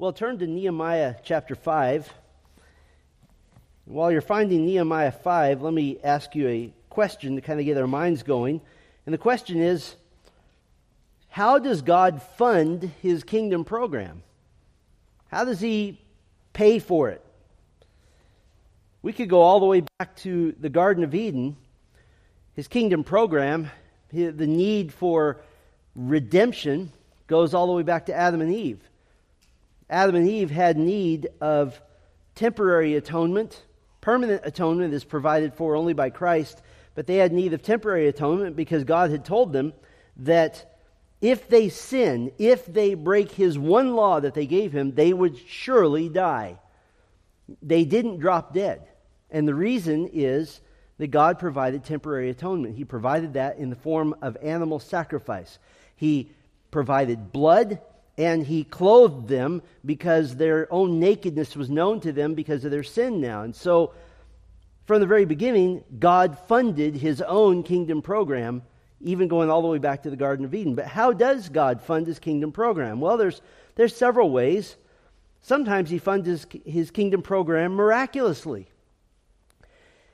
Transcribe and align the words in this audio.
Well, 0.00 0.14
turn 0.14 0.38
to 0.38 0.46
Nehemiah 0.46 1.16
chapter 1.22 1.54
5. 1.54 2.10
While 3.84 4.10
you're 4.10 4.22
finding 4.22 4.64
Nehemiah 4.64 5.12
5, 5.12 5.60
let 5.60 5.74
me 5.74 5.98
ask 6.02 6.34
you 6.34 6.48
a 6.48 6.72
question 6.88 7.34
to 7.36 7.42
kind 7.42 7.60
of 7.60 7.66
get 7.66 7.76
our 7.76 7.86
minds 7.86 8.22
going. 8.22 8.62
And 9.04 9.12
the 9.12 9.18
question 9.18 9.60
is 9.60 9.94
how 11.28 11.58
does 11.58 11.82
God 11.82 12.22
fund 12.38 12.90
his 13.02 13.24
kingdom 13.24 13.62
program? 13.62 14.22
How 15.28 15.44
does 15.44 15.60
he 15.60 16.00
pay 16.54 16.78
for 16.78 17.10
it? 17.10 17.22
We 19.02 19.12
could 19.12 19.28
go 19.28 19.42
all 19.42 19.60
the 19.60 19.66
way 19.66 19.82
back 19.98 20.16
to 20.20 20.54
the 20.58 20.70
Garden 20.70 21.04
of 21.04 21.14
Eden, 21.14 21.58
his 22.56 22.68
kingdom 22.68 23.04
program, 23.04 23.70
the 24.10 24.32
need 24.32 24.94
for 24.94 25.42
redemption 25.94 26.90
goes 27.26 27.52
all 27.52 27.66
the 27.66 27.74
way 27.74 27.82
back 27.82 28.06
to 28.06 28.14
Adam 28.14 28.40
and 28.40 28.54
Eve. 28.54 28.80
Adam 29.90 30.14
and 30.14 30.28
Eve 30.28 30.50
had 30.50 30.78
need 30.78 31.28
of 31.40 31.80
temporary 32.36 32.94
atonement. 32.94 33.64
Permanent 34.00 34.42
atonement 34.44 34.94
is 34.94 35.04
provided 35.04 35.52
for 35.52 35.74
only 35.74 35.92
by 35.92 36.08
Christ, 36.08 36.62
but 36.94 37.06
they 37.06 37.16
had 37.16 37.32
need 37.32 37.52
of 37.52 37.62
temporary 37.62 38.06
atonement 38.06 38.56
because 38.56 38.84
God 38.84 39.10
had 39.10 39.24
told 39.24 39.52
them 39.52 39.74
that 40.18 40.78
if 41.20 41.48
they 41.48 41.68
sin, 41.68 42.32
if 42.38 42.64
they 42.66 42.94
break 42.94 43.32
his 43.32 43.58
one 43.58 43.94
law 43.94 44.20
that 44.20 44.32
they 44.32 44.46
gave 44.46 44.72
him, 44.72 44.94
they 44.94 45.12
would 45.12 45.36
surely 45.36 46.08
die. 46.08 46.58
They 47.60 47.84
didn't 47.84 48.20
drop 48.20 48.54
dead. 48.54 48.82
And 49.30 49.46
the 49.46 49.54
reason 49.54 50.08
is 50.12 50.60
that 50.98 51.08
God 51.08 51.38
provided 51.38 51.84
temporary 51.84 52.30
atonement. 52.30 52.76
He 52.76 52.84
provided 52.84 53.34
that 53.34 53.58
in 53.58 53.70
the 53.70 53.76
form 53.76 54.14
of 54.22 54.36
animal 54.42 54.78
sacrifice. 54.78 55.58
He 55.96 56.30
provided 56.70 57.32
blood 57.32 57.80
and 58.20 58.46
he 58.46 58.64
clothed 58.64 59.28
them 59.28 59.62
because 59.82 60.36
their 60.36 60.70
own 60.70 61.00
nakedness 61.00 61.56
was 61.56 61.70
known 61.70 62.00
to 62.00 62.12
them 62.12 62.34
because 62.34 62.66
of 62.66 62.70
their 62.70 62.82
sin 62.82 63.18
now. 63.18 63.44
And 63.44 63.56
so, 63.56 63.94
from 64.84 65.00
the 65.00 65.06
very 65.06 65.24
beginning, 65.24 65.82
God 65.98 66.36
funded 66.46 66.96
his 66.96 67.22
own 67.22 67.62
kingdom 67.62 68.02
program, 68.02 68.60
even 69.00 69.26
going 69.26 69.48
all 69.48 69.62
the 69.62 69.68
way 69.68 69.78
back 69.78 70.02
to 70.02 70.10
the 70.10 70.16
Garden 70.16 70.44
of 70.44 70.54
Eden. 70.54 70.74
But 70.74 70.84
how 70.84 71.14
does 71.14 71.48
God 71.48 71.80
fund 71.80 72.06
his 72.06 72.18
kingdom 72.18 72.52
program? 72.52 73.00
Well, 73.00 73.16
there's, 73.16 73.40
there's 73.76 73.96
several 73.96 74.30
ways. 74.30 74.76
Sometimes 75.40 75.88
he 75.88 75.96
funds 75.96 76.26
his, 76.26 76.46
his 76.66 76.90
kingdom 76.90 77.22
program 77.22 77.72
miraculously. 77.72 78.69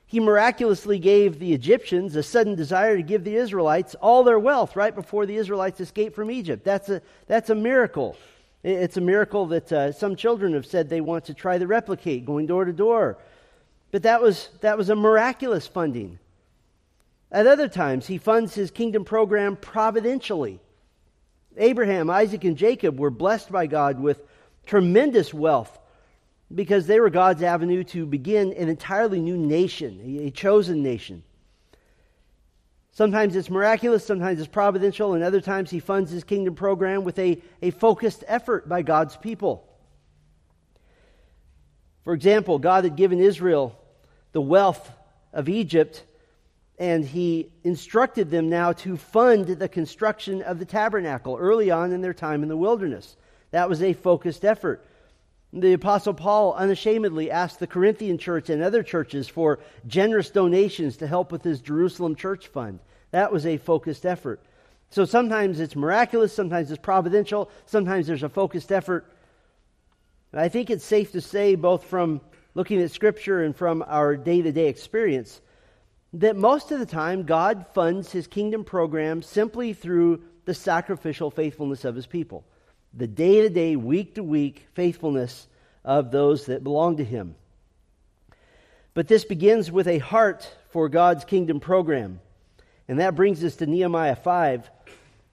He 0.09 0.21
miraculously 0.21 0.99
gave 0.99 1.37
the 1.37 1.53
Egyptians 1.53 2.15
a 2.15 2.23
sudden 2.23 2.55
desire 2.55 2.95
to 2.95 3.03
give 3.03 3.25
the 3.25 3.35
Israelites 3.35 3.93
all 3.95 4.23
their 4.23 4.39
wealth 4.39 4.77
right 4.77 4.95
before 4.95 5.25
the 5.25 5.35
Israelites 5.35 5.81
escaped 5.81 6.15
from 6.15 6.31
Egypt. 6.31 6.63
That's 6.63 6.87
a, 6.87 7.01
that's 7.27 7.49
a 7.49 7.55
miracle. 7.55 8.15
It's 8.63 8.95
a 8.95 9.01
miracle 9.01 9.45
that 9.47 9.71
uh, 9.71 9.91
some 9.91 10.15
children 10.15 10.53
have 10.53 10.65
said 10.65 10.87
they 10.87 11.01
want 11.01 11.25
to 11.25 11.33
try 11.33 11.57
to 11.57 11.67
replicate, 11.67 12.25
going 12.25 12.45
door 12.45 12.63
to 12.63 12.71
door. 12.71 13.17
But 13.91 14.03
that 14.03 14.21
was, 14.21 14.47
that 14.61 14.77
was 14.77 14.89
a 14.89 14.95
miraculous 14.95 15.67
funding. 15.67 16.19
At 17.29 17.45
other 17.45 17.67
times, 17.67 18.07
he 18.07 18.17
funds 18.17 18.55
his 18.55 18.71
kingdom 18.71 19.03
program 19.03 19.57
providentially. 19.57 20.61
Abraham, 21.57 22.09
Isaac, 22.09 22.45
and 22.45 22.55
Jacob 22.55 22.97
were 22.97 23.09
blessed 23.09 23.51
by 23.51 23.67
God 23.67 23.99
with 23.99 24.21
tremendous 24.65 25.33
wealth 25.33 25.77
because 26.53 26.87
they 26.87 26.99
were 26.99 27.09
God's 27.09 27.43
avenue 27.43 27.83
to 27.85 28.05
begin 28.05 28.53
an 28.53 28.69
entirely 28.69 29.19
new 29.19 29.37
nation, 29.37 30.19
a, 30.23 30.31
chosen 30.31 30.81
nation. 30.81 31.23
Sometimes 32.91 33.35
it's 33.35 33.49
miraculous, 33.49 34.05
sometimes 34.05 34.39
it's 34.39 34.47
providential, 34.47 35.13
and 35.13 35.23
other 35.23 35.41
times 35.41 35.69
he 35.69 35.79
funds 35.79 36.09
his 36.09 36.23
kingdom 36.23 36.55
program 36.55 37.03
with 37.03 37.19
a, 37.19 37.41
a 37.61 37.71
focused 37.71 38.23
effort 38.27 38.67
by 38.67 38.81
God's 38.81 39.17
people. 39.17 39.67
For 42.03 42.13
example, 42.13 42.57
God 42.57 42.85
had 42.85 42.95
given 42.95 43.19
Israel 43.19 43.77
the 44.31 44.41
wealth 44.41 44.89
of 45.33 45.49
Egypt, 45.49 46.03
and 46.79 47.03
he 47.03 47.51
instructed 47.63 48.31
them 48.31 48.49
now 48.49 48.71
to 48.71 48.95
fund 48.95 49.47
the 49.47 49.67
construction 49.67 50.41
of 50.41 50.57
the 50.57 50.65
tabernacle 50.65 51.35
early 51.37 51.69
on 51.69 51.91
in 51.91 52.01
their 52.01 52.13
time 52.13 52.41
in 52.41 52.49
the 52.49 52.55
wilderness. 52.55 53.17
That 53.51 53.67
was 53.67 53.83
a 53.83 53.93
focused 53.93 54.45
effort. 54.45 54.85
The 55.53 55.73
Apostle 55.73 56.13
Paul 56.13 56.53
unashamedly 56.53 57.31
asked 57.31 57.59
the 57.59 57.67
Corinthian 57.67 58.17
church 58.17 58.49
and 58.49 58.61
other 58.61 58.83
churches 58.83 59.29
for 59.29 59.59
generous 59.85 60.29
donations 60.29 60.97
to 60.97 61.07
help 61.07 61.31
with 61.31 61.43
his 61.43 61.61
Jerusalem 61.61 62.15
church 62.15 62.47
fund. 62.47 62.79
That 63.11 63.31
was 63.31 63.45
a 63.45 63.57
focused 63.57 64.05
effort. 64.05 64.41
So 64.89 65.05
sometimes 65.05 65.59
it's 65.59 65.75
miraculous, 65.75 66.33
sometimes 66.33 66.69
it's 66.69 66.81
providential, 66.81 67.49
sometimes 67.65 68.07
there's 68.07 68.23
a 68.23 68.29
focused 68.29 68.71
effort. 68.71 69.05
I 70.33 70.49
think 70.49 70.69
it's 70.69 70.83
safe 70.83 71.13
to 71.13 71.21
say, 71.21 71.55
both 71.55 71.85
from 71.85 72.21
looking 72.53 72.81
at 72.81 72.91
Scripture 72.91 73.43
and 73.43 73.55
from 73.55 73.83
our 73.87 74.17
day 74.17 74.41
to 74.41 74.51
day 74.51 74.67
experience, 74.67 75.41
that 76.13 76.35
most 76.35 76.71
of 76.71 76.79
the 76.79 76.85
time 76.85 77.23
God 77.23 77.65
funds 77.73 78.11
his 78.11 78.27
kingdom 78.27 78.63
program 78.63 79.21
simply 79.21 79.73
through 79.73 80.21
the 80.45 80.53
sacrificial 80.53 81.31
faithfulness 81.31 81.85
of 81.85 81.95
his 81.95 82.07
people 82.07 82.45
the 82.97 83.07
day 83.07 83.41
to 83.41 83.49
day, 83.49 83.75
week 83.75 84.15
to 84.15 84.23
week 84.23 84.65
faithfulness 84.73 85.47
of 85.85 86.11
those 86.11 86.47
that 86.47 86.63
belong 86.63 86.97
to 86.97 87.05
Him. 87.05 87.35
But 88.93 89.07
this 89.07 89.23
begins 89.23 89.71
with 89.71 89.87
a 89.87 89.99
heart 89.99 90.51
for 90.71 90.89
God's 90.89 91.23
kingdom 91.23 91.59
program. 91.59 92.19
And 92.87 92.99
that 92.99 93.15
brings 93.15 93.43
us 93.43 93.57
to 93.57 93.67
Nehemiah 93.67 94.15
5. 94.15 94.69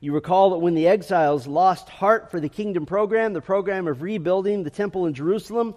You 0.00 0.12
recall 0.12 0.50
that 0.50 0.58
when 0.58 0.74
the 0.74 0.86
exiles 0.86 1.46
lost 1.46 1.88
heart 1.88 2.30
for 2.30 2.38
the 2.38 2.50
kingdom 2.50 2.84
program, 2.84 3.32
the 3.32 3.40
program 3.40 3.88
of 3.88 4.02
rebuilding 4.02 4.62
the 4.62 4.70
temple 4.70 5.06
in 5.06 5.14
Jerusalem, 5.14 5.74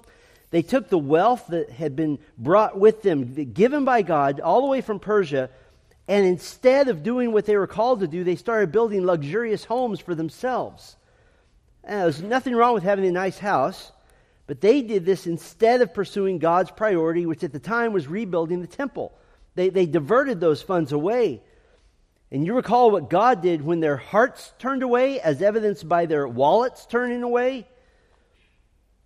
they 0.51 0.61
took 0.61 0.89
the 0.89 0.97
wealth 0.97 1.47
that 1.47 1.69
had 1.69 1.95
been 1.95 2.19
brought 2.37 2.77
with 2.77 3.01
them, 3.01 3.33
given 3.53 3.85
by 3.85 4.01
God, 4.01 4.41
all 4.41 4.59
the 4.59 4.67
way 4.67 4.81
from 4.81 4.99
Persia, 4.99 5.49
and 6.09 6.25
instead 6.25 6.89
of 6.89 7.03
doing 7.03 7.31
what 7.31 7.45
they 7.45 7.55
were 7.55 7.67
called 7.67 8.01
to 8.01 8.07
do, 8.07 8.25
they 8.25 8.35
started 8.35 8.73
building 8.73 9.05
luxurious 9.05 9.63
homes 9.63 10.01
for 10.01 10.13
themselves. 10.13 10.96
And 11.87 12.01
there's 12.01 12.21
nothing 12.21 12.53
wrong 12.53 12.73
with 12.73 12.83
having 12.83 13.05
a 13.05 13.11
nice 13.11 13.39
house, 13.39 13.93
but 14.45 14.59
they 14.59 14.81
did 14.81 15.05
this 15.05 15.25
instead 15.25 15.81
of 15.81 15.93
pursuing 15.93 16.37
God's 16.37 16.69
priority, 16.69 17.25
which 17.25 17.45
at 17.45 17.53
the 17.53 17.59
time 17.59 17.93
was 17.93 18.07
rebuilding 18.07 18.59
the 18.59 18.67
temple. 18.67 19.13
They, 19.55 19.69
they 19.69 19.85
diverted 19.85 20.41
those 20.41 20.61
funds 20.61 20.91
away. 20.91 21.41
And 22.29 22.45
you 22.45 22.53
recall 22.53 22.91
what 22.91 23.09
God 23.09 23.41
did 23.41 23.61
when 23.61 23.79
their 23.79 23.95
hearts 23.95 24.51
turned 24.59 24.83
away, 24.83 25.21
as 25.21 25.41
evidenced 25.41 25.87
by 25.87 26.07
their 26.07 26.27
wallets 26.27 26.85
turning 26.85 27.23
away? 27.23 27.65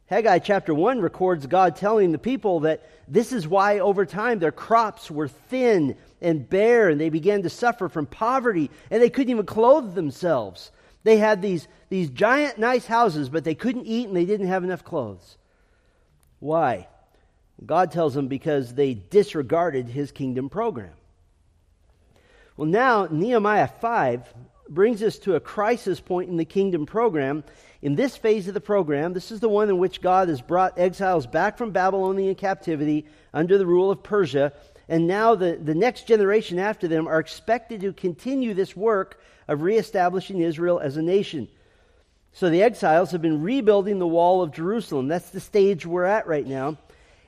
Haggai 0.08 0.40
chapter 0.40 0.74
1 0.74 1.02
records 1.02 1.46
God 1.46 1.76
telling 1.76 2.12
the 2.12 2.18
people 2.18 2.62
that 2.62 2.84
this 3.08 3.32
is 3.32 3.48
why 3.48 3.78
over 3.78 4.08
time 4.08 4.40
their 4.40 4.52
crops 4.52 5.12
were 5.12 5.28
thin 5.28 5.96
and 6.20 6.50
bare, 6.50 6.90
and 6.90 7.00
they 7.00 7.10
began 7.10 7.44
to 7.44 7.50
suffer 7.50 7.90
from 7.90 8.08
poverty, 8.08 8.72
and 8.90 9.04
they 9.04 9.12
couldn't 9.12 9.30
even 9.30 9.46
clothe 9.46 9.94
themselves. 9.94 10.72
They 11.04 11.18
had 11.18 11.42
these, 11.42 11.68
these 11.90 12.10
giant, 12.10 12.58
nice 12.58 12.86
houses, 12.86 13.30
but 13.30 13.44
they 13.44 13.56
couldn't 13.56 13.86
eat 13.86 14.08
and 14.08 14.16
they 14.16 14.26
didn't 14.26 14.48
have 14.48 14.64
enough 14.64 14.84
clothes. 14.84 15.38
Why? 16.40 16.88
God 17.66 17.92
tells 17.92 18.14
them 18.14 18.28
because 18.28 18.74
they 18.74 18.94
disregarded 18.94 19.88
his 19.88 20.12
kingdom 20.12 20.50
program. 20.50 20.94
Well, 22.58 22.68
now, 22.68 23.08
Nehemiah 23.10 23.68
5 23.68 24.34
brings 24.70 25.04
us 25.04 25.18
to 25.20 25.36
a 25.36 25.40
crisis 25.40 26.00
point 26.00 26.30
in 26.30 26.38
the 26.38 26.46
kingdom 26.46 26.86
program. 26.86 27.44
In 27.82 27.96
this 27.96 28.16
phase 28.16 28.48
of 28.48 28.54
the 28.54 28.62
program, 28.62 29.14
this 29.14 29.32
is 29.32 29.40
the 29.40 29.50
one 29.50 29.70
in 29.70 29.78
which 29.78 30.02
God 30.02 30.30
has 30.30 30.42
brought 30.42 30.80
exiles 30.80 31.28
back 31.28 31.58
from 31.58 31.72
Babylonian 31.72 32.36
captivity 32.36 33.06
under 33.34 33.58
the 33.58 33.66
rule 33.66 33.92
of 33.92 34.04
Persia. 34.04 34.54
And 34.88 35.08
now 35.08 35.36
the, 35.36 35.60
the 35.62 35.76
next 35.76 36.08
generation 36.08 36.60
after 36.60 36.88
them 36.88 37.08
are 37.08 37.20
expected 37.20 37.82
to 37.82 37.94
continue 37.94 38.54
this 38.54 38.76
work 38.76 39.20
of 39.52 39.62
reestablishing 39.64 40.40
Israel 40.40 40.80
as 40.80 40.96
a 40.96 41.02
nation. 41.02 41.50
So 42.32 42.50
the 42.50 42.64
exiles 42.64 43.12
have 43.12 43.22
been 43.22 43.42
rebuilding 43.42 44.00
the 44.00 44.08
wall 44.08 44.42
of 44.42 44.54
Jerusalem. 44.54 45.10
That's 45.10 45.30
the 45.30 45.42
stage 45.42 45.86
we're 45.86 46.06
at 46.06 46.26
right 46.26 46.48
now. 46.48 46.78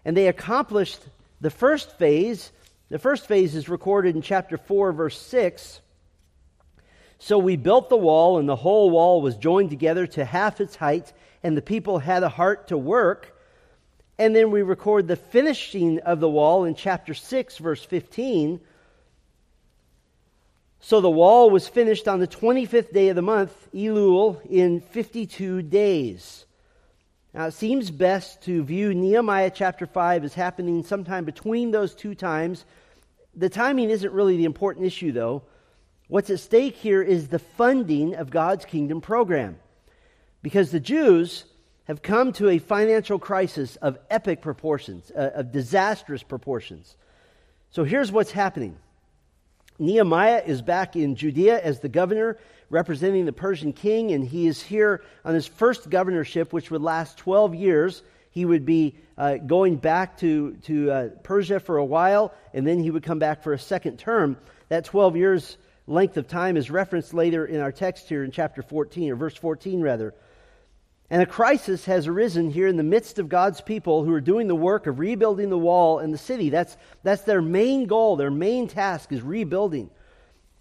And 0.05 0.15
they 0.15 0.27
accomplished 0.27 0.99
the 1.41 1.49
first 1.49 1.97
phase. 1.97 2.51
The 2.89 2.99
first 2.99 3.27
phase 3.27 3.55
is 3.55 3.67
recorded 3.67 4.15
in 4.15 4.21
chapter 4.21 4.57
4, 4.57 4.93
verse 4.93 5.19
6. 5.19 5.81
So 7.19 7.37
we 7.37 7.57
built 7.57 7.89
the 7.89 7.97
wall, 7.97 8.37
and 8.37 8.47
the 8.47 8.55
whole 8.55 8.89
wall 8.89 9.21
was 9.21 9.35
joined 9.35 9.69
together 9.69 10.07
to 10.07 10.23
half 10.23 10.61
its 10.61 10.77
height, 10.77 11.11
and 11.43 11.57
the 11.57 11.61
people 11.61 11.99
had 11.99 12.23
a 12.23 12.29
heart 12.29 12.69
to 12.69 12.77
work. 12.77 13.37
And 14.17 14.33
then 14.33 14.51
we 14.51 14.61
record 14.61 15.09
the 15.09 15.17
finishing 15.17 15.99
of 15.99 16.21
the 16.21 16.29
wall 16.29 16.63
in 16.63 16.75
chapter 16.75 17.13
6, 17.13 17.57
verse 17.57 17.83
15. 17.83 18.61
So 20.85 20.99
the 20.99 21.09
wall 21.09 21.49
was 21.49 21.65
finished 21.65 22.09
on 22.09 22.19
the 22.19 22.27
25th 22.27 22.91
day 22.91 23.07
of 23.07 23.15
the 23.15 23.21
month, 23.21 23.69
Elul, 23.73 24.45
in 24.49 24.81
52 24.81 25.61
days. 25.61 26.45
Now, 27.33 27.45
it 27.45 27.53
seems 27.53 27.89
best 27.89 28.41
to 28.43 28.61
view 28.65 28.93
Nehemiah 28.93 29.49
chapter 29.49 29.85
5 29.85 30.25
as 30.25 30.33
happening 30.33 30.83
sometime 30.83 31.23
between 31.23 31.71
those 31.71 31.95
two 31.95 32.15
times. 32.15 32.65
The 33.33 33.47
timing 33.47 33.91
isn't 33.91 34.11
really 34.11 34.35
the 34.35 34.43
important 34.43 34.85
issue, 34.85 35.13
though. 35.13 35.43
What's 36.09 36.29
at 36.29 36.41
stake 36.41 36.75
here 36.75 37.01
is 37.01 37.29
the 37.29 37.39
funding 37.39 38.15
of 38.15 38.29
God's 38.29 38.65
kingdom 38.65 38.99
program. 38.99 39.55
Because 40.41 40.71
the 40.71 40.81
Jews 40.81 41.45
have 41.85 42.01
come 42.01 42.33
to 42.33 42.49
a 42.49 42.57
financial 42.57 43.19
crisis 43.19 43.77
of 43.77 43.97
epic 44.09 44.41
proportions, 44.41 45.13
uh, 45.15 45.31
of 45.33 45.53
disastrous 45.53 46.23
proportions. 46.23 46.97
So 47.71 47.85
here's 47.85 48.11
what's 48.11 48.31
happening 48.31 48.77
Nehemiah 49.83 50.41
is 50.45 50.61
back 50.61 50.95
in 50.95 51.15
Judea 51.15 51.59
as 51.59 51.81
the 51.81 51.89
governor, 51.89 52.37
representing 52.69 53.25
the 53.25 53.33
Persian 53.33 53.73
king, 53.73 54.11
and 54.11 54.25
he 54.25 54.47
is 54.47 54.61
here 54.61 55.03
on 55.25 55.33
his 55.33 55.45
first 55.45 55.89
governorship, 55.89 56.53
which 56.53 56.71
would 56.71 56.81
last 56.81 57.17
12 57.17 57.53
years. 57.53 58.01
He 58.31 58.45
would 58.45 58.65
be 58.65 58.95
uh, 59.17 59.35
going 59.37 59.75
back 59.75 60.17
to, 60.19 60.53
to 60.63 60.91
uh, 60.91 61.09
Persia 61.23 61.59
for 61.59 61.77
a 61.77 61.85
while, 61.85 62.33
and 62.53 62.65
then 62.65 62.79
he 62.79 62.91
would 62.91 63.03
come 63.03 63.19
back 63.19 63.43
for 63.43 63.51
a 63.51 63.59
second 63.59 63.99
term. 63.99 64.37
That 64.69 64.85
12 64.85 65.17
years 65.17 65.57
length 65.85 66.15
of 66.15 66.29
time 66.29 66.55
is 66.55 66.71
referenced 66.71 67.13
later 67.13 67.45
in 67.45 67.59
our 67.59 67.73
text 67.73 68.07
here 68.07 68.23
in 68.23 68.31
chapter 68.31 68.61
14, 68.61 69.11
or 69.11 69.15
verse 69.17 69.35
14, 69.35 69.81
rather. 69.81 70.13
And 71.09 71.21
a 71.21 71.27
crisis 71.27 71.85
has 71.85 72.07
arisen 72.07 72.49
here 72.49 72.67
in 72.67 72.77
the 72.77 72.83
midst 72.83 73.19
of 73.19 73.29
God's 73.29 73.61
people 73.61 74.03
who 74.03 74.13
are 74.13 74.21
doing 74.21 74.47
the 74.47 74.55
work 74.55 74.87
of 74.87 74.99
rebuilding 74.99 75.49
the 75.49 75.57
wall 75.57 75.99
and 75.99 76.13
the 76.13 76.17
city. 76.17 76.49
That's, 76.49 76.75
that's 77.03 77.23
their 77.23 77.41
main 77.41 77.85
goal, 77.85 78.15
their 78.15 78.31
main 78.31 78.67
task 78.67 79.11
is 79.11 79.21
rebuilding. 79.21 79.89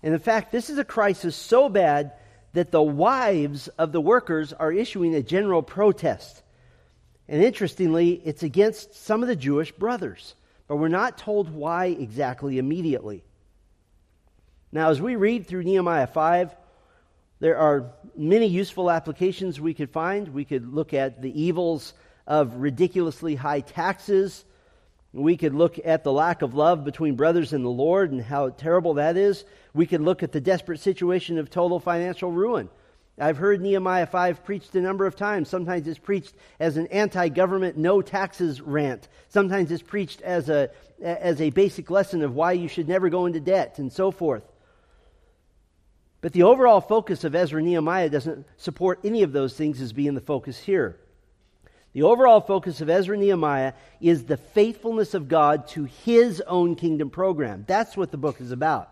And 0.02 0.12
in 0.12 0.20
fact, 0.20 0.52
this 0.52 0.68
is 0.68 0.78
a 0.78 0.84
crisis 0.84 1.36
so 1.36 1.68
bad 1.68 2.12
that 2.52 2.70
the 2.70 2.82
wives 2.82 3.68
of 3.68 3.92
the 3.92 4.00
workers 4.00 4.52
are 4.52 4.72
issuing 4.72 5.14
a 5.14 5.22
general 5.22 5.62
protest. 5.62 6.42
And 7.28 7.42
interestingly, 7.42 8.20
it's 8.24 8.42
against 8.42 8.94
some 8.94 9.22
of 9.22 9.28
the 9.28 9.36
Jewish 9.36 9.72
brothers, 9.72 10.34
but 10.68 10.76
we're 10.76 10.88
not 10.88 11.16
told 11.16 11.48
why 11.48 11.86
exactly 11.86 12.58
immediately. 12.58 13.24
Now, 14.70 14.90
as 14.90 15.00
we 15.00 15.16
read 15.16 15.46
through 15.46 15.62
Nehemiah 15.62 16.06
5, 16.06 16.54
there 17.42 17.58
are 17.58 17.90
many 18.16 18.46
useful 18.46 18.88
applications 18.88 19.60
we 19.60 19.74
could 19.74 19.90
find. 19.90 20.28
We 20.28 20.44
could 20.44 20.72
look 20.72 20.94
at 20.94 21.20
the 21.20 21.42
evils 21.42 21.92
of 22.24 22.54
ridiculously 22.54 23.34
high 23.34 23.62
taxes. 23.62 24.44
We 25.12 25.36
could 25.36 25.52
look 25.52 25.76
at 25.84 26.04
the 26.04 26.12
lack 26.12 26.42
of 26.42 26.54
love 26.54 26.84
between 26.84 27.16
brothers 27.16 27.52
in 27.52 27.64
the 27.64 27.68
Lord 27.68 28.12
and 28.12 28.22
how 28.22 28.50
terrible 28.50 28.94
that 28.94 29.16
is. 29.16 29.44
We 29.74 29.86
could 29.86 30.02
look 30.02 30.22
at 30.22 30.30
the 30.30 30.40
desperate 30.40 30.78
situation 30.78 31.36
of 31.36 31.50
total 31.50 31.80
financial 31.80 32.30
ruin. 32.30 32.68
I've 33.18 33.38
heard 33.38 33.60
Nehemiah 33.60 34.06
5 34.06 34.44
preached 34.44 34.76
a 34.76 34.80
number 34.80 35.04
of 35.04 35.16
times. 35.16 35.48
Sometimes 35.48 35.88
it's 35.88 35.98
preached 35.98 36.34
as 36.60 36.76
an 36.76 36.86
anti 36.86 37.28
government, 37.28 37.76
no 37.76 38.02
taxes 38.02 38.60
rant. 38.60 39.08
Sometimes 39.30 39.72
it's 39.72 39.82
preached 39.82 40.22
as 40.22 40.48
a, 40.48 40.70
as 41.02 41.40
a 41.40 41.50
basic 41.50 41.90
lesson 41.90 42.22
of 42.22 42.36
why 42.36 42.52
you 42.52 42.68
should 42.68 42.86
never 42.86 43.08
go 43.08 43.26
into 43.26 43.40
debt 43.40 43.80
and 43.80 43.92
so 43.92 44.12
forth. 44.12 44.44
But 46.22 46.32
the 46.32 46.44
overall 46.44 46.80
focus 46.80 47.24
of 47.24 47.34
Ezra 47.34 47.60
Nehemiah 47.60 48.08
doesn't 48.08 48.46
support 48.56 49.00
any 49.04 49.24
of 49.24 49.32
those 49.32 49.54
things 49.54 49.80
as 49.80 49.92
being 49.92 50.14
the 50.14 50.20
focus 50.20 50.58
here. 50.58 50.96
The 51.94 52.04
overall 52.04 52.40
focus 52.40 52.80
of 52.80 52.88
Ezra 52.88 53.18
Nehemiah 53.18 53.74
is 54.00 54.24
the 54.24 54.36
faithfulness 54.36 55.14
of 55.14 55.28
God 55.28 55.66
to 55.68 55.84
his 55.84 56.40
own 56.46 56.76
kingdom 56.76 57.10
program. 57.10 57.64
That's 57.66 57.96
what 57.96 58.12
the 58.12 58.16
book 58.16 58.40
is 58.40 58.52
about. 58.52 58.88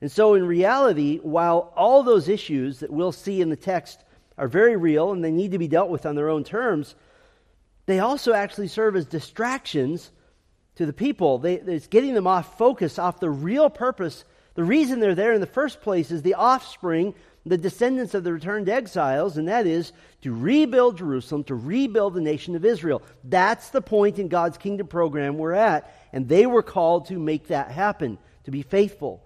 And 0.00 0.10
so, 0.10 0.34
in 0.34 0.44
reality, 0.44 1.18
while 1.18 1.72
all 1.76 2.02
those 2.02 2.28
issues 2.28 2.80
that 2.80 2.90
we'll 2.90 3.12
see 3.12 3.40
in 3.40 3.50
the 3.50 3.56
text 3.56 4.02
are 4.36 4.48
very 4.48 4.74
real 4.74 5.12
and 5.12 5.22
they 5.22 5.30
need 5.30 5.52
to 5.52 5.58
be 5.58 5.68
dealt 5.68 5.90
with 5.90 6.06
on 6.06 6.16
their 6.16 6.30
own 6.30 6.42
terms, 6.42 6.96
they 7.86 8.00
also 8.00 8.32
actually 8.32 8.68
serve 8.68 8.96
as 8.96 9.06
distractions 9.06 10.10
to 10.76 10.86
the 10.86 10.92
people. 10.92 11.38
They, 11.38 11.54
it's 11.56 11.86
getting 11.86 12.14
them 12.14 12.26
off 12.26 12.56
focus, 12.58 12.98
off 12.98 13.20
the 13.20 13.30
real 13.30 13.68
purpose 13.68 14.24
the 14.54 14.64
reason 14.64 15.00
they're 15.00 15.14
there 15.14 15.32
in 15.32 15.40
the 15.40 15.46
first 15.46 15.80
place 15.80 16.10
is 16.10 16.22
the 16.22 16.34
offspring, 16.34 17.14
the 17.46 17.56
descendants 17.56 18.14
of 18.14 18.22
the 18.22 18.32
returned 18.32 18.68
exiles, 18.68 19.38
and 19.38 19.48
that 19.48 19.66
is 19.66 19.92
to 20.20 20.32
rebuild 20.32 20.98
Jerusalem, 20.98 21.44
to 21.44 21.54
rebuild 21.54 22.14
the 22.14 22.20
nation 22.20 22.54
of 22.54 22.64
Israel. 22.64 23.02
That's 23.24 23.70
the 23.70 23.80
point 23.80 24.18
in 24.18 24.28
God's 24.28 24.58
kingdom 24.58 24.86
program 24.86 25.38
we're 25.38 25.52
at, 25.52 25.92
and 26.12 26.28
they 26.28 26.46
were 26.46 26.62
called 26.62 27.06
to 27.06 27.18
make 27.18 27.48
that 27.48 27.70
happen, 27.70 28.18
to 28.44 28.50
be 28.50 28.62
faithful. 28.62 29.24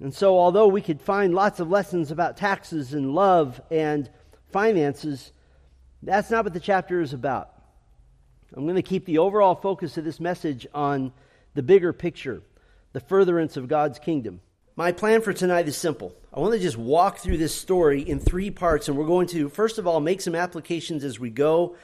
And 0.00 0.12
so, 0.12 0.36
although 0.38 0.66
we 0.66 0.82
could 0.82 1.00
find 1.00 1.32
lots 1.32 1.60
of 1.60 1.70
lessons 1.70 2.10
about 2.10 2.36
taxes 2.36 2.92
and 2.92 3.14
love 3.14 3.60
and 3.70 4.10
finances, 4.50 5.32
that's 6.02 6.30
not 6.30 6.44
what 6.44 6.52
the 6.52 6.60
chapter 6.60 7.00
is 7.00 7.12
about. 7.12 7.50
I'm 8.52 8.64
going 8.64 8.76
to 8.76 8.82
keep 8.82 9.06
the 9.06 9.18
overall 9.18 9.54
focus 9.54 9.96
of 9.96 10.04
this 10.04 10.20
message 10.20 10.66
on 10.74 11.12
the 11.54 11.62
bigger 11.62 11.92
picture 11.92 12.42
the 12.94 13.00
furtherance 13.00 13.56
of 13.56 13.68
God's 13.68 13.98
kingdom. 13.98 14.40
My 14.76 14.92
plan 14.92 15.20
for 15.20 15.32
tonight 15.32 15.68
is 15.68 15.76
simple. 15.76 16.14
I 16.32 16.38
want 16.38 16.54
to 16.54 16.60
just 16.60 16.78
walk 16.78 17.18
through 17.18 17.38
this 17.38 17.54
story 17.54 18.00
in 18.00 18.20
three 18.20 18.50
parts, 18.50 18.88
and 18.88 18.96
we're 18.96 19.04
going 19.04 19.26
to, 19.28 19.48
first 19.48 19.78
of 19.78 19.86
all, 19.86 20.00
make 20.00 20.20
some 20.20 20.36
applications 20.36 21.04
as 21.04 21.18
we 21.18 21.30
go, 21.30 21.76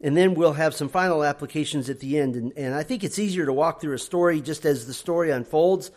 and 0.00 0.16
then 0.16 0.34
we'll 0.34 0.54
have 0.54 0.74
some 0.74 0.88
final 0.88 1.24
applications 1.24 1.88
at 1.88 2.00
the 2.00 2.18
end. 2.18 2.34
And, 2.34 2.52
and 2.56 2.74
I 2.74 2.82
think 2.82 3.04
it's 3.04 3.20
easier 3.20 3.46
to 3.46 3.52
walk 3.52 3.80
through 3.80 3.94
a 3.94 3.98
story 3.98 4.40
just 4.40 4.66
as 4.66 4.86
the 4.86 4.94
story 4.94 5.30
unfolds. 5.30 5.92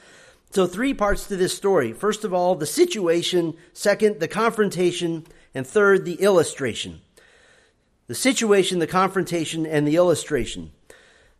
So, 0.52 0.68
three 0.68 0.94
parts 0.94 1.28
to 1.28 1.38
this 1.38 1.56
story. 1.56 1.94
First 1.94 2.24
of 2.24 2.34
all, 2.34 2.56
the 2.56 2.66
situation. 2.66 3.56
Second, 3.74 4.20
the 4.20 4.28
confrontation. 4.28 5.26
And 5.56 5.66
third, 5.66 6.06
the 6.06 6.22
illustration. 6.22 7.02
The 8.08 8.16
situation, 8.16 8.80
the 8.80 8.88
confrontation, 8.88 9.66
and 9.66 9.88
the 9.88 9.96
illustration. 9.96 10.72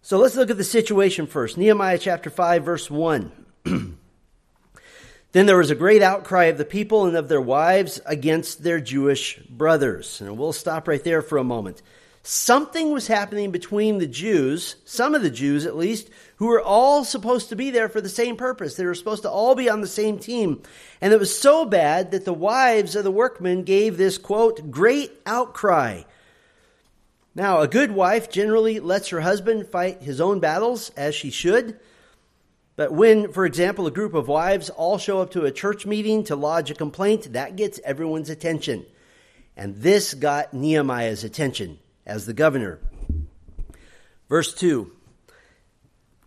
So 0.04 0.18
let's 0.18 0.36
look 0.36 0.50
at 0.50 0.58
the 0.58 0.64
situation 0.64 1.28
first. 1.28 1.58
Nehemiah 1.58 2.00
chapter 2.00 2.32
5, 2.32 2.66
verse 2.66 2.90
1. 2.90 3.32
then 5.32 5.46
there 5.46 5.58
was 5.58 5.70
a 5.70 5.76
great 5.76 6.02
outcry 6.02 6.46
of 6.46 6.58
the 6.58 6.66
people 6.66 7.06
and 7.06 7.16
of 7.16 7.30
their 7.30 7.40
wives 7.40 8.02
against 8.08 8.64
their 8.64 8.80
Jewish 8.80 9.38
brothers. 9.48 10.20
And 10.20 10.40
we'll 10.40 10.54
stop 10.54 10.88
right 10.88 11.04
there 11.04 11.22
for 11.22 11.38
a 11.38 11.44
moment. 11.44 11.84
Something 12.24 12.92
was 12.92 13.06
happening 13.06 13.52
between 13.52 14.00
the 14.00 14.08
Jews, 14.08 14.76
some 14.86 15.14
of 15.14 15.22
the 15.22 15.30
Jews 15.30 15.68
at 15.68 15.78
least, 15.78 16.10
who 16.38 16.48
were 16.48 16.62
all 16.62 17.04
supposed 17.04 17.50
to 17.50 17.56
be 17.56 17.70
there 17.70 17.90
for 17.90 18.02
the 18.02 18.10
same 18.10 18.38
purpose. 18.38 18.76
They 18.76 18.86
were 18.86 18.96
supposed 18.96 19.22
to 19.22 19.30
all 19.30 19.54
be 19.54 19.70
on 19.70 19.82
the 19.82 19.88
same 19.88 20.18
team. 20.18 20.64
And 21.00 21.14
it 21.14 21.20
was 21.20 21.38
so 21.38 21.64
bad 21.64 22.10
that 22.12 22.26
the 22.26 22.34
wives 22.34 22.96
of 22.96 23.04
the 23.04 23.12
workmen 23.12 23.64
gave 23.64 23.98
this, 23.98 24.18
quote, 24.18 24.72
great 24.72 25.12
outcry 25.28 26.04
now, 27.34 27.62
a 27.62 27.68
good 27.68 27.92
wife 27.92 28.30
generally 28.30 28.80
lets 28.82 29.10
her 29.10 29.22
husband 29.22 29.68
fight 29.68 30.02
his 30.02 30.20
own 30.20 30.40
battles, 30.40 30.90
as 30.98 31.16
she 31.16 31.30
should. 31.30 31.80
But 32.76 32.92
when, 32.92 33.32
for 33.32 33.46
example, 33.46 33.88
a 33.88 33.92
group 33.92 34.14
of 34.14 34.28
wives 34.28 34.70
all 34.70 34.98
show 34.98 35.22
up 35.22 35.32
to 35.32 35.46
a 35.46 35.52
church 35.52 35.86
meeting 35.86 36.26
to 36.26 36.36
lodge 36.36 36.72
a 36.72 36.76
complaint, 36.76 37.32
that 37.34 37.56
gets 37.56 37.80
everyone's 37.86 38.30
attention. 38.30 38.86
And 39.56 39.78
this 39.78 40.14
got 40.14 40.54
Nehemiah's 40.54 41.24
attention 41.24 41.80
as 42.06 42.26
the 42.26 42.34
governor. 42.34 42.80
Verse 44.28 44.54
2 44.54 44.92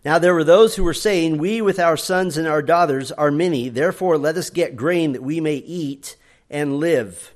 Now 0.03 0.17
there 0.17 0.33
were 0.33 0.43
those 0.43 0.75
who 0.75 0.83
were 0.83 0.93
saying, 0.93 1.37
We 1.37 1.61
with 1.61 1.79
our 1.79 1.97
sons 1.97 2.35
and 2.35 2.47
our 2.47 2.63
daughters 2.63 3.11
are 3.11 3.31
many, 3.31 3.69
therefore 3.69 4.17
let 4.17 4.37
us 4.37 4.49
get 4.49 4.75
grain 4.75 5.11
that 5.11 5.23
we 5.23 5.39
may 5.39 5.55
eat 5.55 6.15
and 6.49 6.77
live. 6.77 7.34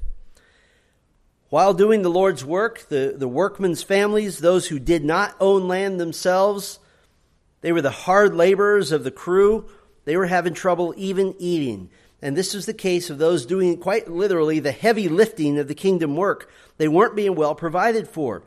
While 1.50 1.74
doing 1.74 2.03
the 2.03 2.10
Lord's 2.10 2.46
work, 2.46 2.88
the, 2.89 3.15
the 3.18 3.27
workmen's 3.27 3.82
families, 3.82 4.38
those 4.38 4.68
who 4.68 4.77
did 4.77 5.03
not 5.03 5.36
own 5.39 5.68
land 5.68 6.00
themselves, 6.00 6.79
they 7.62 7.72
were 7.72 7.82
the 7.82 7.89
hard 7.89 8.36
laborers 8.36 8.91
of 8.91 9.03
the 9.03 9.12
crew. 9.12 9.68
They 10.06 10.15
were 10.15 10.27
having 10.27 10.53
trouble 10.53 10.94
even 10.96 11.36
eating. 11.39 11.89
And 12.22 12.38
this 12.38 12.53
is 12.53 12.65
the 12.65 12.74
case 12.74 13.10
of 13.10 13.18
those 13.18 13.46
doing 13.46 13.77
quite 13.77 14.10
literally 14.10 14.60
the 14.60 14.72
heavy 14.72 15.10
lifting 15.10 15.58
of 15.58 15.68
the 15.68 15.75
kingdom 15.75 16.15
work. 16.15 16.51
They 16.77 16.88
weren't 16.88 17.15
being 17.15 17.36
well 17.36 17.56
provided 17.56 18.08
for. 18.08 18.44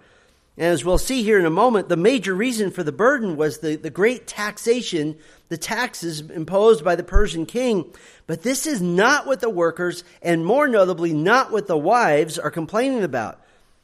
And 0.57 0.67
as 0.67 0.85
we'll 0.85 0.99
see 0.99 1.23
here 1.23 1.39
in 1.39 1.47
a 1.47 1.51
moment, 1.51 1.89
the 1.89 1.97
major 1.97 2.35
reason 2.35 2.71
for 2.71 2.83
the 2.83 2.93
burden 2.93 3.37
was 3.37 3.59
the, 3.59 3.77
the 3.77 3.89
great 3.89 4.27
taxation, 4.27 5.17
the 5.49 5.57
taxes 5.57 6.21
imposed 6.21 6.85
by 6.85 6.95
the 6.95 7.03
Persian 7.03 7.47
king. 7.47 7.91
But 8.27 8.43
this 8.43 8.67
is 8.67 8.83
not 8.83 9.27
what 9.27 9.41
the 9.41 9.49
workers, 9.49 10.05
and 10.21 10.45
more 10.45 10.69
notably, 10.69 11.15
not 11.15 11.53
what 11.53 11.69
the 11.69 11.79
wives 11.79 12.39
are 12.39 12.51
complaining 12.51 13.03
about. 13.03 13.41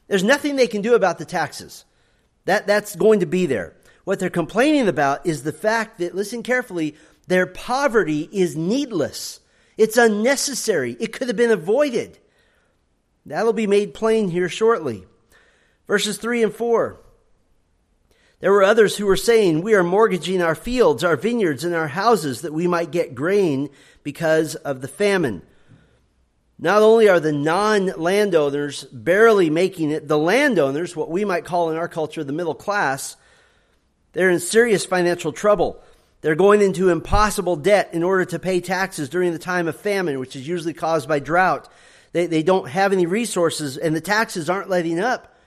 There's 0.08 0.24
nothing 0.24 0.56
they 0.56 0.66
can 0.66 0.82
do 0.82 0.94
about 0.94 1.18
the 1.18 1.24
taxes. 1.24 1.86
That, 2.44 2.66
that's 2.66 2.96
going 2.96 3.20
to 3.20 3.26
be 3.26 3.46
there. 3.46 3.74
What 4.04 4.18
they're 4.18 4.30
complaining 4.30 4.88
about 4.88 5.26
is 5.26 5.42
the 5.42 5.52
fact 5.52 5.98
that, 5.98 6.14
listen 6.14 6.42
carefully, 6.42 6.96
their 7.28 7.46
poverty 7.46 8.28
is 8.30 8.56
needless. 8.56 9.40
It's 9.76 9.96
unnecessary. 9.96 10.96
It 11.00 11.12
could 11.12 11.28
have 11.28 11.36
been 11.36 11.50
avoided. 11.50 12.18
That'll 13.26 13.52
be 13.52 13.66
made 13.66 13.94
plain 13.94 14.28
here 14.28 14.48
shortly. 14.48 15.06
Verses 15.88 16.18
3 16.18 16.44
and 16.44 16.54
4. 16.54 17.00
There 18.40 18.52
were 18.52 18.62
others 18.62 18.96
who 18.96 19.06
were 19.06 19.16
saying, 19.16 19.62
We 19.62 19.74
are 19.74 19.82
mortgaging 19.82 20.40
our 20.42 20.54
fields, 20.54 21.02
our 21.02 21.16
vineyards, 21.16 21.64
and 21.64 21.74
our 21.74 21.88
houses 21.88 22.42
that 22.42 22.52
we 22.52 22.68
might 22.68 22.92
get 22.92 23.16
grain 23.16 23.68
because 24.04 24.54
of 24.54 24.80
the 24.80 24.86
famine. 24.86 25.42
Not 26.56 26.82
only 26.82 27.08
are 27.08 27.18
the 27.18 27.32
non 27.32 27.86
landowners 27.86 28.84
barely 28.84 29.50
making 29.50 29.90
it, 29.90 30.06
the 30.06 30.18
landowners, 30.18 30.94
what 30.94 31.10
we 31.10 31.24
might 31.24 31.44
call 31.44 31.70
in 31.70 31.76
our 31.76 31.88
culture 31.88 32.22
the 32.22 32.32
middle 32.32 32.54
class, 32.54 33.16
they're 34.12 34.30
in 34.30 34.40
serious 34.40 34.84
financial 34.86 35.32
trouble. 35.32 35.82
They're 36.20 36.34
going 36.34 36.60
into 36.60 36.90
impossible 36.90 37.56
debt 37.56 37.90
in 37.92 38.02
order 38.02 38.24
to 38.26 38.38
pay 38.40 38.60
taxes 38.60 39.08
during 39.08 39.32
the 39.32 39.38
time 39.38 39.68
of 39.68 39.76
famine, 39.76 40.18
which 40.18 40.34
is 40.36 40.46
usually 40.46 40.74
caused 40.74 41.08
by 41.08 41.20
drought. 41.20 41.68
They, 42.12 42.26
they 42.26 42.42
don't 42.42 42.68
have 42.68 42.92
any 42.92 43.06
resources, 43.06 43.76
and 43.76 43.94
the 43.94 44.00
taxes 44.00 44.50
aren't 44.50 44.68
letting 44.68 44.98
up. 44.98 45.37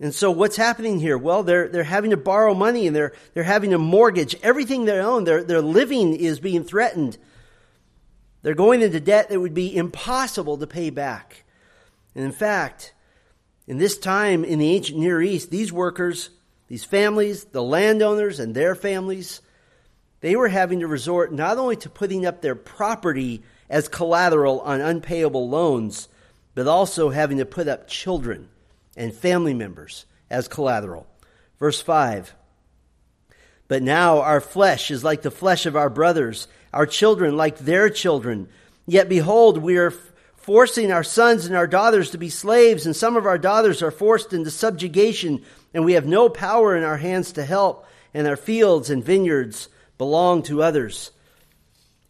And 0.00 0.14
so 0.14 0.30
what's 0.30 0.56
happening 0.56 0.98
here? 0.98 1.18
Well, 1.18 1.42
they're, 1.42 1.68
they're 1.68 1.84
having 1.84 2.12
to 2.12 2.16
borrow 2.16 2.54
money 2.54 2.86
and 2.86 2.96
they're, 2.96 3.12
they're 3.34 3.42
having 3.42 3.70
to 3.70 3.78
mortgage 3.78 4.34
everything 4.42 4.86
they 4.86 4.98
own. 4.98 5.24
Their, 5.24 5.44
their 5.44 5.60
living 5.60 6.16
is 6.16 6.40
being 6.40 6.64
threatened. 6.64 7.18
They're 8.40 8.54
going 8.54 8.80
into 8.80 8.98
debt 8.98 9.28
that 9.28 9.38
would 9.38 9.52
be 9.52 9.76
impossible 9.76 10.56
to 10.56 10.66
pay 10.66 10.88
back. 10.88 11.44
And 12.14 12.24
in 12.24 12.32
fact, 12.32 12.94
in 13.66 13.76
this 13.76 13.98
time 13.98 14.42
in 14.42 14.58
the 14.58 14.74
ancient 14.74 14.98
Near 14.98 15.20
East, 15.20 15.50
these 15.50 15.70
workers, 15.70 16.30
these 16.68 16.82
families, 16.82 17.44
the 17.44 17.62
landowners 17.62 18.40
and 18.40 18.54
their 18.54 18.74
families, 18.74 19.42
they 20.22 20.34
were 20.34 20.48
having 20.48 20.80
to 20.80 20.86
resort 20.86 21.30
not 21.30 21.58
only 21.58 21.76
to 21.76 21.90
putting 21.90 22.24
up 22.24 22.40
their 22.40 22.54
property 22.54 23.42
as 23.68 23.86
collateral 23.86 24.60
on 24.60 24.80
unpayable 24.80 25.50
loans, 25.50 26.08
but 26.54 26.66
also 26.66 27.10
having 27.10 27.36
to 27.36 27.44
put 27.44 27.68
up 27.68 27.86
children 27.86 28.48
and 29.00 29.14
family 29.14 29.54
members 29.54 30.04
as 30.28 30.46
collateral. 30.46 31.06
Verse 31.58 31.80
5 31.80 32.34
But 33.66 33.82
now 33.82 34.20
our 34.20 34.42
flesh 34.42 34.90
is 34.90 35.02
like 35.02 35.22
the 35.22 35.30
flesh 35.30 35.64
of 35.64 35.74
our 35.74 35.88
brothers, 35.88 36.46
our 36.72 36.84
children 36.84 37.36
like 37.36 37.58
their 37.58 37.88
children. 37.88 38.48
Yet 38.86 39.08
behold, 39.08 39.56
we 39.56 39.78
are 39.78 39.94
forcing 40.36 40.92
our 40.92 41.02
sons 41.02 41.46
and 41.46 41.56
our 41.56 41.66
daughters 41.66 42.10
to 42.10 42.18
be 42.18 42.28
slaves, 42.28 42.84
and 42.84 42.94
some 42.94 43.16
of 43.16 43.24
our 43.24 43.38
daughters 43.38 43.82
are 43.82 43.90
forced 43.90 44.34
into 44.34 44.50
subjugation, 44.50 45.42
and 45.72 45.84
we 45.84 45.94
have 45.94 46.06
no 46.06 46.28
power 46.28 46.76
in 46.76 46.84
our 46.84 46.98
hands 46.98 47.32
to 47.32 47.44
help, 47.44 47.86
and 48.12 48.26
our 48.26 48.36
fields 48.36 48.90
and 48.90 49.02
vineyards 49.02 49.70
belong 49.96 50.42
to 50.42 50.62
others. 50.62 51.10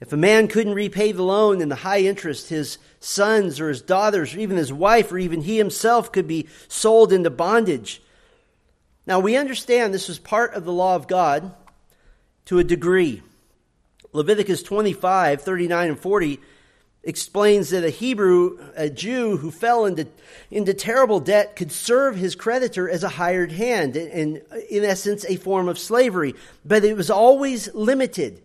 If 0.00 0.14
a 0.14 0.16
man 0.16 0.48
couldn't 0.48 0.74
repay 0.74 1.12
the 1.12 1.22
loan 1.22 1.60
and 1.60 1.70
the 1.70 1.76
high 1.76 2.00
interest, 2.00 2.48
his 2.48 2.78
sons 3.00 3.60
or 3.60 3.68
his 3.68 3.82
daughters, 3.82 4.34
or 4.34 4.38
even 4.38 4.56
his 4.56 4.72
wife, 4.72 5.12
or 5.12 5.18
even 5.18 5.42
he 5.42 5.58
himself 5.58 6.10
could 6.10 6.26
be 6.26 6.48
sold 6.68 7.12
into 7.12 7.28
bondage. 7.28 8.02
Now, 9.06 9.20
we 9.20 9.36
understand 9.36 9.92
this 9.92 10.08
was 10.08 10.18
part 10.18 10.54
of 10.54 10.64
the 10.64 10.72
law 10.72 10.96
of 10.96 11.06
God 11.06 11.52
to 12.46 12.58
a 12.58 12.64
degree. 12.64 13.22
Leviticus 14.12 14.62
25, 14.62 15.42
39, 15.42 15.88
and 15.88 15.98
40 15.98 16.40
explains 17.02 17.70
that 17.70 17.84
a 17.84 17.90
Hebrew, 17.90 18.58
a 18.76 18.90
Jew 18.90 19.36
who 19.36 19.50
fell 19.50 19.84
into, 19.84 20.06
into 20.50 20.74
terrible 20.74 21.20
debt 21.20 21.56
could 21.56 21.72
serve 21.72 22.16
his 22.16 22.34
creditor 22.34 22.88
as 22.88 23.04
a 23.04 23.08
hired 23.08 23.52
hand, 23.52 23.96
and 23.96 24.42
in 24.70 24.84
essence, 24.84 25.24
a 25.28 25.36
form 25.36 25.68
of 25.68 25.78
slavery. 25.78 26.34
But 26.64 26.84
it 26.84 26.96
was 26.96 27.10
always 27.10 27.72
limited. 27.74 28.42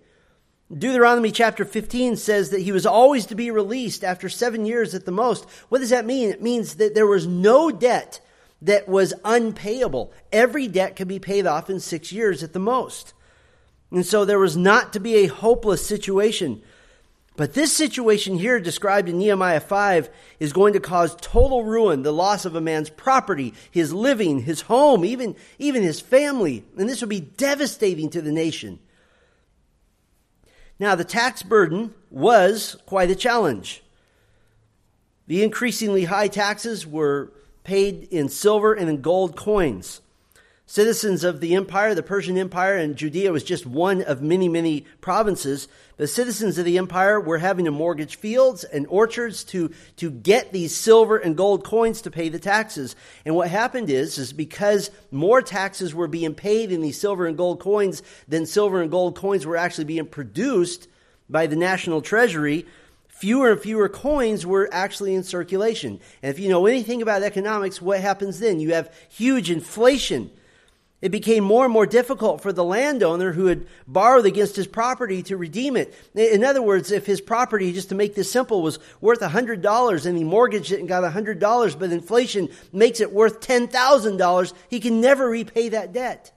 Deuteronomy 0.74 1.32
chapter 1.32 1.64
15 1.64 2.16
says 2.16 2.50
that 2.50 2.62
he 2.62 2.72
was 2.72 2.88
always 2.88 3.28
to 3.28 3.36
be 3.36 3.52
released 3.52 4.04
after 4.04 4.30
seven 4.30 4.66
years 4.66 4.96
at 4.96 5.06
the 5.06 5.12
most. 5.12 5.48
What 5.70 5.80
does 5.80 5.92
that 5.92 6.06
mean? 6.06 6.30
It 6.30 6.42
means 6.42 6.76
that 6.76 6.96
there 6.96 7.06
was 7.06 7.28
no 7.28 7.70
debt 7.70 8.20
that 8.64 8.90
was 8.90 9.14
unpayable. 9.24 10.12
Every 10.32 10.68
debt 10.68 10.96
could 10.96 11.08
be 11.08 11.20
paid 11.20 11.46
off 11.46 11.70
in 11.70 11.80
six 11.80 12.12
years 12.12 12.42
at 12.42 12.54
the 12.54 12.60
most. 12.60 13.14
And 13.92 14.04
so 14.04 14.26
there 14.26 14.40
was 14.40 14.58
not 14.58 14.94
to 14.94 15.00
be 15.00 15.18
a 15.18 15.28
hopeless 15.28 15.86
situation. 15.86 16.64
But 17.38 17.54
this 17.54 17.72
situation 17.72 18.40
here, 18.40 18.60
described 18.60 19.08
in 19.08 19.20
Nehemiah 19.20 19.60
5, 19.60 20.10
is 20.40 20.52
going 20.52 20.74
to 20.74 20.80
cause 20.80 21.16
total 21.22 21.64
ruin, 21.64 22.02
the 22.02 22.12
loss 22.12 22.46
of 22.46 22.56
a 22.56 22.62
man's 22.62 22.90
property, 22.90 23.54
his 23.70 23.94
living, 23.94 24.40
his 24.40 24.62
home, 24.62 25.06
even, 25.06 25.36
even 25.60 25.84
his 25.84 26.02
family. 26.02 26.64
And 26.76 26.90
this 26.90 27.02
would 27.02 27.10
be 27.10 27.20
devastating 27.20 28.10
to 28.12 28.22
the 28.22 28.32
nation. 28.32 28.80
Now, 30.80 30.96
the 30.96 31.06
tax 31.06 31.42
burden 31.42 31.94
was 32.10 32.78
quite 32.86 33.10
a 33.10 33.16
challenge. 33.16 33.84
The 35.28 35.44
increasingly 35.44 36.06
high 36.06 36.28
taxes 36.28 36.86
were 36.86 37.32
paid 37.64 38.04
in 38.12 38.30
silver 38.30 38.74
and 38.74 38.90
in 38.90 39.02
gold 39.02 39.36
coins. 39.36 40.02
Citizens 40.68 41.24
of 41.24 41.42
the 41.42 41.56
empire, 41.56 41.94
the 41.94 42.04
Persian 42.04 42.38
Empire, 42.38 42.76
and 42.76 42.96
Judea 42.96 43.32
was 43.32 43.44
just 43.44 43.66
one 43.66 44.02
of 44.02 44.22
many, 44.22 44.50
many 44.50 44.86
provinces. 45.00 45.68
The 45.98 46.08
citizens 46.08 46.58
of 46.58 46.66
the 46.66 46.78
empire 46.78 47.22
were 47.22 47.38
having 47.38 47.66
to 47.66 47.72
mortgage 47.72 48.18
fields 48.18 48.66
and 48.66 48.86
orchards 48.88 49.46
to, 49.46 49.72
to 49.98 50.12
get 50.12 50.52
these 50.52 50.76
silver 50.76 51.18
and 51.18 51.38
gold 51.38 51.64
coins 51.64 52.02
to 52.02 52.12
pay 52.12 52.28
the 52.28 52.40
taxes. 52.40 52.98
And 53.24 53.34
what 53.36 53.50
happened 53.50 53.90
is, 53.90 54.18
is 54.18 54.34
because 54.34 54.92
more 55.10 55.42
taxes 55.42 55.96
were 55.96 56.08
being 56.08 56.36
paid 56.36 56.74
in 56.74 56.82
these 56.82 57.00
silver 57.00 57.26
and 57.26 57.38
gold 57.38 57.62
coins 57.62 58.04
than 58.28 58.46
silver 58.46 58.82
and 58.82 58.92
gold 58.92 59.16
coins 59.16 59.46
were 59.46 59.56
actually 59.56 59.86
being 59.86 60.06
produced 60.06 60.90
by 61.30 61.48
the 61.48 61.56
national 61.56 62.02
treasury, 62.02 62.66
fewer 63.08 63.52
and 63.52 63.62
fewer 63.62 63.88
coins 63.88 64.46
were 64.46 64.70
actually 64.74 65.16
in 65.16 65.24
circulation. 65.24 66.00
And 66.22 66.30
if 66.30 66.40
you 66.40 66.50
know 66.50 66.66
anything 66.66 67.02
about 67.02 67.24
economics, 67.24 67.82
what 67.82 68.02
happens 68.02 68.40
then? 68.40 68.60
You 68.60 68.74
have 68.74 68.94
huge 69.10 69.50
inflation 69.50 70.30
it 71.06 71.12
became 71.12 71.44
more 71.44 71.66
and 71.66 71.72
more 71.72 71.86
difficult 71.86 72.42
for 72.42 72.52
the 72.52 72.64
landowner 72.64 73.32
who 73.32 73.46
had 73.46 73.68
borrowed 73.86 74.26
against 74.26 74.56
his 74.56 74.66
property 74.66 75.22
to 75.22 75.38
redeem 75.38 75.78
it. 75.78 75.94
In 76.16 76.44
other 76.44 76.64
words, 76.64 76.92
if 76.92 77.06
his 77.06 77.22
property, 77.22 77.72
just 77.74 77.90
to 77.90 77.96
make 77.96 78.16
this 78.16 78.32
simple, 78.32 78.64
was 78.64 78.80
worth 79.02 79.20
$100 79.20 80.06
and 80.08 80.18
he 80.18 80.24
mortgaged 80.24 80.72
it 80.72 80.80
and 80.80 80.90
got 80.90 81.04
$100, 81.04 81.78
but 81.78 81.92
inflation 81.92 82.50
makes 82.74 83.02
it 83.02 83.12
worth 83.12 83.40
$10,000, 83.40 84.54
he 84.68 84.80
can 84.80 85.00
never 85.00 85.30
repay 85.30 85.70
that 85.70 85.94
debt. 85.94 86.32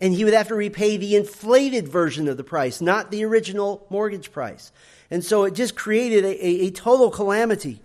And 0.00 0.14
he 0.14 0.24
would 0.24 0.32
have 0.32 0.48
to 0.48 0.54
repay 0.54 0.96
the 0.96 1.16
inflated 1.16 1.86
version 1.86 2.26
of 2.26 2.38
the 2.38 2.42
price, 2.42 2.80
not 2.80 3.10
the 3.10 3.26
original 3.26 3.86
mortgage 3.90 4.32
price. 4.32 4.72
And 5.10 5.22
so 5.22 5.44
it 5.44 5.52
just 5.52 5.76
created 5.76 6.24
a, 6.24 6.46
a, 6.46 6.50
a 6.68 6.70
total 6.70 7.10
calamity. 7.10 7.82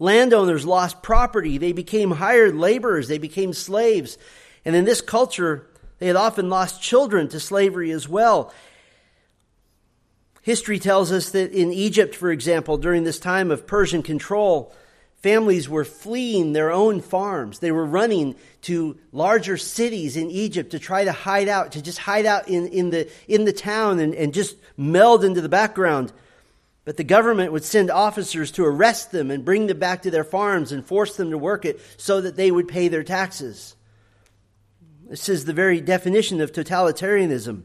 Landowners 0.00 0.64
lost 0.64 1.02
property. 1.02 1.58
They 1.58 1.72
became 1.72 2.10
hired 2.10 2.56
laborers. 2.56 3.06
They 3.06 3.18
became 3.18 3.52
slaves. 3.52 4.18
And 4.64 4.74
in 4.74 4.86
this 4.86 5.02
culture, 5.02 5.68
they 5.98 6.06
had 6.06 6.16
often 6.16 6.48
lost 6.48 6.82
children 6.82 7.28
to 7.28 7.38
slavery 7.38 7.92
as 7.92 8.08
well. 8.08 8.52
History 10.42 10.78
tells 10.78 11.12
us 11.12 11.30
that 11.30 11.52
in 11.52 11.70
Egypt, 11.70 12.14
for 12.14 12.32
example, 12.32 12.78
during 12.78 13.04
this 13.04 13.20
time 13.20 13.50
of 13.50 13.66
Persian 13.66 14.02
control, 14.02 14.74
families 15.16 15.68
were 15.68 15.84
fleeing 15.84 16.54
their 16.54 16.72
own 16.72 17.02
farms. 17.02 17.58
They 17.58 17.70
were 17.70 17.84
running 17.84 18.36
to 18.62 18.96
larger 19.12 19.58
cities 19.58 20.16
in 20.16 20.30
Egypt 20.30 20.70
to 20.70 20.78
try 20.78 21.04
to 21.04 21.12
hide 21.12 21.48
out, 21.48 21.72
to 21.72 21.82
just 21.82 21.98
hide 21.98 22.24
out 22.24 22.48
in, 22.48 22.68
in, 22.68 22.88
the, 22.88 23.06
in 23.28 23.44
the 23.44 23.52
town 23.52 23.98
and, 23.98 24.14
and 24.14 24.32
just 24.32 24.56
meld 24.78 25.24
into 25.24 25.42
the 25.42 25.50
background. 25.50 26.10
But 26.90 26.96
the 26.96 27.04
government 27.04 27.52
would 27.52 27.62
send 27.62 27.88
officers 27.88 28.50
to 28.50 28.64
arrest 28.64 29.12
them 29.12 29.30
and 29.30 29.44
bring 29.44 29.68
them 29.68 29.78
back 29.78 30.02
to 30.02 30.10
their 30.10 30.24
farms 30.24 30.72
and 30.72 30.84
force 30.84 31.14
them 31.14 31.30
to 31.30 31.38
work 31.38 31.64
it 31.64 31.80
so 31.96 32.20
that 32.20 32.34
they 32.34 32.50
would 32.50 32.66
pay 32.66 32.88
their 32.88 33.04
taxes. 33.04 33.76
This 35.08 35.28
is 35.28 35.44
the 35.44 35.52
very 35.52 35.80
definition 35.80 36.40
of 36.40 36.50
totalitarianism. 36.50 37.62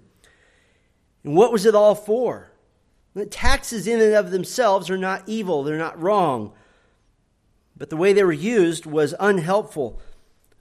And 1.24 1.36
what 1.36 1.52
was 1.52 1.66
it 1.66 1.74
all 1.74 1.96
for? 1.96 2.52
The 3.16 3.26
taxes 3.26 3.88
in 3.88 4.00
and 4.00 4.14
of 4.14 4.30
themselves 4.30 4.92
are 4.92 4.96
not 4.96 5.24
evil, 5.26 5.64
they're 5.64 5.76
not 5.76 6.00
wrong. 6.00 6.54
But 7.76 7.90
the 7.90 7.98
way 7.98 8.14
they 8.14 8.24
were 8.24 8.32
used 8.32 8.86
was 8.86 9.16
unhelpful. 9.20 10.00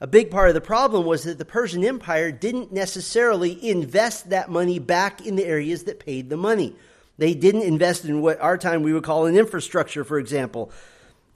A 0.01 0.07
big 0.07 0.31
part 0.31 0.49
of 0.49 0.55
the 0.55 0.63
problem 0.63 1.05
was 1.05 1.25
that 1.25 1.37
the 1.37 1.45
Persian 1.45 1.85
Empire 1.85 2.33
didn't 2.33 2.73
necessarily 2.73 3.63
invest 3.63 4.31
that 4.31 4.49
money 4.51 4.79
back 4.79 5.21
in 5.21 5.37
the 5.37 5.45
areas 5.45 5.85
that 5.85 6.01
paid 6.01 6.31
the 6.31 6.39
money. 6.39 6.75
They 7.17 7.35
didn't 7.35 7.63
invest 7.63 8.05
in 8.05 8.21
what 8.21 8.41
our 8.41 8.59
time 8.59 8.83
we 8.83 8.93
would 8.93 9.05
call 9.05 9.27
an 9.27 9.37
infrastructure, 9.37 10.05
for 10.05 10.19
example. 10.19 10.73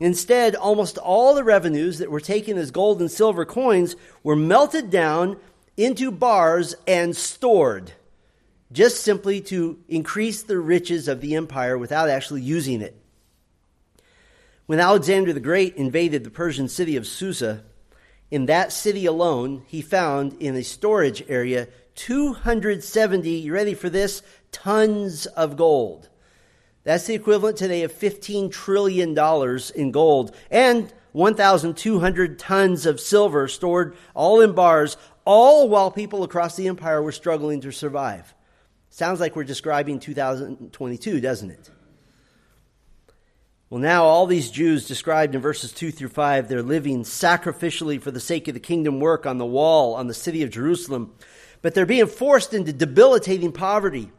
Instead, 0.00 0.54
almost 0.54 0.98
all 0.98 1.34
the 1.34 1.44
revenues 1.44 1.98
that 1.98 2.10
were 2.10 2.20
taken 2.20 2.56
as 2.56 2.70
gold 2.70 3.00
and 3.00 3.10
silver 3.10 3.44
coins 3.44 3.96
were 4.22 4.36
melted 4.36 4.90
down 4.90 5.36
into 5.76 6.10
bars 6.10 6.74
and 6.86 7.16
stored, 7.16 7.92
just 8.72 9.02
simply 9.02 9.40
to 9.40 9.78
increase 9.88 10.42
the 10.42 10.58
riches 10.58 11.08
of 11.08 11.20
the 11.20 11.34
empire 11.34 11.78
without 11.78 12.08
actually 12.08 12.42
using 12.42 12.80
it. 12.80 13.00
When 14.66 14.80
Alexander 14.80 15.32
the 15.32 15.40
Great 15.40 15.76
invaded 15.76 16.24
the 16.24 16.30
Persian 16.30 16.68
city 16.68 16.96
of 16.96 17.06
Susa, 17.06 17.64
in 18.30 18.46
that 18.46 18.72
city 18.72 19.06
alone, 19.06 19.62
he 19.66 19.80
found 19.80 20.34
in 20.40 20.54
a 20.54 20.62
storage 20.62 21.24
area 21.28 21.68
270, 21.98 23.28
you 23.28 23.52
ready 23.52 23.74
for 23.74 23.90
this? 23.90 24.22
Tons 24.52 25.26
of 25.26 25.56
gold. 25.56 26.08
That's 26.84 27.06
the 27.06 27.14
equivalent 27.14 27.56
today 27.56 27.82
of 27.82 27.92
$15 27.92 28.52
trillion 28.52 29.18
in 29.74 29.90
gold 29.90 30.34
and 30.48 30.92
1,200 31.12 32.38
tons 32.38 32.86
of 32.86 33.00
silver 33.00 33.48
stored 33.48 33.96
all 34.14 34.40
in 34.40 34.52
bars, 34.52 34.96
all 35.24 35.68
while 35.68 35.90
people 35.90 36.22
across 36.22 36.54
the 36.54 36.68
empire 36.68 37.02
were 37.02 37.10
struggling 37.10 37.60
to 37.62 37.72
survive. 37.72 38.32
Sounds 38.90 39.18
like 39.18 39.34
we're 39.34 39.42
describing 39.42 39.98
2022, 39.98 41.20
doesn't 41.20 41.50
it? 41.50 41.70
Well, 43.70 43.80
now 43.80 44.04
all 44.04 44.26
these 44.26 44.52
Jews 44.52 44.86
described 44.86 45.34
in 45.34 45.40
verses 45.40 45.72
2 45.72 45.90
through 45.90 46.08
5, 46.08 46.48
they're 46.48 46.62
living 46.62 47.02
sacrificially 47.02 48.00
for 48.00 48.12
the 48.12 48.20
sake 48.20 48.46
of 48.46 48.54
the 48.54 48.60
kingdom 48.60 49.00
work 49.00 49.26
on 49.26 49.38
the 49.38 49.44
wall, 49.44 49.94
on 49.94 50.06
the 50.06 50.14
city 50.14 50.42
of 50.42 50.50
Jerusalem 50.50 51.12
but 51.62 51.74
they're 51.74 51.86
being 51.86 52.06
forced 52.06 52.54
into 52.54 52.72
debilitating 52.72 53.52
poverty. 53.52 54.10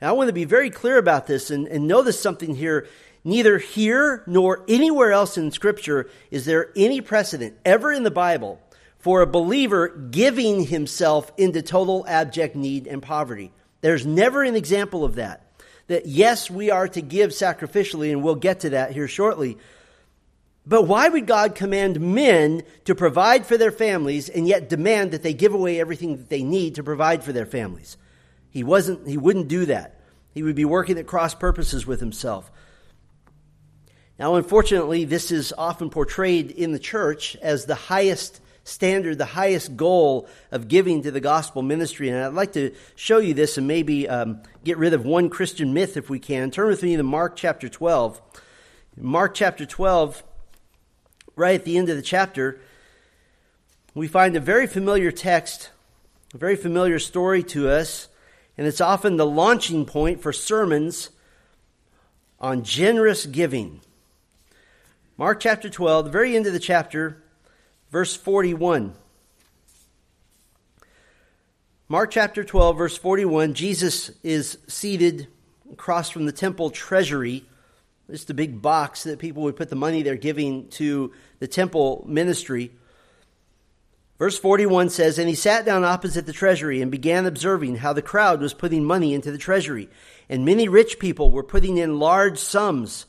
And 0.00 0.08
I 0.08 0.12
want 0.12 0.28
to 0.28 0.34
be 0.34 0.44
very 0.44 0.70
clear 0.70 0.98
about 0.98 1.26
this 1.26 1.50
and, 1.50 1.66
and 1.68 1.86
notice 1.86 2.20
something 2.20 2.54
here. 2.54 2.86
Neither 3.22 3.58
here 3.58 4.22
nor 4.26 4.64
anywhere 4.66 5.12
else 5.12 5.36
in 5.36 5.50
Scripture 5.50 6.08
is 6.30 6.46
there 6.46 6.70
any 6.74 7.00
precedent 7.00 7.56
ever 7.64 7.92
in 7.92 8.02
the 8.02 8.10
Bible 8.10 8.60
for 8.98 9.20
a 9.20 9.26
believer 9.26 9.88
giving 9.88 10.64
himself 10.64 11.32
into 11.36 11.62
total 11.62 12.04
abject 12.06 12.54
need 12.54 12.86
and 12.86 13.02
poverty. 13.02 13.52
There's 13.80 14.06
never 14.06 14.42
an 14.42 14.56
example 14.56 15.04
of 15.04 15.16
that. 15.16 15.46
That 15.88 16.06
yes, 16.06 16.50
we 16.50 16.70
are 16.70 16.86
to 16.88 17.00
give 17.00 17.30
sacrificially, 17.30 18.12
and 18.12 18.22
we'll 18.22 18.36
get 18.36 18.60
to 18.60 18.70
that 18.70 18.92
here 18.92 19.08
shortly. 19.08 19.58
But 20.70 20.86
why 20.86 21.08
would 21.08 21.26
God 21.26 21.56
command 21.56 22.00
men 22.00 22.62
to 22.84 22.94
provide 22.94 23.44
for 23.44 23.58
their 23.58 23.72
families 23.72 24.28
and 24.28 24.46
yet 24.46 24.68
demand 24.68 25.10
that 25.10 25.24
they 25.24 25.34
give 25.34 25.52
away 25.52 25.80
everything 25.80 26.16
that 26.16 26.28
they 26.28 26.44
need 26.44 26.76
to 26.76 26.84
provide 26.84 27.24
for 27.24 27.32
their 27.32 27.44
families? 27.44 27.96
He 28.50 28.62
wasn't 28.62 29.08
he 29.08 29.18
wouldn't 29.18 29.48
do 29.48 29.66
that. 29.66 30.00
He 30.32 30.44
would 30.44 30.54
be 30.54 30.64
working 30.64 30.96
at 30.96 31.08
cross 31.08 31.34
purposes 31.34 31.88
with 31.88 31.98
himself. 31.98 32.52
Now, 34.16 34.36
unfortunately, 34.36 35.04
this 35.04 35.32
is 35.32 35.52
often 35.58 35.90
portrayed 35.90 36.52
in 36.52 36.70
the 36.70 36.78
church 36.78 37.34
as 37.42 37.64
the 37.64 37.74
highest 37.74 38.40
standard, 38.62 39.18
the 39.18 39.24
highest 39.24 39.76
goal 39.76 40.28
of 40.52 40.68
giving 40.68 41.02
to 41.02 41.10
the 41.10 41.20
gospel 41.20 41.62
ministry. 41.62 42.10
And 42.10 42.18
I'd 42.18 42.34
like 42.34 42.52
to 42.52 42.72
show 42.94 43.18
you 43.18 43.34
this 43.34 43.58
and 43.58 43.66
maybe 43.66 44.08
um, 44.08 44.40
get 44.62 44.78
rid 44.78 44.94
of 44.94 45.04
one 45.04 45.30
Christian 45.30 45.74
myth 45.74 45.96
if 45.96 46.08
we 46.08 46.20
can. 46.20 46.52
Turn 46.52 46.68
with 46.68 46.84
me 46.84 46.94
to 46.94 47.02
Mark 47.02 47.34
chapter 47.34 47.68
12. 47.68 48.22
Mark 48.96 49.34
chapter 49.34 49.66
12, 49.66 50.22
right 51.36 51.54
at 51.54 51.64
the 51.64 51.78
end 51.78 51.88
of 51.88 51.96
the 51.96 52.02
chapter, 52.02 52.60
we 53.94 54.06
find 54.06 54.36
a 54.36 54.40
very 54.40 54.66
familiar 54.66 55.10
text, 55.10 55.70
a 56.34 56.38
very 56.38 56.56
familiar 56.56 56.98
story 56.98 57.42
to 57.42 57.68
us, 57.68 58.08
and 58.56 58.66
it's 58.66 58.80
often 58.80 59.16
the 59.16 59.26
launching 59.26 59.84
point 59.84 60.22
for 60.22 60.32
sermons 60.32 61.10
on 62.38 62.62
generous 62.62 63.26
giving. 63.26 63.80
Mark 65.16 65.40
chapter 65.40 65.68
12, 65.68 66.06
the 66.06 66.10
very 66.10 66.36
end 66.36 66.46
of 66.46 66.52
the 66.52 66.58
chapter, 66.58 67.22
verse 67.90 68.16
41. 68.16 68.94
Mark 71.88 72.10
chapter 72.12 72.44
12, 72.44 72.78
verse 72.78 72.96
41, 72.96 73.52
Jesus 73.54 74.12
is 74.22 74.58
seated 74.68 75.26
across 75.72 76.08
from 76.08 76.24
the 76.24 76.32
temple 76.32 76.70
treasury. 76.70 77.44
Just 78.10 78.26
the 78.26 78.34
big 78.34 78.60
box 78.60 79.04
that 79.04 79.18
people 79.18 79.44
would 79.44 79.56
put 79.56 79.70
the 79.70 79.76
money 79.76 80.02
they're 80.02 80.16
giving 80.16 80.68
to 80.70 81.12
the 81.38 81.46
temple 81.46 82.04
ministry. 82.08 82.72
Verse 84.18 84.38
41 84.38 84.90
says, 84.90 85.18
And 85.18 85.28
he 85.28 85.34
sat 85.34 85.64
down 85.64 85.84
opposite 85.84 86.26
the 86.26 86.32
treasury 86.32 86.82
and 86.82 86.90
began 86.90 87.24
observing 87.24 87.76
how 87.76 87.92
the 87.92 88.02
crowd 88.02 88.40
was 88.40 88.52
putting 88.52 88.84
money 88.84 89.14
into 89.14 89.30
the 89.30 89.38
treasury. 89.38 89.88
And 90.28 90.44
many 90.44 90.68
rich 90.68 90.98
people 90.98 91.30
were 91.30 91.42
putting 91.42 91.78
in 91.78 91.98
large 91.98 92.38
sums. 92.38 93.06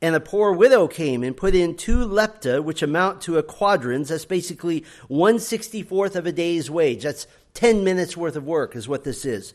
And 0.00 0.14
a 0.14 0.20
poor 0.20 0.52
widow 0.52 0.86
came 0.86 1.24
and 1.24 1.36
put 1.36 1.54
in 1.54 1.76
two 1.76 2.06
lepta, 2.06 2.62
which 2.62 2.82
amount 2.82 3.22
to 3.22 3.38
a 3.38 3.42
quadrans. 3.42 4.10
That's 4.10 4.26
basically 4.26 4.84
one 5.08 5.38
sixty 5.38 5.82
fourth 5.82 6.14
of 6.14 6.26
a 6.26 6.32
day's 6.32 6.70
wage. 6.70 7.02
That's 7.02 7.26
10 7.54 7.84
minutes 7.84 8.16
worth 8.16 8.36
of 8.36 8.44
work, 8.44 8.76
is 8.76 8.88
what 8.88 9.04
this 9.04 9.24
is. 9.24 9.54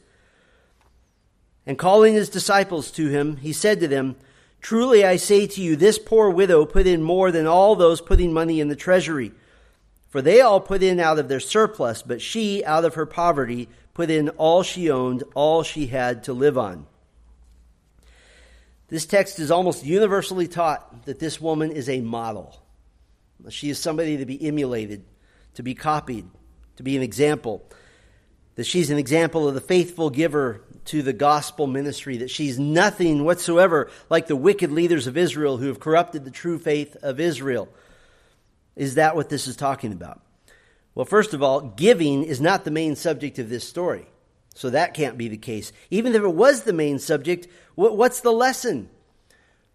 And 1.65 1.77
calling 1.77 2.13
his 2.13 2.29
disciples 2.29 2.89
to 2.91 3.10
him, 3.10 3.38
he 3.38 3.53
said 3.53 3.79
to 3.81 3.88
them, 3.88 4.15
Truly 4.62 5.06
I 5.06 5.16
say 5.16 5.48
to 5.48 5.62
you, 5.62 5.75
this 5.75 5.98
poor 5.98 6.30
widow 6.30 6.66
put 6.66 6.86
in 6.86 7.01
more 7.01 7.32
than 7.32 7.48
all 7.48 7.75
those 7.75 8.01
putting 8.01 8.34
money 8.34 8.60
in 8.60 8.68
the 8.68 8.75
treasury. 8.75 9.32
For 10.10 10.22
they 10.22 10.42
all 10.42 10.60
put 10.60 10.84
in 10.84 11.00
out 11.00 11.20
of 11.20 11.28
their 11.28 11.39
surplus, 11.39 12.01
but 12.01 12.22
she, 12.22 12.66
out 12.66 12.84
of 12.84 12.96
her 12.96 13.06
poverty, 13.06 13.70
put 13.94 14.10
in 14.10 14.30
all 14.30 14.63
she 14.63 14.89
owned, 14.89 15.24
all 15.36 15.63
she 15.63 15.88
had 15.88 16.24
to 16.24 16.34
live 16.34 16.58
on. 16.58 16.88
This 18.88 19.06
text 19.06 19.39
is 19.39 19.51
almost 19.51 19.86
universally 19.86 20.48
taught 20.48 21.06
that 21.06 21.20
this 21.20 21.39
woman 21.39 21.72
is 21.72 21.88
a 21.88 22.01
model. 22.01 22.60
She 23.50 23.70
is 23.70 23.78
somebody 23.78 24.18
to 24.18 24.25
be 24.25 24.46
emulated, 24.46 25.06
to 25.54 25.63
be 25.63 25.75
copied, 25.75 26.28
to 26.78 26.84
be 26.84 26.98
an 26.98 27.04
example. 27.04 27.63
That 28.56 28.65
she's 28.65 28.89
an 28.89 28.98
example 28.98 29.48
of 29.48 29.54
the 29.54 29.62
faithful 29.62 30.10
giver 30.10 30.62
to 30.89 31.02
the 31.02 31.13
gospel 31.13 31.65
ministry, 31.65 32.17
that 32.17 32.30
she's 32.30 32.60
nothing 32.60 33.23
whatsoever 33.23 33.89
like 34.10 34.28
the 34.28 34.36
wicked 34.36 34.71
leaders 34.71 35.08
of 35.08 35.17
Israel 35.17 35.58
who 35.58 35.67
have 35.67 35.80
corrupted 35.80 36.25
the 36.25 36.32
true 36.32 36.60
faith 36.60 36.95
of 37.02 37.19
Israel. 37.19 37.69
Is 38.75 38.95
that 38.95 39.15
what 39.15 39.30
this 39.30 39.47
is 39.47 39.56
talking 39.56 39.91
about? 39.91 40.21
Well, 40.95 41.06
first 41.06 41.34
of 41.34 41.43
all, 41.43 41.62
giving 41.62 42.23
is 42.23 42.41
not 42.41 42.63
the 42.63 42.71
main 42.71 42.95
subject 42.95 43.39
of 43.39 43.49
this 43.49 43.67
story. 43.67 44.08
So 44.56 44.71
that 44.71 44.93
can't 44.93 45.17
be 45.17 45.28
the 45.28 45.38
case. 45.38 45.71
Even 45.89 46.15
if 46.15 46.23
it 46.23 46.34
was 46.34 46.63
the 46.63 46.73
main 46.73 46.99
subject, 46.99 47.47
what's 47.75 48.21
the 48.21 48.32
lesson? 48.32 48.89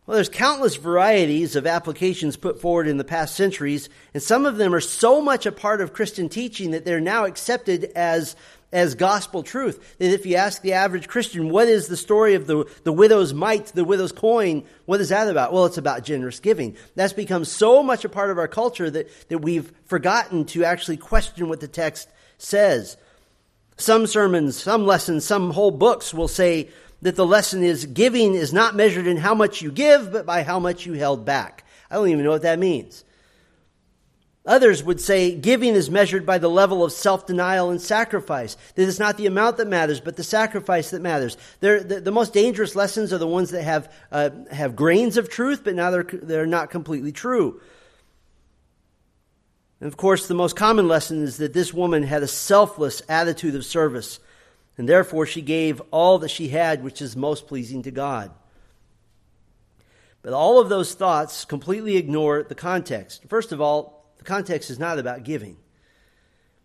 Well, 0.06 0.16
there's 0.16 0.28
countless 0.28 0.76
varieties 0.76 1.56
of 1.56 1.66
applications 1.66 2.36
put 2.36 2.60
forward 2.60 2.86
in 2.86 2.98
the 2.98 3.04
past 3.04 3.34
centuries, 3.34 3.88
and 4.12 4.22
some 4.22 4.44
of 4.44 4.56
them 4.56 4.74
are 4.74 4.80
so 4.80 5.22
much 5.22 5.46
a 5.46 5.52
part 5.52 5.80
of 5.80 5.94
Christian 5.94 6.28
teaching 6.28 6.72
that 6.72 6.84
they're 6.84 7.00
now 7.00 7.24
accepted 7.24 7.84
as, 7.96 8.36
as 8.72 8.94
gospel 8.94 9.42
truth. 9.42 9.96
That 9.98 10.12
if 10.12 10.26
you 10.26 10.36
ask 10.36 10.62
the 10.62 10.72
average 10.72 11.08
Christian, 11.08 11.48
what 11.48 11.68
is 11.68 11.88
the 11.88 11.96
story 11.96 12.34
of 12.34 12.46
the, 12.46 12.64
the 12.82 12.92
widow's 12.92 13.32
mite, 13.32 13.66
the 13.66 13.84
widow's 13.84 14.12
coin, 14.12 14.64
what 14.86 15.00
is 15.00 15.10
that 15.10 15.28
about? 15.28 15.52
Well, 15.52 15.66
it's 15.66 15.78
about 15.78 16.04
generous 16.04 16.40
giving. 16.40 16.76
That's 16.94 17.12
become 17.12 17.44
so 17.44 17.82
much 17.82 18.04
a 18.04 18.08
part 18.08 18.30
of 18.30 18.38
our 18.38 18.48
culture 18.48 18.90
that, 18.90 19.08
that 19.28 19.38
we've 19.38 19.72
forgotten 19.84 20.44
to 20.46 20.64
actually 20.64 20.96
question 20.96 21.48
what 21.48 21.60
the 21.60 21.68
text 21.68 22.08
says. 22.38 22.96
Some 23.76 24.06
sermons, 24.06 24.60
some 24.60 24.86
lessons, 24.86 25.24
some 25.24 25.50
whole 25.50 25.70
books 25.70 26.14
will 26.14 26.28
say 26.28 26.68
that 27.02 27.16
the 27.16 27.26
lesson 27.26 27.62
is 27.62 27.86
giving 27.86 28.34
is 28.34 28.52
not 28.52 28.74
measured 28.74 29.06
in 29.06 29.16
how 29.16 29.34
much 29.34 29.62
you 29.62 29.70
give, 29.70 30.10
but 30.12 30.24
by 30.24 30.42
how 30.42 30.58
much 30.58 30.86
you 30.86 30.94
held 30.94 31.24
back. 31.24 31.64
I 31.90 31.96
don't 31.96 32.08
even 32.08 32.24
know 32.24 32.30
what 32.30 32.42
that 32.42 32.58
means. 32.58 33.04
Others 34.46 34.84
would 34.84 35.00
say 35.00 35.34
giving 35.34 35.74
is 35.74 35.90
measured 35.90 36.26
by 36.26 36.36
the 36.36 36.50
level 36.50 36.84
of 36.84 36.92
self 36.92 37.26
denial 37.26 37.70
and 37.70 37.80
sacrifice. 37.80 38.58
That 38.74 38.86
it's 38.86 38.98
not 38.98 39.16
the 39.16 39.26
amount 39.26 39.56
that 39.56 39.68
matters, 39.68 40.00
but 40.00 40.16
the 40.16 40.24
sacrifice 40.24 40.90
that 40.90 41.00
matters. 41.00 41.38
The, 41.60 42.00
the, 42.02 42.12
most 42.12 42.34
dangerous 42.34 42.76
lessons 42.76 43.12
are 43.12 43.18
the 43.18 43.26
ones 43.26 43.50
that 43.50 43.62
have, 43.62 43.90
uh, 44.12 44.30
have 44.50 44.76
grains 44.76 45.16
of 45.16 45.30
truth, 45.30 45.62
but 45.64 45.74
now 45.74 45.90
they're, 45.90 46.02
they're 46.02 46.46
not 46.46 46.68
completely 46.68 47.10
true. 47.10 47.58
And 49.80 49.88
of 49.88 49.96
course, 49.96 50.28
the 50.28 50.34
most 50.34 50.56
common 50.56 50.88
lesson 50.88 51.22
is 51.22 51.38
that 51.38 51.54
this 51.54 51.72
woman 51.72 52.02
had 52.02 52.22
a 52.22 52.28
selfless 52.28 53.00
attitude 53.08 53.54
of 53.54 53.64
service, 53.64 54.18
and 54.76 54.86
therefore 54.86 55.24
she 55.24 55.40
gave 55.40 55.80
all 55.90 56.18
that 56.18 56.30
she 56.30 56.48
had, 56.48 56.84
which 56.84 57.00
is 57.00 57.16
most 57.16 57.46
pleasing 57.46 57.82
to 57.84 57.90
God. 57.90 58.30
But 60.20 60.34
all 60.34 60.58
of 60.58 60.68
those 60.68 60.92
thoughts 60.92 61.46
completely 61.46 61.96
ignore 61.96 62.42
the 62.42 62.54
context. 62.54 63.26
First 63.28 63.52
of 63.52 63.62
all, 63.62 63.93
context 64.24 64.70
is 64.70 64.78
not 64.78 64.98
about 64.98 65.24
giving. 65.24 65.56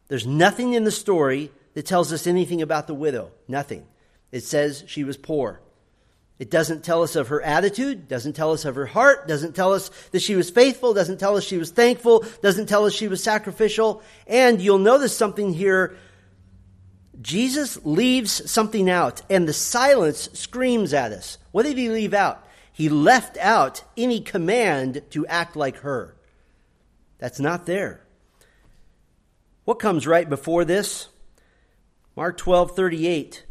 There's 0.08 0.26
nothing 0.26 0.74
in 0.74 0.84
the 0.84 0.92
story 0.92 1.52
that 1.74 1.86
tells 1.86 2.12
us 2.12 2.28
anything 2.28 2.62
about 2.62 2.88
the 2.88 2.94
widow. 2.94 3.32
Nothing. 3.48 3.86
It 4.32 4.44
says 4.44 4.84
she 4.88 5.04
was 5.04 5.18
poor. 5.18 5.62
It 6.40 6.50
doesn't 6.50 6.86
tell 6.86 7.04
us 7.04 7.18
of 7.18 7.28
her 7.28 7.42
attitude, 7.42 8.08
doesn't 8.08 8.34
tell 8.34 8.54
us 8.54 8.64
of 8.64 8.76
her 8.76 8.86
heart, 8.86 9.28
doesn't 9.28 9.56
tell 9.56 9.74
us 9.74 9.92
that 10.12 10.22
she 10.22 10.36
was 10.36 10.50
faithful, 10.50 10.94
doesn't 10.94 11.20
tell 11.20 11.36
us 11.36 11.44
she 11.44 11.58
was 11.58 11.70
thankful, 11.70 12.24
doesn't 12.42 12.68
tell 12.68 12.86
us 12.86 12.94
she 12.94 13.10
was 13.10 13.22
sacrificial. 13.22 14.02
And 14.26 14.62
you'll 14.62 14.80
notice 14.80 15.16
something 15.16 15.54
here. 15.54 15.98
Jesus 17.22 17.78
leaves 17.86 18.50
something 18.50 18.90
out, 18.90 19.22
and 19.30 19.46
the 19.46 19.54
silence 19.54 20.30
screams 20.32 20.94
at 20.94 21.12
us. 21.12 21.38
What 21.52 21.64
did 21.64 21.78
he 21.78 21.90
leave 21.90 22.14
out? 22.14 22.48
He 22.72 22.88
left 22.88 23.38
out 23.38 23.84
any 23.98 24.22
command 24.22 25.02
to 25.10 25.28
act 25.28 25.58
like 25.58 25.80
her. 25.80 26.16
That's 27.20 27.40
not 27.40 27.66
there. 27.66 28.02
What 29.66 29.80
comes 29.80 30.08
right 30.08 30.28
before 30.28 30.66
this? 30.66 31.10
Mark 32.16 32.38
12, 32.38 32.76
38. 32.76 33.46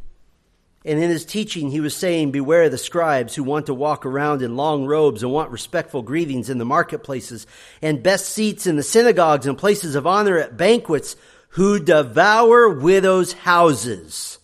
And 0.84 1.02
in 1.02 1.10
his 1.10 1.24
teaching, 1.24 1.70
he 1.70 1.80
was 1.80 1.94
saying, 1.94 2.30
Beware 2.30 2.68
the 2.68 2.78
scribes 2.78 3.34
who 3.34 3.44
want 3.44 3.66
to 3.66 3.74
walk 3.74 4.06
around 4.06 4.42
in 4.42 4.56
long 4.56 4.86
robes 4.86 5.22
and 5.22 5.30
want 5.30 5.50
respectful 5.50 6.02
greetings 6.02 6.48
in 6.48 6.58
the 6.58 6.64
marketplaces 6.64 7.46
and 7.82 8.02
best 8.02 8.30
seats 8.30 8.66
in 8.66 8.76
the 8.76 8.82
synagogues 8.82 9.46
and 9.46 9.58
places 9.58 9.94
of 9.94 10.06
honor 10.06 10.38
at 10.38 10.56
banquets, 10.56 11.16
who 11.50 11.78
devour 11.78 12.68
widows' 12.68 13.32
houses. 13.32 14.38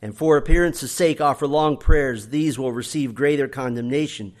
And 0.00 0.16
for 0.16 0.36
appearance's 0.36 0.90
sake 0.90 1.20
offer 1.20 1.46
long 1.46 1.76
prayers. 1.76 2.28
These 2.28 2.58
will 2.58 2.72
receive 2.72 3.14
greater 3.14 3.46
condemnation. 3.46 4.34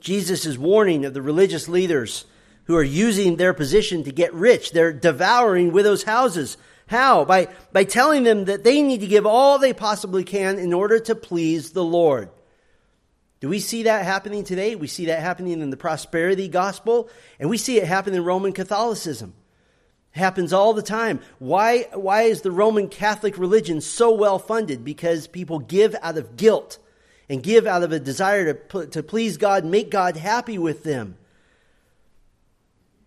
Jesus 0.00 0.44
is 0.44 0.58
warning 0.58 1.04
of 1.04 1.14
the 1.14 1.22
religious 1.22 1.68
leaders 1.68 2.24
who 2.64 2.76
are 2.76 2.82
using 2.82 3.36
their 3.36 3.52
position 3.54 4.04
to 4.04 4.12
get 4.12 4.32
rich. 4.34 4.72
They're 4.72 4.92
devouring 4.92 5.72
widows' 5.72 6.04
houses. 6.04 6.56
How? 6.86 7.24
By, 7.24 7.48
by 7.72 7.84
telling 7.84 8.22
them 8.22 8.44
that 8.46 8.64
they 8.64 8.82
need 8.82 9.00
to 9.00 9.06
give 9.06 9.26
all 9.26 9.58
they 9.58 9.72
possibly 9.72 10.24
can 10.24 10.58
in 10.58 10.72
order 10.72 10.98
to 11.00 11.14
please 11.14 11.72
the 11.72 11.84
Lord. 11.84 12.30
Do 13.40 13.48
we 13.48 13.58
see 13.58 13.84
that 13.84 14.04
happening 14.04 14.44
today? 14.44 14.76
We 14.76 14.86
see 14.86 15.06
that 15.06 15.20
happening 15.20 15.60
in 15.60 15.70
the 15.70 15.76
prosperity 15.76 16.48
gospel, 16.48 17.08
and 17.40 17.50
we 17.50 17.58
see 17.58 17.78
it 17.78 17.86
happen 17.88 18.14
in 18.14 18.24
Roman 18.24 18.52
Catholicism. 18.52 19.34
It 20.14 20.18
happens 20.18 20.52
all 20.52 20.74
the 20.74 20.82
time. 20.82 21.18
Why, 21.40 21.88
why 21.94 22.22
is 22.22 22.42
the 22.42 22.52
Roman 22.52 22.88
Catholic 22.88 23.36
religion 23.38 23.80
so 23.80 24.12
well 24.12 24.38
funded? 24.38 24.84
Because 24.84 25.26
people 25.26 25.58
give 25.58 25.96
out 26.02 26.18
of 26.18 26.36
guilt. 26.36 26.78
and 27.28 27.42
give 27.42 27.66
out 27.66 27.82
of 27.82 27.92
a 27.92 27.98
desire 27.98 28.52
to, 28.52 28.86
to 28.88 29.02
please 29.02 29.38
God, 29.38 29.64
make 29.64 29.90
God 29.90 30.18
happy 30.18 30.58
with 30.58 30.84
them. 30.84 31.16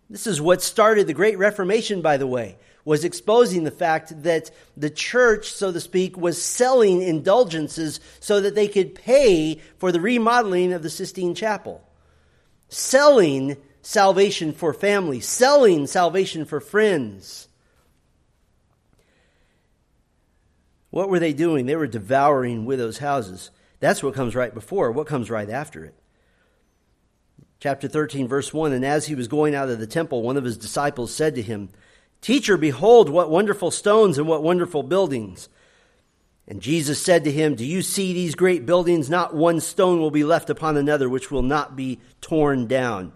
This 0.10 0.28
is 0.28 0.40
what 0.40 0.62
started 0.62 1.08
the 1.08 1.14
Great 1.14 1.38
Reformation, 1.38 2.02
by 2.02 2.18
the 2.18 2.28
way, 2.28 2.58
was 2.84 3.04
exposing 3.04 3.64
the 3.64 3.72
fact 3.72 4.24
that 4.24 4.52
the 4.78 4.90
church, 4.92 5.52
so 5.52 5.72
to 5.72 5.80
speak, 5.80 6.16
was 6.16 6.42
selling 6.42 7.02
indulgences 7.02 8.00
so 8.20 8.40
that 8.42 8.54
they 8.54 8.68
could 8.68 8.94
pay 8.94 9.60
for 9.78 9.92
the 9.92 10.00
remodeling 10.00 10.74
of 10.74 10.84
the 10.84 10.90
Sistine 10.90 11.34
Chapel. 11.34 11.82
Selling 12.70 13.58
salvation 13.82 14.52
for 14.52 14.74
family, 14.74 15.20
selling 15.20 15.88
salvation 15.88 16.46
for 16.46 16.60
friends. 16.60 17.48
What 20.92 21.10
were 21.10 21.20
they 21.20 21.34
doing? 21.34 21.66
They 21.66 21.76
were 21.76 21.88
devouring 21.88 22.66
widows' 22.66 23.00
houses. 23.00 23.52
That's 23.80 24.02
what 24.02 24.14
comes 24.14 24.36
right 24.36 24.54
before. 24.54 24.92
What 24.92 25.08
comes 25.08 25.30
right 25.30 25.50
after 25.50 25.84
it? 25.84 25.96
Chapter 27.66 27.88
13, 27.88 28.28
verse 28.28 28.54
1 28.54 28.74
And 28.74 28.86
as 28.86 29.08
he 29.08 29.16
was 29.16 29.28
going 29.28 29.56
out 29.56 29.70
of 29.70 29.80
the 29.80 29.88
temple, 29.88 30.22
one 30.22 30.38
of 30.38 30.44
his 30.44 30.56
disciples 30.56 31.12
said 31.12 31.34
to 31.34 31.42
him, 31.42 31.70
Teacher, 32.22 32.58
behold, 32.58 33.10
what 33.10 33.32
wonderful 33.32 33.72
stones 33.72 34.20
and 34.20 34.28
what 34.28 34.44
wonderful 34.44 34.84
buildings. 34.84 35.50
And 36.48 36.62
Jesus 36.62 37.02
said 37.02 37.24
to 37.24 37.32
him, 37.32 37.56
Do 37.56 37.66
you 37.66 37.82
see 37.82 38.14
these 38.14 38.36
great 38.36 38.68
buildings? 38.68 39.10
Not 39.10 39.34
one 39.34 39.60
stone 39.60 40.00
will 40.00 40.12
be 40.12 40.24
left 40.24 40.52
upon 40.52 40.78
another 40.78 41.10
which 41.10 41.32
will 41.32 41.42
not 41.42 41.76
be 41.76 42.00
torn 42.22 42.68
down. 42.68 43.14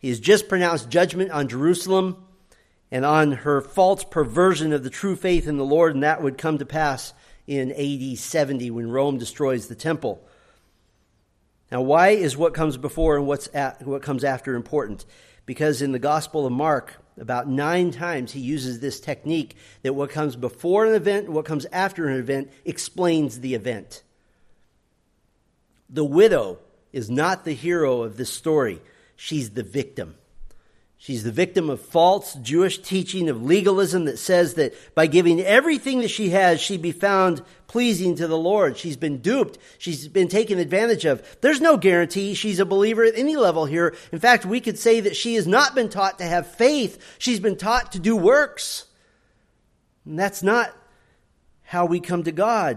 He 0.00 0.08
has 0.08 0.18
just 0.18 0.48
pronounced 0.48 0.90
judgment 0.90 1.30
on 1.30 1.46
Jerusalem 1.46 2.16
and 2.90 3.04
on 3.04 3.30
her 3.30 3.60
false 3.60 4.02
perversion 4.02 4.72
of 4.72 4.82
the 4.82 4.90
true 4.90 5.14
faith 5.14 5.46
in 5.46 5.58
the 5.58 5.64
Lord, 5.64 5.94
and 5.94 6.02
that 6.02 6.24
would 6.24 6.38
come 6.38 6.58
to 6.58 6.66
pass 6.66 7.14
in 7.46 7.70
AD 7.70 8.18
70 8.18 8.68
when 8.72 8.90
Rome 8.90 9.16
destroys 9.16 9.68
the 9.68 9.76
temple. 9.76 10.26
Now, 11.70 11.82
why 11.82 12.10
is 12.10 12.36
what 12.36 12.54
comes 12.54 12.76
before 12.76 13.16
and 13.16 13.26
what's 13.26 13.48
at, 13.54 13.86
what 13.86 14.02
comes 14.02 14.24
after 14.24 14.54
important? 14.54 15.04
Because 15.46 15.82
in 15.82 15.92
the 15.92 15.98
Gospel 15.98 16.46
of 16.46 16.52
Mark, 16.52 16.96
about 17.18 17.48
nine 17.48 17.90
times 17.90 18.32
he 18.32 18.40
uses 18.40 18.80
this 18.80 18.98
technique 19.00 19.56
that 19.82 19.94
what 19.94 20.10
comes 20.10 20.36
before 20.36 20.86
an 20.86 20.94
event 20.94 21.26
and 21.26 21.34
what 21.34 21.44
comes 21.44 21.66
after 21.70 22.08
an 22.08 22.18
event 22.18 22.50
explains 22.64 23.40
the 23.40 23.54
event. 23.54 24.02
The 25.88 26.04
widow 26.04 26.58
is 26.92 27.10
not 27.10 27.44
the 27.44 27.52
hero 27.52 28.02
of 28.02 28.16
this 28.16 28.32
story, 28.32 28.80
she's 29.16 29.50
the 29.50 29.62
victim. 29.62 30.16
She's 31.02 31.24
the 31.24 31.32
victim 31.32 31.70
of 31.70 31.80
false 31.80 32.34
Jewish 32.34 32.76
teaching 32.76 33.30
of 33.30 33.42
legalism 33.42 34.04
that 34.04 34.18
says 34.18 34.52
that 34.54 34.74
by 34.94 35.06
giving 35.06 35.40
everything 35.40 36.00
that 36.00 36.10
she 36.10 36.28
has, 36.28 36.60
she'd 36.60 36.82
be 36.82 36.92
found 36.92 37.40
pleasing 37.68 38.16
to 38.16 38.26
the 38.26 38.36
Lord. 38.36 38.76
She's 38.76 38.98
been 38.98 39.22
duped. 39.22 39.56
She's 39.78 40.08
been 40.08 40.28
taken 40.28 40.58
advantage 40.58 41.06
of. 41.06 41.26
There's 41.40 41.62
no 41.62 41.78
guarantee 41.78 42.34
she's 42.34 42.60
a 42.60 42.66
believer 42.66 43.02
at 43.02 43.16
any 43.16 43.36
level 43.36 43.64
here. 43.64 43.96
In 44.12 44.18
fact, 44.18 44.44
we 44.44 44.60
could 44.60 44.78
say 44.78 45.00
that 45.00 45.16
she 45.16 45.36
has 45.36 45.46
not 45.46 45.74
been 45.74 45.88
taught 45.88 46.18
to 46.18 46.24
have 46.26 46.46
faith. 46.46 47.02
She's 47.16 47.40
been 47.40 47.56
taught 47.56 47.92
to 47.92 47.98
do 47.98 48.14
works. 48.14 48.84
And 50.04 50.18
that's 50.18 50.42
not 50.42 50.70
how 51.62 51.86
we 51.86 52.00
come 52.00 52.24
to 52.24 52.32
God. 52.32 52.76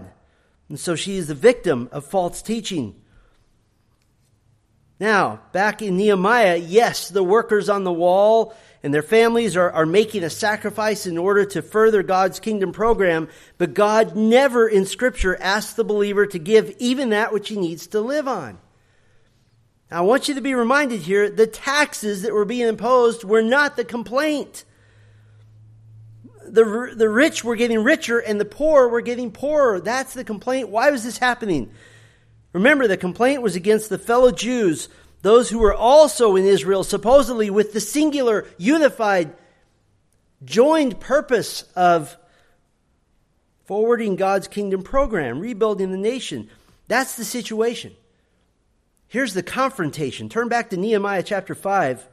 And 0.70 0.80
so 0.80 0.96
she 0.96 1.18
is 1.18 1.26
the 1.26 1.34
victim 1.34 1.90
of 1.92 2.06
false 2.06 2.40
teaching. 2.40 2.94
Now, 5.00 5.40
back 5.52 5.82
in 5.82 5.96
Nehemiah, 5.96 6.56
yes, 6.56 7.08
the 7.08 7.24
workers 7.24 7.68
on 7.68 7.84
the 7.84 7.92
wall 7.92 8.54
and 8.82 8.94
their 8.94 9.02
families 9.02 9.56
are, 9.56 9.70
are 9.70 9.86
making 9.86 10.22
a 10.22 10.30
sacrifice 10.30 11.06
in 11.06 11.18
order 11.18 11.44
to 11.46 11.62
further 11.62 12.02
God's 12.02 12.38
kingdom 12.38 12.72
program, 12.72 13.28
but 13.58 13.74
God 13.74 14.14
never 14.14 14.68
in 14.68 14.86
Scripture 14.86 15.36
asks 15.40 15.72
the 15.72 15.84
believer 15.84 16.26
to 16.26 16.38
give 16.38 16.74
even 16.78 17.10
that 17.10 17.32
which 17.32 17.48
he 17.48 17.56
needs 17.56 17.88
to 17.88 18.00
live 18.00 18.28
on. 18.28 18.58
Now, 19.90 19.98
I 19.98 20.00
want 20.02 20.28
you 20.28 20.34
to 20.34 20.40
be 20.40 20.54
reminded 20.54 21.00
here 21.00 21.28
the 21.28 21.46
taxes 21.46 22.22
that 22.22 22.32
were 22.32 22.44
being 22.44 22.68
imposed 22.68 23.24
were 23.24 23.42
not 23.42 23.76
the 23.76 23.84
complaint. 23.84 24.64
The, 26.46 26.92
the 26.94 27.08
rich 27.08 27.42
were 27.42 27.56
getting 27.56 27.82
richer 27.82 28.18
and 28.18 28.40
the 28.40 28.44
poor 28.44 28.88
were 28.88 29.00
getting 29.00 29.32
poorer. 29.32 29.80
That's 29.80 30.14
the 30.14 30.24
complaint. 30.24 30.68
Why 30.68 30.90
was 30.90 31.02
this 31.02 31.18
happening? 31.18 31.72
Remember, 32.54 32.86
the 32.86 32.96
complaint 32.96 33.42
was 33.42 33.56
against 33.56 33.90
the 33.90 33.98
fellow 33.98 34.30
Jews, 34.30 34.88
those 35.22 35.50
who 35.50 35.58
were 35.58 35.74
also 35.74 36.36
in 36.36 36.46
Israel, 36.46 36.84
supposedly 36.84 37.50
with 37.50 37.72
the 37.72 37.80
singular, 37.80 38.46
unified, 38.56 39.34
joined 40.44 41.00
purpose 41.00 41.64
of 41.74 42.16
forwarding 43.64 44.14
God's 44.14 44.46
kingdom 44.46 44.84
program, 44.84 45.40
rebuilding 45.40 45.90
the 45.90 45.98
nation. 45.98 46.48
That's 46.86 47.16
the 47.16 47.24
situation. 47.24 47.92
Here's 49.08 49.34
the 49.34 49.42
confrontation. 49.42 50.28
Turn 50.28 50.48
back 50.48 50.70
to 50.70 50.76
Nehemiah 50.76 51.24
chapter 51.24 51.56
5. 51.56 52.06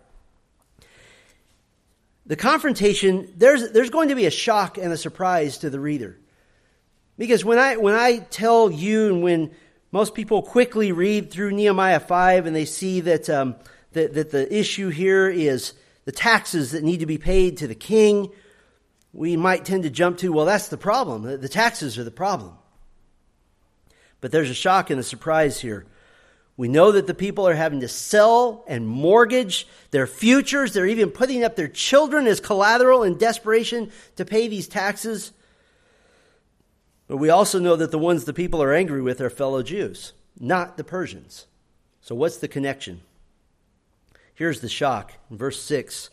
The 2.26 2.36
confrontation, 2.36 3.32
there's, 3.38 3.72
there's 3.72 3.90
going 3.92 4.10
to 4.10 4.16
be 4.16 4.26
a 4.26 4.32
shock 4.32 4.80
and 4.80 4.92
a 4.92 4.98
surprise 4.98 5.60
to 5.60 5.70
the 5.70 5.80
reader. 5.80 6.18
Because 7.18 7.46
when 7.46 7.60
I, 7.60 7.78
when 7.78 7.94
I 7.94 8.20
tell 8.20 8.72
you 8.72 9.08
and 9.08 9.22
when 9.22 9.52
most 9.92 10.14
people 10.14 10.42
quickly 10.42 10.92
read 10.92 11.32
through 11.32 11.52
Nehemiah 11.52 12.00
5 12.00 12.46
and 12.46 12.56
they 12.56 12.66
see 12.66 13.02
that, 13.02 13.30
um, 13.30 13.56
that, 13.92 14.14
that 14.14 14.32
the 14.32 14.54
issue 14.54 14.90
here 14.90 15.30
is 15.30 15.74
the 16.06 16.14
taxes 16.14 16.72
that 16.72 16.84
need 16.84 17.02
to 17.02 17.06
be 17.06 17.18
paid 17.18 17.58
to 17.58 17.68
the 17.68 17.76
king. 17.76 18.30
We 19.14 19.36
might 19.36 19.66
tend 19.66 19.84
to 19.84 19.90
jump 19.90 20.20
to, 20.20 20.32
well, 20.32 20.46
that's 20.46 20.70
the 20.70 20.78
problem. 20.78 21.24
The 21.24 21.50
taxes 21.50 22.00
are 22.00 22.06
the 22.06 22.12
problem. 22.12 22.54
But 24.22 24.32
there's 24.32 24.50
a 24.50 24.56
shock 24.56 24.90
and 24.90 25.00
a 25.00 25.04
surprise 25.04 25.60
here. 25.60 25.86
We 26.56 26.68
know 26.68 26.92
that 26.92 27.08
the 27.08 27.14
people 27.14 27.48
are 27.48 27.56
having 27.56 27.82
to 27.82 27.88
sell 27.88 28.64
and 28.68 28.88
mortgage 28.88 29.68
their 29.90 30.08
futures. 30.08 30.74
They're 30.74 30.86
even 30.86 31.10
putting 31.10 31.44
up 31.44 31.56
their 31.56 31.68
children 31.68 32.28
as 32.28 32.40
collateral 32.40 33.04
in 33.04 33.18
desperation 33.18 33.92
to 34.16 34.26
pay 34.26 34.48
these 34.48 34.68
taxes. 34.68 35.34
But 37.12 37.18
we 37.18 37.30
also 37.30 37.60
know 37.60 37.76
that 37.76 37.92
the 37.92 37.98
ones 37.98 38.24
the 38.24 38.32
people 38.32 38.64
are 38.64 38.74
angry 38.74 39.02
with 39.02 39.20
are 39.20 39.30
fellow 39.30 39.62
Jews, 39.64 40.14
not 40.40 40.78
the 40.78 40.84
Persians. 40.86 41.46
So 42.00 42.16
what's 42.16 42.38
the 42.38 42.48
connection? 42.48 43.02
Here's 44.34 44.62
the 44.62 44.70
shock 44.70 45.12
in 45.30 45.38
verse 45.38 45.62
6. 45.62 46.10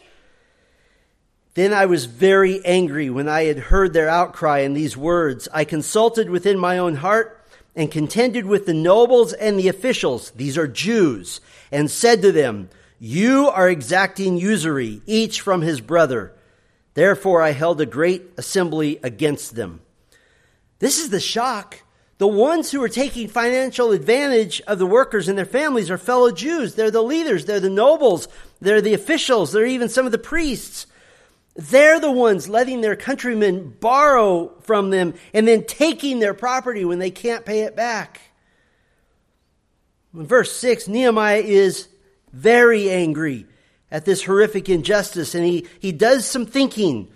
Then 1.54 1.72
I 1.72 1.86
was 1.86 2.06
very 2.06 2.60
angry 2.64 3.10
when 3.10 3.28
I 3.28 3.44
had 3.44 3.58
heard 3.58 3.92
their 3.92 4.08
outcry 4.08 4.58
and 4.58 4.76
these 4.76 4.96
words. 4.96 5.48
I 5.54 5.62
consulted 5.62 6.30
within 6.30 6.58
my 6.58 6.78
own 6.78 6.96
heart 6.96 7.46
and 7.76 7.92
contended 7.92 8.46
with 8.46 8.66
the 8.66 8.74
nobles 8.74 9.32
and 9.32 9.56
the 9.56 9.68
officials, 9.68 10.32
these 10.32 10.58
are 10.58 10.66
Jews, 10.66 11.40
and 11.70 11.88
said 11.88 12.22
to 12.22 12.32
them, 12.32 12.70
You 12.98 13.48
are 13.50 13.68
exacting 13.68 14.36
usury, 14.36 15.00
each 15.06 15.42
from 15.42 15.62
his 15.62 15.80
brother. 15.80 16.34
Therefore 16.94 17.40
I 17.40 17.52
held 17.52 17.80
a 17.80 17.86
great 17.86 18.32
assembly 18.36 18.98
against 19.04 19.54
them. 19.54 19.82
This 20.78 20.98
is 20.98 21.10
the 21.10 21.20
shock. 21.20 21.82
The 22.18 22.26
ones 22.26 22.70
who 22.70 22.82
are 22.82 22.88
taking 22.88 23.28
financial 23.28 23.92
advantage 23.92 24.60
of 24.62 24.78
the 24.78 24.86
workers 24.86 25.28
and 25.28 25.38
their 25.38 25.44
families 25.44 25.90
are 25.90 25.98
fellow 25.98 26.32
Jews. 26.32 26.74
They're 26.74 26.90
the 26.90 27.02
leaders, 27.02 27.44
they're 27.44 27.60
the 27.60 27.70
nobles, 27.70 28.26
they're 28.60 28.80
the 28.80 28.94
officials, 28.94 29.52
they're 29.52 29.66
even 29.66 29.88
some 29.88 30.04
of 30.04 30.12
the 30.12 30.18
priests. 30.18 30.86
They're 31.54 31.98
the 31.98 32.12
ones 32.12 32.48
letting 32.48 32.80
their 32.80 32.96
countrymen 32.96 33.76
borrow 33.80 34.52
from 34.60 34.90
them 34.90 35.14
and 35.34 35.46
then 35.46 35.64
taking 35.64 36.20
their 36.20 36.34
property 36.34 36.84
when 36.84 37.00
they 37.00 37.10
can't 37.10 37.44
pay 37.44 37.62
it 37.62 37.74
back. 37.74 38.20
In 40.14 40.26
verse 40.26 40.56
6, 40.56 40.86
Nehemiah 40.86 41.40
is 41.40 41.88
very 42.32 42.90
angry 42.90 43.46
at 43.90 44.04
this 44.04 44.24
horrific 44.24 44.68
injustice 44.68 45.34
and 45.34 45.44
he, 45.44 45.66
he 45.80 45.92
does 45.92 46.24
some 46.26 46.46
thinking. 46.46 47.08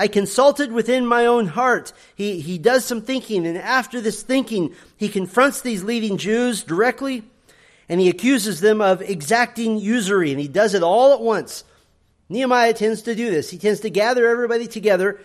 I 0.00 0.08
consulted 0.08 0.72
within 0.72 1.04
my 1.04 1.26
own 1.26 1.46
heart. 1.46 1.92
He, 2.14 2.40
he 2.40 2.56
does 2.56 2.86
some 2.86 3.02
thinking, 3.02 3.46
and 3.46 3.58
after 3.58 4.00
this 4.00 4.22
thinking, 4.22 4.74
he 4.96 5.10
confronts 5.10 5.60
these 5.60 5.84
leading 5.84 6.16
Jews 6.16 6.62
directly, 6.62 7.22
and 7.86 8.00
he 8.00 8.08
accuses 8.08 8.62
them 8.62 8.80
of 8.80 9.02
exacting 9.02 9.76
usury, 9.76 10.30
and 10.30 10.40
he 10.40 10.48
does 10.48 10.72
it 10.72 10.82
all 10.82 11.12
at 11.12 11.20
once. 11.20 11.64
Nehemiah 12.30 12.72
tends 12.72 13.02
to 13.02 13.14
do 13.14 13.30
this. 13.30 13.50
He 13.50 13.58
tends 13.58 13.80
to 13.80 13.90
gather 13.90 14.26
everybody 14.26 14.68
together. 14.68 15.20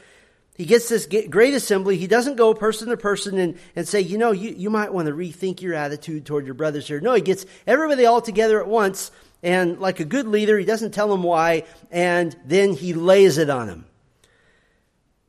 He 0.58 0.66
gets 0.66 0.90
this 0.90 1.08
great 1.30 1.54
assembly. 1.54 1.96
He 1.96 2.08
doesn't 2.08 2.36
go 2.36 2.54
person 2.54 2.90
to 2.90 2.98
person 2.98 3.38
and, 3.38 3.58
and 3.78 3.88
say, 3.88 4.02
you 4.02 4.18
know, 4.18 4.34
you, 4.34 4.50
you 4.58 4.70
might 4.70 4.92
want 4.92 5.08
to 5.08 5.14
rethink 5.14 5.62
your 5.62 5.76
attitude 5.76 6.26
toward 6.26 6.44
your 6.44 6.54
brothers 6.54 6.86
here. 6.86 7.00
No, 7.00 7.14
he 7.14 7.22
gets 7.22 7.46
everybody 7.66 8.06
all 8.08 8.20
together 8.20 8.60
at 8.60 8.68
once, 8.68 9.12
and 9.42 9.80
like 9.80 10.02
a 10.02 10.06
good 10.06 10.28
leader, 10.28 10.60
he 10.60 10.66
doesn't 10.66 10.92
tell 10.92 11.08
them 11.08 11.24
why, 11.24 11.64
and 11.92 12.36
then 12.44 12.74
he 12.74 12.94
lays 12.94 13.38
it 13.38 13.50
on 13.50 13.68
them. 13.68 13.86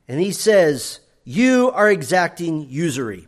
And 0.08 0.20
he 0.20 0.32
says, 0.32 1.00
You 1.24 1.70
are 1.72 1.90
exacting 1.90 2.68
usury. 2.68 3.26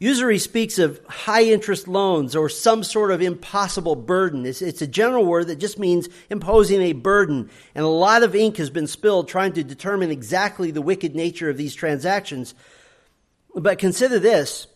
Usury 0.00 0.38
speaks 0.38 0.78
of 0.78 1.00
high 1.08 1.42
interest 1.42 1.88
loans 1.88 2.36
or 2.36 2.48
some 2.48 2.84
sort 2.84 3.10
of 3.10 3.20
impossible 3.20 3.96
burden. 3.96 4.46
It's, 4.46 4.62
it's, 4.62 4.80
a 4.80 4.86
general 4.86 5.24
word 5.24 5.48
that 5.48 5.56
just 5.56 5.76
means 5.76 6.08
imposing 6.30 6.80
a 6.82 6.92
burden. 6.92 7.50
And 7.74 7.84
a 7.84 7.88
lot 7.88 8.22
of 8.22 8.36
ink 8.36 8.58
has 8.58 8.70
been 8.70 8.86
spilled 8.86 9.26
trying 9.26 9.54
to 9.54 9.64
determine 9.64 10.12
exactly 10.12 10.70
the 10.70 10.82
wicked 10.82 11.16
nature 11.16 11.50
of 11.50 11.56
these 11.56 11.74
transactions. 11.74 12.54
But 13.54 13.78
consider 13.78 14.20
this 14.20 14.68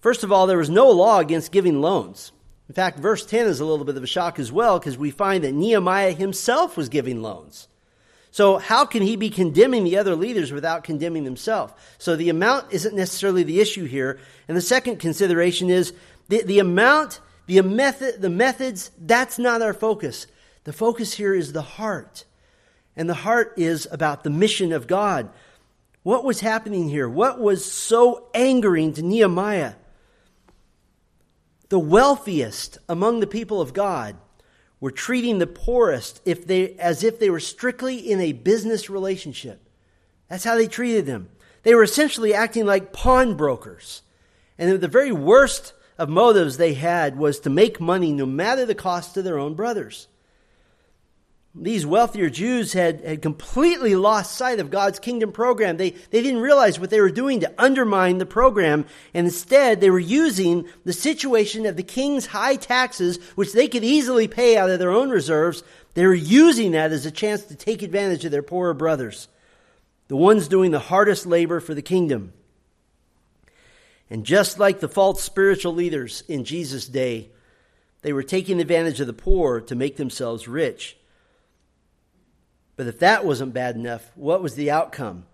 First 0.00 0.22
of 0.22 0.30
all, 0.30 0.46
there 0.46 0.58
was 0.58 0.70
no 0.70 0.88
law 0.90 1.18
against 1.18 1.50
giving 1.50 1.80
loans. 1.80 2.30
In 2.68 2.76
fact, 2.76 3.00
verse 3.00 3.26
10 3.26 3.46
is 3.46 3.58
a 3.58 3.64
little 3.64 3.84
bit 3.84 3.96
of 3.96 4.04
a 4.04 4.06
shock 4.06 4.38
as 4.38 4.52
well 4.52 4.78
because 4.78 4.96
we 4.96 5.10
find 5.10 5.42
that 5.42 5.52
Nehemiah 5.52 6.12
himself 6.12 6.76
was 6.76 6.88
giving 6.88 7.22
loans. 7.22 7.66
So, 8.36 8.58
how 8.58 8.84
can 8.84 9.00
he 9.00 9.16
be 9.16 9.30
condemning 9.30 9.84
the 9.84 9.96
other 9.96 10.14
leaders 10.14 10.52
without 10.52 10.84
condemning 10.84 11.24
himself? 11.24 11.72
So, 11.96 12.16
the 12.16 12.28
amount 12.28 12.70
isn't 12.70 12.94
necessarily 12.94 13.44
the 13.44 13.60
issue 13.60 13.86
here. 13.86 14.18
And 14.46 14.54
the 14.54 14.60
second 14.60 14.98
consideration 14.98 15.70
is 15.70 15.94
the, 16.28 16.42
the 16.42 16.58
amount, 16.58 17.20
the, 17.46 17.62
method, 17.62 18.20
the 18.20 18.28
methods, 18.28 18.90
that's 19.00 19.38
not 19.38 19.62
our 19.62 19.72
focus. 19.72 20.26
The 20.64 20.74
focus 20.74 21.14
here 21.14 21.34
is 21.34 21.54
the 21.54 21.62
heart. 21.62 22.26
And 22.94 23.08
the 23.08 23.14
heart 23.14 23.54
is 23.56 23.88
about 23.90 24.22
the 24.22 24.28
mission 24.28 24.70
of 24.70 24.86
God. 24.86 25.30
What 26.02 26.22
was 26.22 26.40
happening 26.40 26.90
here? 26.90 27.08
What 27.08 27.40
was 27.40 27.64
so 27.64 28.28
angering 28.34 28.92
to 28.92 29.02
Nehemiah? 29.02 29.76
The 31.70 31.78
wealthiest 31.78 32.76
among 32.86 33.20
the 33.20 33.26
people 33.26 33.62
of 33.62 33.72
God 33.72 34.14
were 34.86 34.92
treating 34.92 35.40
the 35.40 35.48
poorest 35.48 36.20
if 36.24 36.46
they, 36.46 36.74
as 36.74 37.02
if 37.02 37.18
they 37.18 37.28
were 37.28 37.40
strictly 37.40 37.98
in 37.98 38.20
a 38.20 38.30
business 38.30 38.88
relationship. 38.88 39.60
That's 40.28 40.44
how 40.44 40.54
they 40.54 40.68
treated 40.68 41.06
them. 41.06 41.28
They 41.64 41.74
were 41.74 41.82
essentially 41.82 42.32
acting 42.32 42.66
like 42.66 42.92
pawnbrokers. 42.92 44.02
And 44.56 44.80
the 44.80 44.86
very 44.86 45.10
worst 45.10 45.72
of 45.98 46.08
motives 46.08 46.56
they 46.56 46.74
had 46.74 47.18
was 47.18 47.40
to 47.40 47.50
make 47.50 47.80
money 47.80 48.12
no 48.12 48.26
matter 48.26 48.64
the 48.64 48.76
cost 48.76 49.14
to 49.14 49.22
their 49.22 49.40
own 49.40 49.54
brothers 49.54 50.06
these 51.58 51.86
wealthier 51.86 52.28
Jews 52.28 52.74
had, 52.74 53.02
had 53.02 53.22
completely 53.22 53.96
lost 53.96 54.36
sight 54.36 54.60
of 54.60 54.70
God's 54.70 54.98
kingdom 54.98 55.32
program. 55.32 55.78
They, 55.78 55.90
they 55.90 56.22
didn't 56.22 56.42
realize 56.42 56.78
what 56.78 56.90
they 56.90 57.00
were 57.00 57.10
doing 57.10 57.40
to 57.40 57.54
undermine 57.56 58.18
the 58.18 58.26
program. 58.26 58.84
And 59.14 59.26
instead, 59.26 59.80
they 59.80 59.88
were 59.88 59.98
using 59.98 60.68
the 60.84 60.92
situation 60.92 61.64
of 61.64 61.76
the 61.76 61.82
king's 61.82 62.26
high 62.26 62.56
taxes, 62.56 63.18
which 63.36 63.54
they 63.54 63.68
could 63.68 63.84
easily 63.84 64.28
pay 64.28 64.58
out 64.58 64.68
of 64.68 64.78
their 64.78 64.90
own 64.90 65.08
reserves. 65.08 65.62
They 65.94 66.06
were 66.06 66.14
using 66.14 66.72
that 66.72 66.92
as 66.92 67.06
a 67.06 67.10
chance 67.10 67.44
to 67.44 67.54
take 67.54 67.82
advantage 67.82 68.26
of 68.26 68.32
their 68.32 68.42
poorer 68.42 68.74
brothers, 68.74 69.28
the 70.08 70.16
ones 70.16 70.48
doing 70.48 70.72
the 70.72 70.78
hardest 70.78 71.24
labor 71.24 71.60
for 71.60 71.74
the 71.74 71.82
kingdom. 71.82 72.34
And 74.10 74.26
just 74.26 74.58
like 74.58 74.80
the 74.80 74.88
false 74.88 75.22
spiritual 75.22 75.72
leaders 75.72 76.22
in 76.28 76.44
Jesus' 76.44 76.86
day, 76.86 77.30
they 78.02 78.12
were 78.12 78.22
taking 78.22 78.60
advantage 78.60 79.00
of 79.00 79.06
the 79.06 79.12
poor 79.14 79.60
to 79.62 79.74
make 79.74 79.96
themselves 79.96 80.46
rich. 80.46 80.96
But 82.76 82.86
if 82.86 82.98
that 83.00 83.24
wasn't 83.24 83.54
bad 83.54 83.74
enough, 83.74 84.10
what 84.14 84.42
was 84.42 84.54
the 84.54 84.70
outcome? 84.70 85.24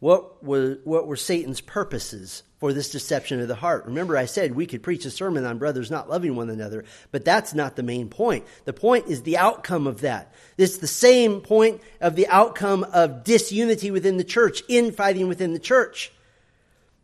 What, 0.00 0.42
was, 0.42 0.78
what 0.84 1.06
were 1.06 1.16
Satan's 1.16 1.60
purposes 1.60 2.42
for 2.58 2.72
this 2.72 2.90
deception 2.90 3.40
of 3.40 3.46
the 3.46 3.54
heart? 3.54 3.86
Remember, 3.86 4.16
I 4.16 4.24
said 4.24 4.54
we 4.54 4.66
could 4.66 4.82
preach 4.82 5.04
a 5.04 5.10
sermon 5.10 5.44
on 5.44 5.58
brothers 5.58 5.92
not 5.92 6.10
loving 6.10 6.34
one 6.34 6.50
another, 6.50 6.84
but 7.12 7.24
that's 7.24 7.54
not 7.54 7.76
the 7.76 7.84
main 7.84 8.08
point. 8.08 8.44
The 8.64 8.72
point 8.72 9.06
is 9.06 9.22
the 9.22 9.38
outcome 9.38 9.86
of 9.86 10.00
that. 10.00 10.34
It's 10.58 10.78
the 10.78 10.88
same 10.88 11.40
point 11.40 11.80
of 12.00 12.16
the 12.16 12.26
outcome 12.26 12.84
of 12.92 13.22
disunity 13.22 13.92
within 13.92 14.16
the 14.16 14.24
church, 14.24 14.62
infighting 14.68 15.28
within 15.28 15.52
the 15.52 15.60
church. 15.60 16.12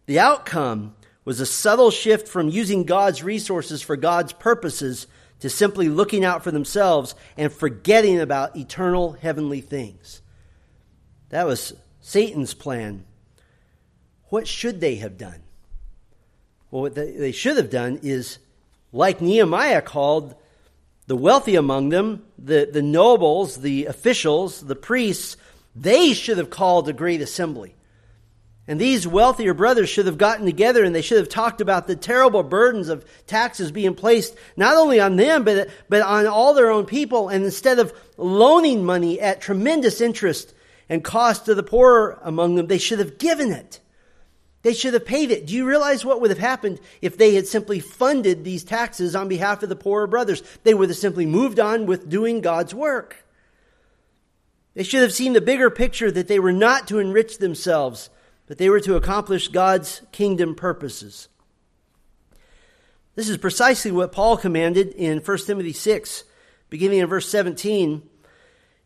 The 0.07 0.19
outcome 0.19 0.97
was 1.25 1.39
a 1.39 1.47
subtle 1.47 1.93
shift 1.93 2.27
from 2.27 2.49
using 2.49 2.83
God's 2.83 3.23
resources 3.23 3.81
for 3.81 3.97
God's 3.97 4.33
purposes 4.33 5.07
to 5.41 5.51
simply 5.51 5.89
looking 5.89 6.25
out 6.25 6.43
for 6.43 6.51
themselves 6.51 7.15
and 7.37 7.53
forgetting 7.53 8.21
about 8.21 8.57
eternal 8.57 9.13
heavenly 9.13 9.61
things. 9.61 10.21
That 11.31 11.47
was 11.47 11.75
Satan's 12.01 12.55
plan. 12.55 13.05
What 14.31 14.49
should 14.49 14.81
they 14.81 14.97
have 14.97 15.17
done? 15.17 15.43
Well, 16.71 16.83
what 16.83 16.95
they 16.95 17.33
should 17.33 17.57
have 17.57 17.71
done 17.71 18.01
is, 18.03 18.39
like 18.93 19.21
Nehemiah 19.21 19.83
called 19.83 20.35
the 21.07 21.17
wealthy 21.17 21.55
among 21.55 21.89
them, 21.89 22.25
the, 22.39 22.69
the 22.71 22.83
nobles, 22.83 23.57
the 23.59 23.87
officials, 23.87 24.61
the 24.61 24.77
priests, 24.77 25.37
they 25.75 26.13
should 26.13 26.37
have 26.39 26.51
called 26.51 26.89
a 26.89 26.93
great 26.93 27.23
assembly. 27.23 27.75
And 28.69 28.79
these 28.79 29.09
wealthier 29.09 29.55
brothers 29.55 29.89
should 29.89 30.05
have 30.05 30.19
gotten 30.19 30.45
together 30.45 30.85
and 30.85 30.95
they 30.95 31.01
should 31.01 31.17
have 31.17 31.31
talked 31.31 31.63
about 31.63 31.87
the 31.87 31.97
terrible 31.97 32.43
burdens 32.43 32.91
of 32.91 33.03
taxes 33.27 33.73
being 33.73 33.95
placed 33.95 34.37
not 34.59 34.77
only 34.77 35.01
on 35.01 35.17
them, 35.17 35.43
but, 35.43 35.71
but 35.89 36.03
on 36.03 36.27
all 36.27 36.53
their 36.53 36.71
own 36.71 36.85
people. 36.85 37.31
And 37.31 37.47
instead 37.47 37.79
of 37.79 37.95
loaning 38.19 38.85
money 38.85 39.23
at 39.23 39.41
tremendous 39.41 40.03
interest 40.03 40.53
and 40.87 41.03
cost 41.03 41.47
to 41.47 41.55
the 41.55 41.63
poor 41.63 42.19
among 42.23 42.57
them, 42.57 42.67
they 42.67 42.77
should 42.77 42.99
have 42.99 43.17
given 43.17 43.53
it. 43.53 43.81
They 44.61 44.75
should 44.75 44.93
have 44.93 45.07
paid 45.07 45.31
it. 45.31 45.47
Do 45.47 45.55
you 45.55 45.67
realize 45.67 46.05
what 46.05 46.21
would 46.21 46.31
have 46.31 46.39
happened 46.39 46.79
if 47.01 47.17
they 47.17 47.35
had 47.35 47.47
simply 47.47 47.81
funded 47.81 48.45
these 48.45 48.65
taxes 48.65 49.17
on 49.17 49.29
behalf 49.29 49.63
of 49.63 49.71
the 49.71 49.77
poorer 49.77 50.07
brothers? 50.07 50.43
They 50.65 50.75
would 50.75 50.91
have 50.91 50.99
simply 50.99 51.25
moved 51.25 51.59
on 51.59 51.87
with 51.87 52.11
doing 52.11 52.43
God's 52.43 52.75
work. 52.75 53.25
They 54.75 54.83
should 54.83 55.01
have 55.01 55.15
seen 55.15 55.33
the 55.33 55.41
bigger 55.41 55.71
picture 55.71 56.11
that 56.11 56.29
they 56.29 56.39
were 56.39 56.53
not 56.53 56.89
to 56.89 56.99
enrich 56.99 57.39
themselves 57.39 58.11
but 58.49 58.59
they 58.59 58.71
were 58.71 58.81
to 58.81 58.97
accomplish 58.97 59.49
God's 59.49 60.03
kingdom 60.11 60.55
purposes. 60.55 61.29
This 63.15 63.29
is 63.29 63.37
precisely 63.37 63.91
what 63.91 64.13
Paul 64.13 64.37
commanded 64.37 64.89
in 64.89 65.19
1 65.19 65.39
Timothy 65.39 65.73
6, 65.73 66.25
beginning 66.71 67.01
in 67.01 67.07
verse 67.07 67.29
17. 67.29 68.03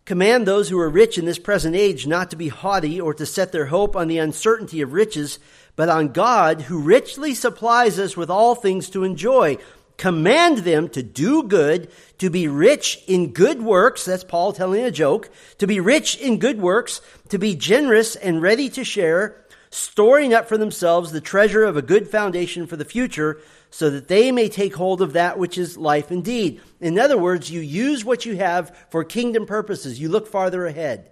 Command 0.05 0.47
those 0.47 0.69
who 0.69 0.81
are 0.81 0.91
rich 0.91 1.17
in 1.17 1.27
this 1.27 1.39
present 1.39 1.77
age 1.77 2.09
not 2.09 2.31
to 2.31 2.37
be 2.37 2.49
haughty 2.49 3.01
or 3.01 3.15
to 3.15 3.25
set 3.25 3.53
their 3.53 3.67
hope 3.67 3.95
on 3.95 4.09
the 4.09 4.19
uncertainty 4.19 4.81
of 4.81 4.93
riches, 4.93 5.39
but 5.77 5.89
on 5.89 6.09
God 6.09 6.63
who 6.63 6.81
richly 6.81 7.35
supplies 7.35 8.01
us 8.01 8.17
with 8.17 8.31
all 8.31 8.57
things 8.57 8.91
to 8.91 9.05
enjoy. 9.05 9.59
Command 9.97 10.59
them 10.59 10.89
to 10.89 11.03
do 11.03 11.45
good, 11.45 11.89
to 12.19 12.31
be 12.31 12.49
rich 12.49 13.01
in 13.07 13.33
good 13.33 13.63
works. 13.63 14.05
That's 14.05 14.25
Paul 14.25 14.53
telling 14.53 14.83
a 14.83 14.91
joke. 14.91 15.31
To 15.59 15.67
be 15.69 15.79
rich 15.79 16.17
in 16.17 16.41
good 16.41 16.61
works, 16.61 17.01
to 17.29 17.39
be 17.39 17.55
generous 17.55 18.17
and 18.17 18.43
ready 18.43 18.69
to 18.71 18.83
share 18.83 19.42
storing 19.73 20.35
up 20.35 20.49
for 20.49 20.59
themselves 20.59 21.13
the 21.13 21.21
treasure 21.21 21.65
of 21.65 21.77
a 21.77 21.83
good 21.83 22.07
foundation 22.07 22.67
for 22.67 22.77
the 22.77 22.85
future, 22.85 23.41
so 23.71 23.89
that 23.89 24.07
they 24.07 24.31
may 24.31 24.49
take 24.49 24.75
hold 24.75 25.01
of 25.01 25.15
that 25.15 25.39
which 25.39 25.57
is 25.57 25.79
life 25.79 26.13
indeed. 26.13 26.61
In 26.79 26.99
other 26.99 27.17
words, 27.17 27.51
you 27.51 27.61
use 27.61 28.05
what 28.05 28.27
you 28.27 28.37
have 28.37 28.77
for 28.91 29.03
kingdom 29.03 29.47
purposes, 29.47 29.99
you 29.99 30.11
look 30.11 30.29
farther 30.29 30.67
ahead. 30.67 31.11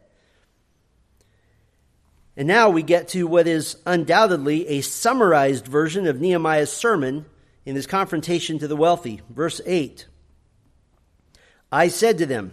And 2.36 2.46
now 2.46 2.68
we 2.68 2.82
get 2.82 3.08
to 3.08 3.26
what 3.26 3.46
is 3.46 3.76
undoubtedly 3.86 4.68
a 4.68 4.82
summarized 4.82 5.66
version 5.66 6.06
of 6.06 6.20
Nehemiah's 6.20 6.72
sermon 6.72 7.24
in 7.64 7.74
his 7.74 7.86
confrontation 7.86 8.58
to 8.58 8.68
the 8.68 8.76
wealthy. 8.76 9.22
Verse 9.30 9.60
8 9.64 10.06
I 11.72 11.88
said 11.88 12.18
to 12.18 12.26
them, 12.26 12.52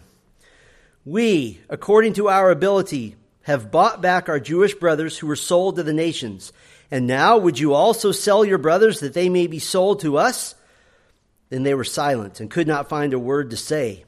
We, 1.04 1.60
according 1.70 2.14
to 2.14 2.30
our 2.30 2.50
ability, 2.50 3.18
have 3.48 3.72
bought 3.72 4.02
back 4.02 4.28
our 4.28 4.42
Jewish 4.42 4.74
brothers 4.74 5.18
who 5.18 5.26
were 5.26 5.38
sold 5.38 5.78
to 5.78 5.84
the 5.84 5.94
nations. 5.94 6.52
And 6.92 7.08
now 7.08 7.38
would 7.38 7.58
you 7.58 7.74
also 7.74 8.12
sell 8.12 8.44
your 8.44 8.58
brothers 8.58 9.00
that 9.00 9.14
they 9.14 9.30
may 9.30 9.48
be 9.48 9.58
sold 9.58 10.02
to 10.02 10.18
us? 10.18 10.54
Then 11.48 11.64
they 11.64 11.74
were 11.74 11.86
silent 11.86 12.42
and 12.42 12.52
could 12.52 12.68
not 12.68 12.90
find 12.90 13.14
a 13.14 13.20
word 13.20 13.52
to 13.52 13.58
say. 13.58 14.04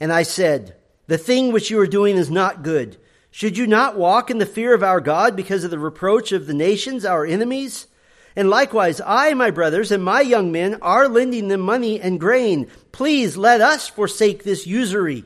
And 0.00 0.10
I 0.10 0.22
said, 0.22 0.76
The 1.08 1.18
thing 1.18 1.52
which 1.52 1.70
you 1.70 1.78
are 1.78 1.86
doing 1.86 2.16
is 2.16 2.30
not 2.30 2.62
good. 2.62 2.96
Should 3.30 3.58
you 3.58 3.66
not 3.66 3.98
walk 3.98 4.30
in 4.30 4.38
the 4.38 4.46
fear 4.46 4.72
of 4.72 4.82
our 4.82 5.02
God 5.02 5.36
because 5.36 5.62
of 5.62 5.70
the 5.70 5.78
reproach 5.78 6.32
of 6.32 6.46
the 6.46 6.54
nations, 6.54 7.04
our 7.04 7.26
enemies? 7.26 7.86
And 8.34 8.48
likewise, 8.48 8.98
I, 9.04 9.34
my 9.34 9.50
brothers, 9.50 9.92
and 9.92 10.02
my 10.02 10.22
young 10.22 10.52
men 10.52 10.78
are 10.80 11.06
lending 11.06 11.48
them 11.48 11.60
money 11.60 12.00
and 12.00 12.18
grain. 12.18 12.68
Please 12.92 13.36
let 13.36 13.60
us 13.60 13.88
forsake 13.88 14.42
this 14.42 14.66
usury. 14.66 15.24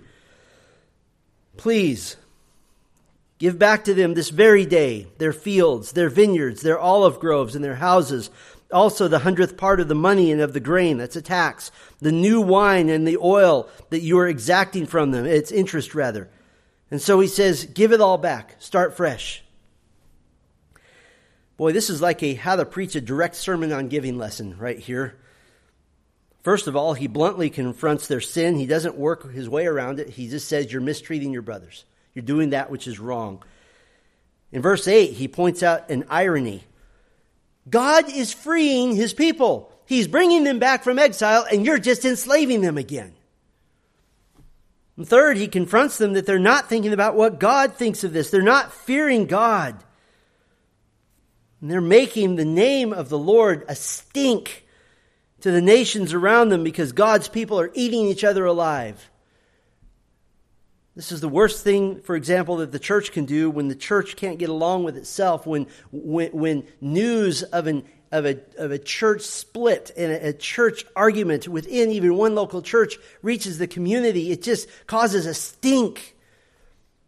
Please 1.57 2.17
Give 3.43 3.59
back 3.59 3.83
to 3.87 3.95
them 3.95 4.15
this 4.15 4.31
very 4.31 4.65
day 4.65 5.09
their 5.19 5.33
fields, 5.33 5.91
their 5.91 6.09
vineyards, 6.09 6.63
their 6.63 6.79
olive 6.79 7.19
groves, 7.19 7.57
and 7.57 7.65
their 7.65 7.75
houses. 7.75 8.31
Also, 8.71 9.09
the 9.09 9.19
hundredth 9.19 9.57
part 9.57 9.81
of 9.81 9.89
the 9.89 9.97
money 9.97 10.31
and 10.31 10.41
of 10.41 10.53
the 10.53 10.61
grain, 10.61 10.97
that's 10.97 11.17
a 11.17 11.23
tax. 11.23 11.73
The 11.99 12.13
new 12.13 12.41
wine 12.41 12.89
and 12.89 13.05
the 13.05 13.17
oil 13.17 13.69
that 13.91 14.03
you 14.03 14.17
are 14.21 14.29
exacting 14.29 14.87
from 14.87 15.11
them, 15.11 15.27
it's 15.27 15.51
interest 15.51 15.93
rather. 15.93 16.31
And 16.89 17.03
so 17.03 17.19
he 17.19 17.27
says, 17.27 17.65
Give 17.65 17.91
it 17.91 18.01
all 18.01 18.17
back. 18.17 18.55
Start 18.61 18.97
fresh. 18.97 19.43
Boy, 21.57 21.73
this 21.73 21.91
is 21.91 22.01
like 22.01 22.23
a 22.23 22.35
how 22.35 22.55
to 22.55 22.65
preach 22.65 22.95
a 22.95 23.01
direct 23.01 23.35
sermon 23.35 23.73
on 23.73 23.89
giving 23.89 24.19
lesson 24.19 24.57
right 24.57 24.79
here. 24.79 25.19
First 26.43 26.69
of 26.69 26.77
all, 26.77 26.95
he 26.95 27.09
bluntly 27.09 27.51
confronts 27.51 28.07
their 28.07 28.21
sin. 28.21 28.55
He 28.55 28.67
doesn't 28.67 28.95
work 28.95 29.33
his 29.33 29.49
way 29.49 29.67
around 29.67 29.99
it. 29.99 30.11
He 30.11 30.29
just 30.29 30.47
says, 30.47 30.73
You're 30.73 30.81
mistreating 30.81 31.33
your 31.33 31.43
brothers. 31.43 31.85
You're 32.15 32.25
doing 32.25 32.51
that 32.51 32.71
which 32.71 32.87
is 32.87 32.99
wrong. 32.99 33.43
In 34.51 34.61
verse 34.63 34.87
8, 34.87 35.13
he 35.13 35.29
points 35.29 35.63
out 35.63 35.91
an 35.91 36.05
irony. 36.11 36.65
God 37.69 38.11
is 38.11 38.33
freeing 38.33 38.95
his 38.95 39.15
people. 39.15 39.73
He's 39.87 40.09
bringing 40.09 40.45
them 40.45 40.59
back 40.59 40.85
from 40.85 40.99
exile, 40.99 41.47
and 41.51 41.65
you're 41.65 41.79
just 41.79 42.05
enslaving 42.05 42.61
them 42.61 42.77
again. 42.77 43.15
And 44.97 45.09
third, 45.09 45.37
he 45.37 45.49
confronts 45.49 45.97
them 45.99 46.13
that 46.15 46.27
they're 46.27 46.39
not 46.39 46.69
thinking 46.69 46.93
about 46.93 47.17
what 47.17 47.41
God 47.41 47.75
thinks 47.75 48.05
of 48.05 48.13
this. 48.13 48.31
They're 48.31 48.43
not 48.43 48.73
fearing 48.73 49.27
God. 49.27 49.83
And 51.61 51.71
they're 51.71 51.81
making 51.81 52.37
the 52.37 52.45
name 52.45 52.93
of 52.93 53.09
the 53.09 53.19
Lord 53.19 53.65
a 53.69 53.75
stink 53.75 54.67
to 55.41 55.51
the 55.51 55.63
nations 55.63 56.13
around 56.13 56.51
them 56.51 56.63
because 56.63 56.93
God's 56.93 57.29
people 57.29 57.59
are 57.59 57.71
eating 57.75 58.07
each 58.07 58.25
other 58.25 58.45
alive. 58.45 59.11
This 60.95 61.11
is 61.11 61.23
the 61.23 61.29
worst 61.29 61.65
thing, 61.65 62.01
for 62.03 62.17
example, 62.17 62.59
that 62.59 62.71
the 62.71 62.79
church 62.79 63.13
can 63.13 63.25
do 63.25 63.49
when 63.49 63.69
the 63.69 63.75
church 63.75 64.15
can't 64.15 64.39
get 64.39 64.51
along 64.51 64.85
with 64.85 64.97
itself, 64.99 65.47
when, 65.47 65.67
when, 65.91 66.33
when 66.33 66.67
news 66.83 67.43
of, 67.43 67.67
an, 67.67 67.85
of, 68.11 68.27
a, 68.27 68.39
of 68.59 68.73
a 68.73 68.79
church 68.79 69.23
split 69.23 69.91
and 69.97 70.13
a, 70.13 70.29
a 70.29 70.33
church 70.35 70.85
argument 70.95 71.49
within 71.49 71.91
even 71.91 72.15
one 72.15 72.35
local 72.35 72.61
church 72.61 72.99
reaches 73.23 73.57
the 73.57 73.67
community. 73.67 74.31
It 74.31 74.43
just 74.43 74.69
causes 74.87 75.25
a 75.25 75.33
stink. 75.33 76.15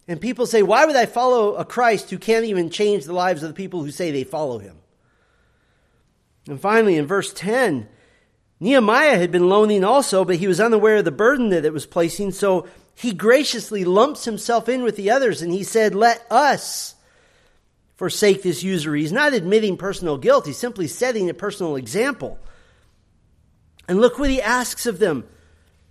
And 0.09 0.19
people 0.19 0.47
say, 0.47 0.63
Why 0.63 0.87
would 0.87 0.97
I 0.97 1.05
follow 1.05 1.55
a 1.55 1.65
Christ 1.65 2.09
who 2.09 2.19
can't 2.19 2.47
even 2.47 2.71
change 2.71 3.05
the 3.05 3.13
lives 3.13 3.43
of 3.43 3.51
the 3.51 3.55
people 3.55 3.83
who 3.83 3.91
say 3.91 4.11
they 4.11 4.25
follow 4.25 4.59
him? 4.59 4.79
And 6.49 6.61
finally, 6.61 6.97
in 6.97 7.07
verse 7.07 7.35
10, 7.35 7.87
Nehemiah 8.61 9.19
had 9.19 9.31
been 9.31 9.49
loaning 9.49 9.85
also, 9.85 10.25
but 10.25 10.37
he 10.37 10.47
was 10.47 10.61
unaware 10.61 10.99
of 10.99 11.05
the 11.05 11.11
burden 11.11 11.51
that 11.51 11.65
it 11.67 11.73
was 11.73 11.87
placing, 11.87 12.33
so 12.33 12.67
he 12.95 13.13
graciously 13.13 13.85
lumps 13.85 14.25
himself 14.25 14.69
in 14.69 14.83
with 14.83 14.97
the 14.97 15.11
others 15.11 15.43
and 15.43 15.53
he 15.53 15.63
said, 15.63 15.95
Let 15.95 16.25
us 16.31 16.95
forsake 17.97 18.43
this 18.43 18.63
usury. 18.63 19.01
He's 19.01 19.13
not 19.13 19.35
admitting 19.35 19.77
personal 19.77 20.19
guilt, 20.19 20.47
he's 20.47 20.59
simply 20.59 20.87
setting 20.87 21.31
a 21.31 21.35
personal 21.35 21.77
example. 21.77 22.39
And 23.87 24.01
look 24.01 24.19
what 24.19 24.31
he 24.31 24.41
asks 24.41 24.87
of 24.87 24.99
them 24.99 25.27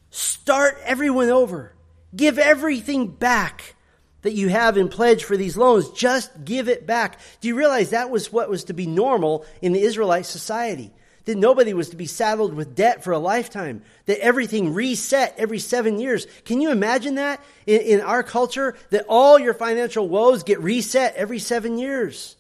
start 0.09 0.77
everyone 0.83 1.29
over, 1.29 1.73
give 2.15 2.39
everything 2.39 3.07
back 3.07 3.75
that 4.23 4.33
you 4.33 4.49
have 4.49 4.77
in 4.77 4.87
pledge 4.87 5.23
for 5.23 5.37
these 5.37 5.57
loans. 5.57 5.89
Just 5.91 6.31
give 6.43 6.69
it 6.69 6.87
back. 6.87 7.19
Do 7.41 7.47
you 7.47 7.55
realize 7.55 7.91
that 7.91 8.09
was 8.09 8.31
what 8.31 8.49
was 8.49 8.65
to 8.65 8.73
be 8.73 8.87
normal 8.87 9.45
in 9.61 9.73
the 9.73 9.81
Israelite 9.81 10.25
society? 10.25 10.91
That 11.25 11.37
nobody 11.37 11.73
was 11.73 11.89
to 11.89 11.95
be 11.95 12.05
saddled 12.05 12.53
with 12.53 12.75
debt 12.75 13.03
for 13.03 13.11
a 13.11 13.19
lifetime, 13.19 13.81
that 14.05 14.19
everything 14.19 14.73
reset 14.73 15.33
every 15.37 15.59
seven 15.59 15.99
years. 15.99 16.27
Can 16.45 16.61
you 16.61 16.71
imagine 16.71 17.15
that 17.15 17.41
in, 17.65 17.81
in, 17.81 18.01
our 18.01 18.23
culture? 18.23 18.75
That 18.89 19.05
all 19.07 19.39
your 19.39 19.53
financial 19.53 20.09
woes 20.09 20.43
get 20.43 20.59
reset 20.59 21.15
every 21.15 21.39
seven 21.39 21.77
years. 21.77 22.35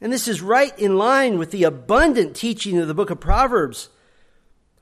And 0.00 0.12
this 0.12 0.26
is 0.26 0.42
right 0.42 0.76
in 0.78 0.98
line 0.98 1.38
with 1.38 1.50
the 1.50 1.64
abundant 1.64 2.34
teaching 2.34 2.78
of 2.78 2.88
the 2.88 2.94
book 2.94 3.10
of 3.10 3.20
Proverbs. 3.20 3.88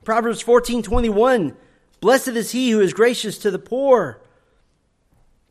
Proverbs 0.03 0.41
14 0.41 0.83
21. 0.83 1.55
Blessed 2.01 2.29
is 2.29 2.51
he 2.51 2.71
who 2.71 2.81
is 2.81 2.93
gracious 2.93 3.37
to 3.39 3.51
the 3.51 3.59
poor 3.59 4.19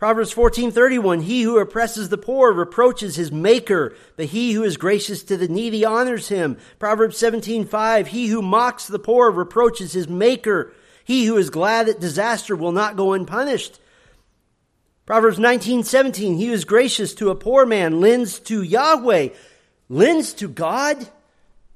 Proverbs 0.02 0.34
14:31 0.34 1.22
He 1.22 1.42
who 1.42 1.60
oppresses 1.60 2.08
the 2.08 2.18
poor 2.18 2.52
reproaches 2.52 3.14
his 3.14 3.30
maker, 3.30 3.94
but 4.16 4.26
he 4.26 4.50
who 4.50 4.64
is 4.64 4.76
gracious 4.76 5.22
to 5.22 5.36
the 5.36 5.46
needy 5.46 5.84
honors 5.84 6.26
him. 6.26 6.56
Proverbs 6.80 7.16
17:5 7.18 8.08
He 8.08 8.26
who 8.26 8.42
mocks 8.42 8.88
the 8.88 8.98
poor 8.98 9.30
reproaches 9.30 9.92
his 9.92 10.08
maker. 10.08 10.72
He 11.04 11.26
who 11.26 11.36
is 11.36 11.50
glad 11.50 11.88
at 11.88 12.00
disaster 12.00 12.56
will 12.56 12.72
not 12.72 12.96
go 12.96 13.12
unpunished. 13.12 13.78
Proverbs 15.06 15.38
19:17 15.38 16.36
He 16.36 16.46
who 16.46 16.52
is 16.52 16.64
gracious 16.64 17.14
to 17.14 17.30
a 17.30 17.36
poor 17.36 17.64
man 17.64 18.00
lends 18.00 18.40
to 18.40 18.60
Yahweh, 18.60 19.28
lends 19.88 20.32
to 20.32 20.48
God. 20.48 21.10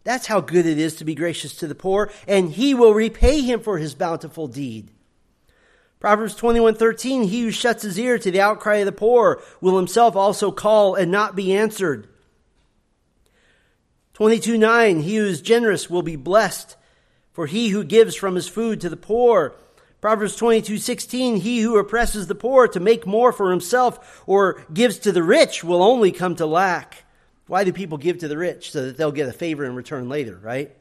That's 0.02 0.26
how 0.26 0.40
good 0.40 0.66
it 0.66 0.78
is 0.78 0.96
to 0.96 1.04
be 1.04 1.14
gracious 1.14 1.54
to 1.58 1.68
the 1.68 1.76
poor, 1.76 2.10
and 2.26 2.50
he 2.50 2.74
will 2.74 2.92
repay 2.92 3.42
him 3.42 3.60
for 3.60 3.78
his 3.78 3.94
bountiful 3.94 4.48
deed. 4.48 4.90
Proverbs 5.98 6.34
21:13 6.34 7.28
He 7.28 7.42
who 7.42 7.50
shuts 7.50 7.82
his 7.82 7.98
ear 7.98 8.18
to 8.18 8.30
the 8.30 8.40
outcry 8.40 8.76
of 8.76 8.86
the 8.86 8.92
poor 8.92 9.42
will 9.60 9.76
himself 9.76 10.14
also 10.14 10.50
call 10.50 10.94
and 10.94 11.10
not 11.10 11.34
be 11.34 11.54
answered. 11.54 12.08
22:9 14.14 15.02
He 15.02 15.16
who 15.16 15.26
is 15.26 15.40
generous 15.40 15.90
will 15.90 16.02
be 16.02 16.16
blessed, 16.16 16.76
for 17.32 17.46
he 17.46 17.68
who 17.68 17.84
gives 17.84 18.14
from 18.14 18.34
his 18.34 18.48
food 18.48 18.80
to 18.80 18.88
the 18.88 18.96
poor. 18.96 19.54
Proverbs 20.00 20.36
22:16 20.36 21.38
He 21.38 21.60
who 21.60 21.78
oppresses 21.78 22.26
the 22.26 22.34
poor 22.34 22.68
to 22.68 22.80
make 22.80 23.06
more 23.06 23.32
for 23.32 23.50
himself 23.50 24.22
or 24.26 24.62
gives 24.72 24.98
to 24.98 25.12
the 25.12 25.22
rich 25.22 25.64
will 25.64 25.82
only 25.82 26.12
come 26.12 26.36
to 26.36 26.46
lack. 26.46 27.04
Why 27.46 27.64
do 27.64 27.72
people 27.72 27.98
give 27.98 28.18
to 28.18 28.28
the 28.28 28.36
rich? 28.36 28.70
So 28.70 28.86
that 28.86 28.96
they'll 28.96 29.12
get 29.12 29.28
a 29.28 29.32
favor 29.32 29.64
in 29.64 29.74
return 29.74 30.08
later, 30.08 30.38
right? 30.42 30.76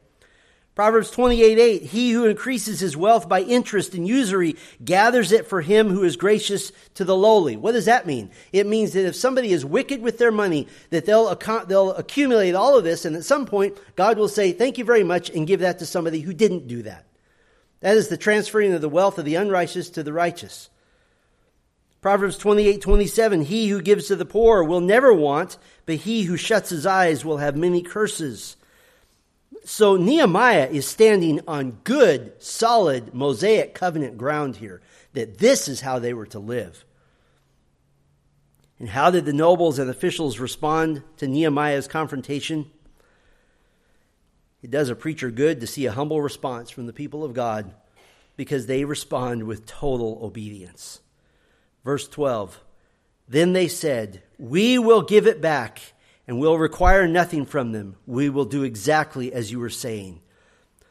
Proverbs 0.75 1.09
28 1.09 1.57
8, 1.57 1.81
he 1.83 2.11
who 2.11 2.25
increases 2.25 2.81
his 2.81 2.97
wealth 2.97 3.29
by 3.29 3.39
interest 3.39 3.93
and 3.93 4.05
usury 4.05 4.57
gathers 4.83 5.31
it 5.31 5.47
for 5.47 5.61
him 5.61 5.88
who 5.88 6.03
is 6.03 6.17
gracious 6.17 6.73
to 6.95 7.05
the 7.05 7.15
lowly. 7.15 7.55
What 7.55 7.71
does 7.71 7.85
that 7.85 8.05
mean? 8.05 8.29
It 8.51 8.67
means 8.67 8.91
that 8.91 9.07
if 9.07 9.15
somebody 9.15 9.53
is 9.53 9.63
wicked 9.63 10.01
with 10.01 10.17
their 10.17 10.33
money, 10.33 10.67
that 10.89 11.05
they'll, 11.05 11.33
they'll 11.67 11.93
accumulate 11.93 12.55
all 12.55 12.77
of 12.77 12.83
this, 12.83 13.05
and 13.05 13.15
at 13.15 13.23
some 13.23 13.45
point, 13.45 13.77
God 13.95 14.17
will 14.17 14.27
say, 14.27 14.51
Thank 14.51 14.77
you 14.77 14.83
very 14.83 15.03
much, 15.03 15.29
and 15.29 15.47
give 15.47 15.61
that 15.61 15.79
to 15.79 15.85
somebody 15.85 16.19
who 16.19 16.33
didn't 16.33 16.67
do 16.67 16.81
that. 16.81 17.05
That 17.79 17.95
is 17.95 18.09
the 18.09 18.17
transferring 18.17 18.73
of 18.73 18.81
the 18.81 18.89
wealth 18.89 19.17
of 19.17 19.23
the 19.23 19.35
unrighteous 19.35 19.89
to 19.91 20.03
the 20.03 20.11
righteous. 20.11 20.69
Proverbs 22.01 22.38
28 22.38 22.81
27, 22.81 23.41
he 23.43 23.69
who 23.69 23.81
gives 23.81 24.07
to 24.07 24.17
the 24.17 24.25
poor 24.25 24.61
will 24.61 24.81
never 24.81 25.13
want, 25.13 25.57
but 25.85 25.95
he 25.95 26.23
who 26.23 26.35
shuts 26.35 26.69
his 26.69 26.85
eyes 26.85 27.23
will 27.23 27.38
have 27.38 27.55
many 27.55 27.81
curses. 27.81 28.57
So 29.65 29.97
Nehemiah 29.97 30.69
is 30.71 30.88
standing 30.88 31.41
on 31.47 31.80
good, 31.84 32.34
solid 32.41 33.15
Mosaic 33.15 33.73
covenant 33.73 34.15
ground 34.15 34.58
here, 34.58 34.80
that 35.13 35.39
this 35.39 35.67
is 35.67 35.82
how 35.82 35.97
they 35.97 36.13
were 36.13 36.28
to 36.28 36.39
live. 36.39 36.86
And 38.78 38.88
how 38.88 39.10
did 39.10 39.25
the 39.25 39.34
nobles 39.34 39.80
and 39.80 39.89
officials 39.89 40.38
respond 40.38 41.01
to 41.17 41.28
Nehemiah's 41.28 41.88
confrontation? 41.88 42.69
It 44.62 44.69
does 44.69 44.89
a 44.89 44.95
preacher 44.95 45.32
good 45.32 45.62
to 45.62 45.67
see 45.67 45.88
a 45.88 45.91
humble 45.91 46.21
response 46.21 46.69
from 46.69 46.86
the 46.86 46.93
people 46.93 47.23
of 47.23 47.34
God 47.34 47.73
because 48.38 48.67
they 48.67 48.86
respond 48.86 49.45
with 49.45 49.65
total 49.65 50.19
obedience. 50.21 50.99
Verse 51.84 52.08
12 52.08 52.62
Then 53.28 53.54
they 53.54 53.67
said, 53.67 54.21
We 54.38 54.78
will 54.78 55.01
give 55.01 55.25
it 55.25 55.41
back 55.41 55.82
and 56.27 56.39
will 56.39 56.57
require 56.57 57.07
nothing 57.07 57.45
from 57.45 57.71
them. 57.71 57.95
We 58.05 58.29
will 58.29 58.45
do 58.45 58.63
exactly 58.63 59.31
as 59.33 59.51
you 59.51 59.59
were 59.59 59.69
saying. 59.69 60.21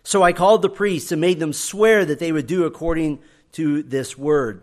So 0.02 0.22
I 0.22 0.32
called 0.32 0.62
the 0.62 0.68
priests 0.68 1.12
and 1.12 1.20
made 1.20 1.40
them 1.40 1.52
swear 1.52 2.04
that 2.04 2.18
they 2.18 2.30
would 2.30 2.46
do 2.46 2.64
according 2.64 3.20
to 3.52 3.82
this 3.82 4.16
word. 4.16 4.62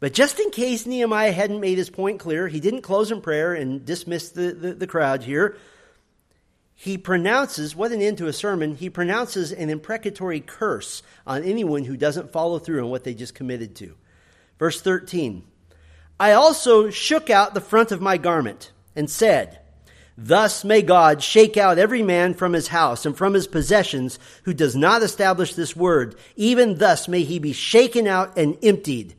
But 0.00 0.14
just 0.14 0.40
in 0.40 0.50
case 0.50 0.84
Nehemiah 0.84 1.30
hadn't 1.30 1.60
made 1.60 1.78
his 1.78 1.88
point 1.88 2.18
clear, 2.18 2.48
he 2.48 2.58
didn't 2.58 2.82
close 2.82 3.12
in 3.12 3.20
prayer 3.20 3.54
and 3.54 3.84
dismiss 3.84 4.30
the, 4.30 4.52
the, 4.52 4.74
the 4.74 4.86
crowd 4.88 5.22
here. 5.22 5.56
He 6.74 6.98
pronounces, 6.98 7.76
what 7.76 7.92
an 7.92 8.02
end 8.02 8.18
to 8.18 8.26
a 8.26 8.32
sermon, 8.32 8.74
he 8.74 8.90
pronounces 8.90 9.52
an 9.52 9.70
imprecatory 9.70 10.40
curse 10.40 11.04
on 11.24 11.44
anyone 11.44 11.84
who 11.84 11.96
doesn't 11.96 12.32
follow 12.32 12.58
through 12.58 12.82
on 12.82 12.90
what 12.90 13.04
they 13.04 13.14
just 13.14 13.36
committed 13.36 13.76
to. 13.76 13.94
Verse 14.58 14.80
13 14.80 15.44
I 16.18 16.32
also 16.32 16.90
shook 16.90 17.30
out 17.30 17.54
the 17.54 17.60
front 17.60 17.92
of 17.92 18.00
my 18.00 18.16
garment 18.16 18.72
and 18.96 19.08
said, 19.08 19.60
Thus 20.24 20.62
may 20.62 20.82
God 20.82 21.20
shake 21.20 21.56
out 21.56 21.78
every 21.78 22.02
man 22.02 22.34
from 22.34 22.52
his 22.52 22.68
house 22.68 23.04
and 23.04 23.16
from 23.16 23.34
his 23.34 23.48
possessions 23.48 24.20
who 24.44 24.54
does 24.54 24.76
not 24.76 25.02
establish 25.02 25.54
this 25.54 25.74
word. 25.74 26.14
Even 26.36 26.78
thus 26.78 27.08
may 27.08 27.24
he 27.24 27.40
be 27.40 27.52
shaken 27.52 28.06
out 28.06 28.38
and 28.38 28.56
emptied. 28.62 29.16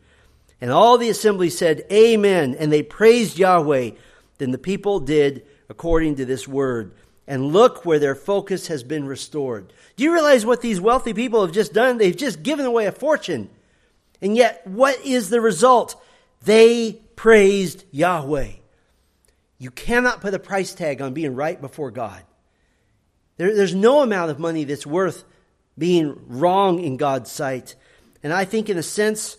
And 0.61 0.71
all 0.71 0.97
the 0.97 1.09
assembly 1.09 1.49
said, 1.49 1.85
Amen. 1.91 2.55
And 2.57 2.71
they 2.71 2.83
praised 2.83 3.37
Yahweh. 3.37 3.91
Then 4.37 4.51
the 4.51 4.57
people 4.57 5.01
did 5.01 5.45
according 5.67 6.15
to 6.15 6.25
this 6.25 6.47
word. 6.47 6.93
And 7.27 7.51
look 7.51 7.85
where 7.85 7.99
their 7.99 8.15
focus 8.15 8.67
has 8.67 8.81
been 8.81 9.05
restored. 9.05 9.73
Do 9.97 10.05
you 10.05 10.13
realize 10.13 10.45
what 10.45 10.61
these 10.61 10.79
wealthy 10.79 11.13
people 11.13 11.41
have 11.45 11.53
just 11.53 11.73
done? 11.73 11.97
They've 11.97 12.15
just 12.15 12.43
given 12.43 12.65
away 12.65 12.85
a 12.85 12.93
fortune. 12.93 13.49
And 14.21 14.37
yet, 14.37 14.65
what 14.65 15.05
is 15.05 15.29
the 15.29 15.41
result? 15.41 16.01
They 16.43 16.93
praised 17.17 17.83
Yahweh. 17.91 18.51
You 19.63 19.71
cannot 19.71 20.19
put 20.19 20.33
a 20.33 20.39
price 20.39 20.73
tag 20.73 21.01
on 21.01 21.13
being 21.13 21.35
right 21.35 21.59
before 21.59 21.89
God. 21.89 22.21
There, 23.37 23.55
there's 23.55 23.73
no 23.73 24.01
amount 24.01 24.29
of 24.29 24.37
money 24.37 24.65
that's 24.65 24.85
worth 24.85 25.23
being 25.77 26.19
wrong 26.27 26.83
in 26.83 26.97
God's 26.97 27.31
sight. 27.31 27.75
And 28.21 28.33
I 28.33 28.43
think, 28.43 28.69
in 28.69 28.77
a 28.77 28.83
sense, 28.83 29.37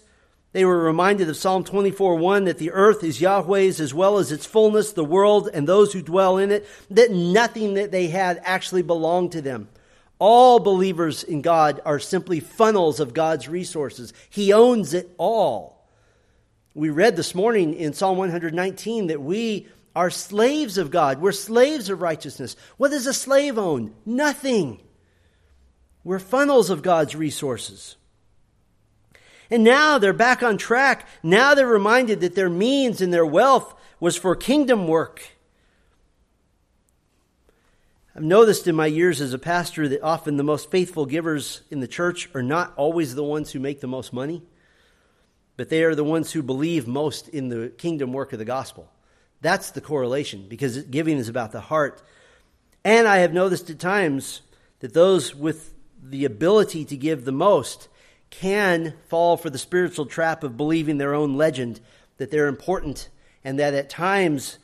they 0.52 0.64
were 0.64 0.78
reminded 0.78 1.28
of 1.28 1.36
Psalm 1.36 1.62
24 1.62 2.16
1 2.16 2.44
that 2.44 2.56
the 2.56 2.70
earth 2.70 3.04
is 3.04 3.20
Yahweh's 3.20 3.80
as 3.80 3.92
well 3.92 4.16
as 4.16 4.32
its 4.32 4.46
fullness, 4.46 4.92
the 4.92 5.04
world 5.04 5.50
and 5.52 5.68
those 5.68 5.92
who 5.92 6.00
dwell 6.00 6.38
in 6.38 6.50
it, 6.50 6.66
that 6.88 7.10
nothing 7.10 7.74
that 7.74 7.92
they 7.92 8.06
had 8.06 8.40
actually 8.44 8.80
belonged 8.80 9.32
to 9.32 9.42
them. 9.42 9.68
All 10.18 10.58
believers 10.58 11.22
in 11.22 11.42
God 11.42 11.82
are 11.84 11.98
simply 11.98 12.40
funnels 12.40 12.98
of 12.98 13.12
God's 13.12 13.46
resources. 13.46 14.14
He 14.30 14.54
owns 14.54 14.94
it 14.94 15.14
all. 15.18 15.86
We 16.72 16.88
read 16.88 17.14
this 17.14 17.34
morning 17.34 17.74
in 17.74 17.92
Psalm 17.92 18.16
119 18.16 19.08
that 19.08 19.20
we 19.20 19.68
are 19.94 20.10
slaves 20.10 20.78
of 20.78 20.90
God. 20.90 21.20
We're 21.20 21.32
slaves 21.32 21.88
of 21.88 22.02
righteousness. 22.02 22.56
What 22.76 22.90
does 22.90 23.06
a 23.06 23.14
slave 23.14 23.58
own? 23.58 23.94
Nothing. 24.04 24.80
We're 26.02 26.18
funnels 26.18 26.70
of 26.70 26.82
God's 26.82 27.14
resources. 27.14 27.96
And 29.50 29.62
now 29.62 29.98
they're 29.98 30.12
back 30.12 30.42
on 30.42 30.58
track. 30.58 31.06
Now 31.22 31.54
they're 31.54 31.66
reminded 31.66 32.20
that 32.20 32.34
their 32.34 32.50
means 32.50 33.00
and 33.00 33.12
their 33.12 33.26
wealth 33.26 33.74
was 34.00 34.16
for 34.16 34.34
kingdom 34.34 34.88
work. 34.88 35.22
I've 38.16 38.22
noticed 38.22 38.68
in 38.68 38.76
my 38.76 38.86
years 38.86 39.20
as 39.20 39.32
a 39.32 39.38
pastor 39.38 39.88
that 39.88 40.02
often 40.02 40.36
the 40.36 40.44
most 40.44 40.70
faithful 40.70 41.04
givers 41.04 41.62
in 41.70 41.80
the 41.80 41.88
church 41.88 42.28
are 42.34 42.42
not 42.42 42.72
always 42.76 43.14
the 43.14 43.24
ones 43.24 43.50
who 43.50 43.58
make 43.58 43.80
the 43.80 43.88
most 43.88 44.12
money, 44.12 44.42
but 45.56 45.68
they 45.68 45.82
are 45.82 45.96
the 45.96 46.04
ones 46.04 46.30
who 46.32 46.42
believe 46.42 46.86
most 46.86 47.28
in 47.28 47.48
the 47.48 47.70
kingdom 47.70 48.12
work 48.12 48.32
of 48.32 48.38
the 48.38 48.44
gospel. 48.44 48.88
That's 49.44 49.72
the 49.72 49.82
correlation 49.82 50.46
because 50.48 50.78
giving 50.84 51.18
is 51.18 51.28
about 51.28 51.52
the 51.52 51.60
heart. 51.60 52.00
And 52.82 53.06
I 53.06 53.18
have 53.18 53.34
noticed 53.34 53.68
at 53.68 53.78
times 53.78 54.40
that 54.80 54.94
those 54.94 55.34
with 55.34 55.74
the 56.02 56.24
ability 56.24 56.86
to 56.86 56.96
give 56.96 57.26
the 57.26 57.30
most 57.30 57.88
can 58.30 58.94
fall 59.08 59.36
for 59.36 59.50
the 59.50 59.58
spiritual 59.58 60.06
trap 60.06 60.44
of 60.44 60.56
believing 60.56 60.96
their 60.96 61.14
own 61.14 61.36
legend 61.36 61.80
that 62.16 62.30
they're 62.30 62.48
important 62.48 63.10
and 63.44 63.58
that 63.58 63.74
at 63.74 63.90
times 63.90 64.56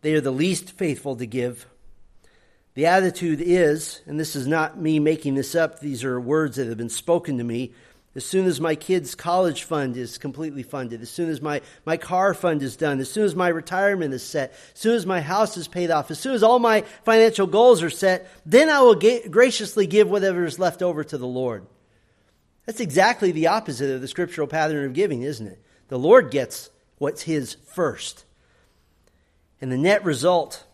they 0.00 0.14
are 0.14 0.22
the 0.22 0.30
least 0.30 0.70
faithful 0.70 1.14
to 1.16 1.26
give 1.26 1.66
the 2.74 2.86
attitude 2.86 3.42
is, 3.42 4.00
and 4.06 4.18
this 4.18 4.34
is 4.34 4.46
not 4.46 4.80
me 4.80 4.98
making 4.98 5.34
this 5.34 5.54
up, 5.54 5.80
these 5.80 6.04
are 6.04 6.18
words 6.18 6.56
that 6.56 6.68
have 6.68 6.78
been 6.78 6.88
spoken 6.88 7.36
to 7.36 7.44
me. 7.44 7.74
As 8.14 8.26
soon 8.26 8.46
as 8.46 8.60
my 8.60 8.74
kids' 8.74 9.14
college 9.14 9.62
fund 9.64 9.96
is 9.96 10.18
completely 10.18 10.62
funded, 10.62 11.00
as 11.00 11.08
soon 11.08 11.30
as 11.30 11.40
my, 11.40 11.62
my 11.86 11.96
car 11.96 12.34
fund 12.34 12.62
is 12.62 12.76
done, 12.76 13.00
as 13.00 13.10
soon 13.10 13.24
as 13.24 13.34
my 13.34 13.48
retirement 13.48 14.12
is 14.12 14.22
set, 14.22 14.52
as 14.74 14.80
soon 14.80 14.94
as 14.94 15.06
my 15.06 15.22
house 15.22 15.56
is 15.56 15.66
paid 15.66 15.90
off, 15.90 16.10
as 16.10 16.18
soon 16.18 16.34
as 16.34 16.42
all 16.42 16.58
my 16.58 16.82
financial 17.04 17.46
goals 17.46 17.82
are 17.82 17.88
set, 17.88 18.28
then 18.44 18.68
I 18.68 18.82
will 18.82 18.96
ga- 18.96 19.26
graciously 19.28 19.86
give 19.86 20.10
whatever 20.10 20.44
is 20.44 20.58
left 20.58 20.82
over 20.82 21.02
to 21.02 21.16
the 21.16 21.26
Lord. 21.26 21.66
That's 22.66 22.80
exactly 22.80 23.32
the 23.32 23.46
opposite 23.46 23.94
of 23.94 24.02
the 24.02 24.08
scriptural 24.08 24.46
pattern 24.46 24.84
of 24.84 24.92
giving, 24.92 25.22
isn't 25.22 25.46
it? 25.46 25.62
The 25.88 25.98
Lord 25.98 26.30
gets 26.30 26.68
what's 26.98 27.22
His 27.22 27.56
first. 27.64 28.26
And 29.58 29.72
the 29.72 29.78
net 29.78 30.04
result 30.04 30.66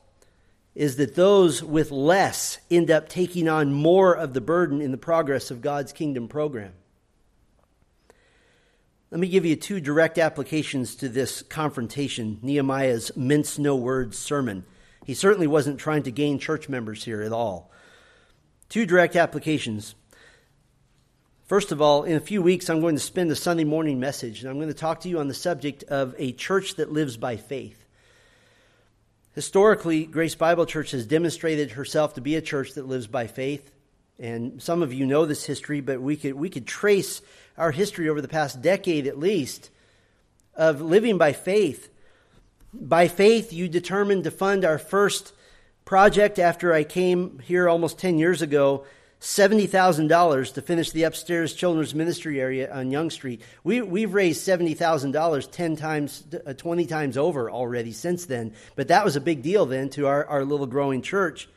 is 0.74 0.96
that 0.96 1.14
those 1.14 1.62
with 1.62 1.92
less 1.92 2.58
end 2.68 2.90
up 2.90 3.08
taking 3.08 3.48
on 3.48 3.72
more 3.72 4.12
of 4.12 4.34
the 4.34 4.40
burden 4.40 4.80
in 4.80 4.90
the 4.90 4.98
progress 4.98 5.52
of 5.52 5.60
God's 5.60 5.92
kingdom 5.92 6.26
program. 6.26 6.72
Let 9.10 9.20
me 9.20 9.28
give 9.28 9.46
you 9.46 9.56
two 9.56 9.80
direct 9.80 10.18
applications 10.18 10.94
to 10.96 11.08
this 11.08 11.40
confrontation 11.40 12.38
Nehemiah's 12.42 13.10
mince 13.16 13.58
no 13.58 13.74
words 13.74 14.18
sermon. 14.18 14.66
He 15.06 15.14
certainly 15.14 15.46
wasn't 15.46 15.80
trying 15.80 16.02
to 16.02 16.10
gain 16.10 16.38
church 16.38 16.68
members 16.68 17.04
here 17.04 17.22
at 17.22 17.32
all. 17.32 17.70
Two 18.68 18.84
direct 18.84 19.16
applications. 19.16 19.94
First 21.46 21.72
of 21.72 21.80
all, 21.80 22.04
in 22.04 22.16
a 22.16 22.20
few 22.20 22.42
weeks, 22.42 22.68
I'm 22.68 22.82
going 22.82 22.96
to 22.96 23.00
spend 23.00 23.30
a 23.30 23.36
Sunday 23.36 23.64
morning 23.64 23.98
message, 23.98 24.42
and 24.42 24.50
I'm 24.50 24.58
going 24.58 24.68
to 24.68 24.74
talk 24.74 25.00
to 25.00 25.08
you 25.08 25.18
on 25.18 25.28
the 25.28 25.32
subject 25.32 25.84
of 25.84 26.14
a 26.18 26.32
church 26.32 26.74
that 26.74 26.92
lives 26.92 27.16
by 27.16 27.36
faith. 27.36 27.86
Historically, 29.34 30.04
Grace 30.04 30.34
Bible 30.34 30.66
Church 30.66 30.90
has 30.90 31.06
demonstrated 31.06 31.70
herself 31.70 32.12
to 32.14 32.20
be 32.20 32.36
a 32.36 32.42
church 32.42 32.74
that 32.74 32.86
lives 32.86 33.06
by 33.06 33.26
faith. 33.26 33.70
And 34.18 34.60
some 34.62 34.82
of 34.82 34.92
you 34.92 35.06
know 35.06 35.26
this 35.26 35.44
history, 35.44 35.80
but 35.80 36.00
we 36.00 36.16
could, 36.16 36.34
we 36.34 36.50
could 36.50 36.66
trace 36.66 37.22
our 37.56 37.70
history 37.70 38.08
over 38.08 38.20
the 38.20 38.28
past 38.28 38.60
decade 38.60 39.06
at 39.06 39.18
least 39.18 39.70
of 40.54 40.80
living 40.80 41.18
by 41.18 41.32
faith. 41.32 41.88
By 42.72 43.08
faith, 43.08 43.52
you 43.52 43.68
determined 43.68 44.24
to 44.24 44.30
fund 44.30 44.64
our 44.64 44.78
first 44.78 45.32
project 45.84 46.38
after 46.38 46.72
I 46.72 46.84
came 46.84 47.38
here 47.38 47.68
almost 47.68 47.98
10 47.98 48.18
years 48.18 48.42
ago 48.42 48.84
$70,000 49.20 50.54
to 50.54 50.62
finish 50.62 50.92
the 50.92 51.02
upstairs 51.02 51.52
children's 51.52 51.94
ministry 51.94 52.40
area 52.40 52.72
on 52.72 52.92
Young 52.92 53.10
Street. 53.10 53.42
We, 53.64 53.82
we've 53.82 54.14
raised 54.14 54.46
$70,000 54.46 55.50
10 55.50 55.76
times, 55.76 56.24
uh, 56.46 56.52
20 56.52 56.86
times 56.86 57.16
over 57.16 57.50
already 57.50 57.92
since 57.92 58.26
then, 58.26 58.54
but 58.76 58.88
that 58.88 59.04
was 59.04 59.16
a 59.16 59.20
big 59.20 59.42
deal 59.42 59.66
then 59.66 59.90
to 59.90 60.06
our, 60.06 60.24
our 60.26 60.44
little 60.44 60.66
growing 60.66 61.02
church. 61.02 61.48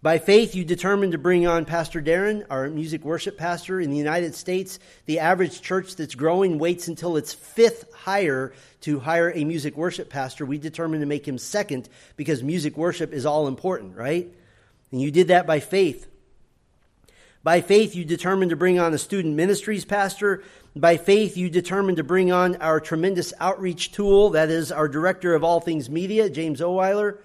By 0.00 0.18
faith, 0.18 0.54
you 0.54 0.64
determined 0.64 1.10
to 1.10 1.18
bring 1.18 1.48
on 1.48 1.64
Pastor 1.64 2.00
Darren, 2.00 2.46
our 2.50 2.68
music 2.68 3.04
worship 3.04 3.36
pastor 3.36 3.80
in 3.80 3.90
the 3.90 3.96
United 3.96 4.36
States. 4.36 4.78
The 5.06 5.18
average 5.18 5.60
church 5.60 5.96
that's 5.96 6.14
growing 6.14 6.60
waits 6.60 6.86
until 6.86 7.16
its 7.16 7.34
fifth 7.34 7.92
hire 7.92 8.52
to 8.82 9.00
hire 9.00 9.32
a 9.32 9.44
music 9.44 9.76
worship 9.76 10.08
pastor. 10.08 10.46
We 10.46 10.58
determined 10.58 11.02
to 11.02 11.06
make 11.06 11.26
him 11.26 11.36
second 11.36 11.88
because 12.16 12.44
music 12.44 12.76
worship 12.76 13.12
is 13.12 13.26
all 13.26 13.48
important, 13.48 13.96
right? 13.96 14.32
And 14.92 15.00
you 15.00 15.10
did 15.10 15.28
that 15.28 15.48
by 15.48 15.58
faith. 15.58 16.06
By 17.42 17.60
faith, 17.60 17.96
you 17.96 18.04
determined 18.04 18.50
to 18.50 18.56
bring 18.56 18.78
on 18.78 18.94
a 18.94 18.98
student 18.98 19.34
ministries 19.34 19.84
pastor. 19.84 20.44
By 20.76 20.96
faith, 20.96 21.36
you 21.36 21.50
determined 21.50 21.96
to 21.96 22.04
bring 22.04 22.30
on 22.30 22.54
our 22.56 22.78
tremendous 22.78 23.32
outreach 23.40 23.90
tool, 23.90 24.30
that 24.30 24.48
is 24.48 24.70
our 24.70 24.86
director 24.86 25.34
of 25.34 25.42
all 25.42 25.58
things 25.58 25.90
media, 25.90 26.30
James 26.30 26.60
Oweiler, 26.60 27.18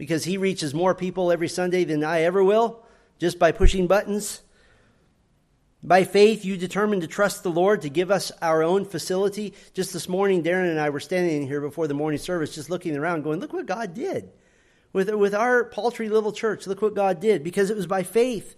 because 0.00 0.24
he 0.24 0.38
reaches 0.38 0.72
more 0.72 0.94
people 0.94 1.30
every 1.30 1.46
Sunday 1.46 1.84
than 1.84 2.02
I 2.02 2.22
ever 2.22 2.42
will, 2.42 2.82
just 3.18 3.38
by 3.38 3.52
pushing 3.52 3.86
buttons. 3.86 4.40
By 5.82 6.04
faith, 6.04 6.42
you 6.42 6.56
determined 6.56 7.02
to 7.02 7.06
trust 7.06 7.42
the 7.42 7.50
Lord 7.50 7.82
to 7.82 7.90
give 7.90 8.10
us 8.10 8.32
our 8.40 8.62
own 8.62 8.86
facility. 8.86 9.52
Just 9.74 9.92
this 9.92 10.08
morning, 10.08 10.42
Darren 10.42 10.70
and 10.70 10.80
I 10.80 10.88
were 10.88 11.00
standing 11.00 11.46
here 11.46 11.60
before 11.60 11.86
the 11.86 11.92
morning 11.92 12.18
service, 12.18 12.54
just 12.54 12.70
looking 12.70 12.96
around, 12.96 13.24
going, 13.24 13.40
Look 13.40 13.52
what 13.52 13.66
God 13.66 13.92
did. 13.92 14.30
With, 14.94 15.10
with 15.10 15.34
our 15.34 15.64
paltry 15.64 16.08
little 16.08 16.32
church, 16.32 16.66
look 16.66 16.80
what 16.80 16.94
God 16.94 17.20
did, 17.20 17.44
because 17.44 17.68
it 17.68 17.76
was 17.76 17.86
by 17.86 18.02
faith. 18.02 18.56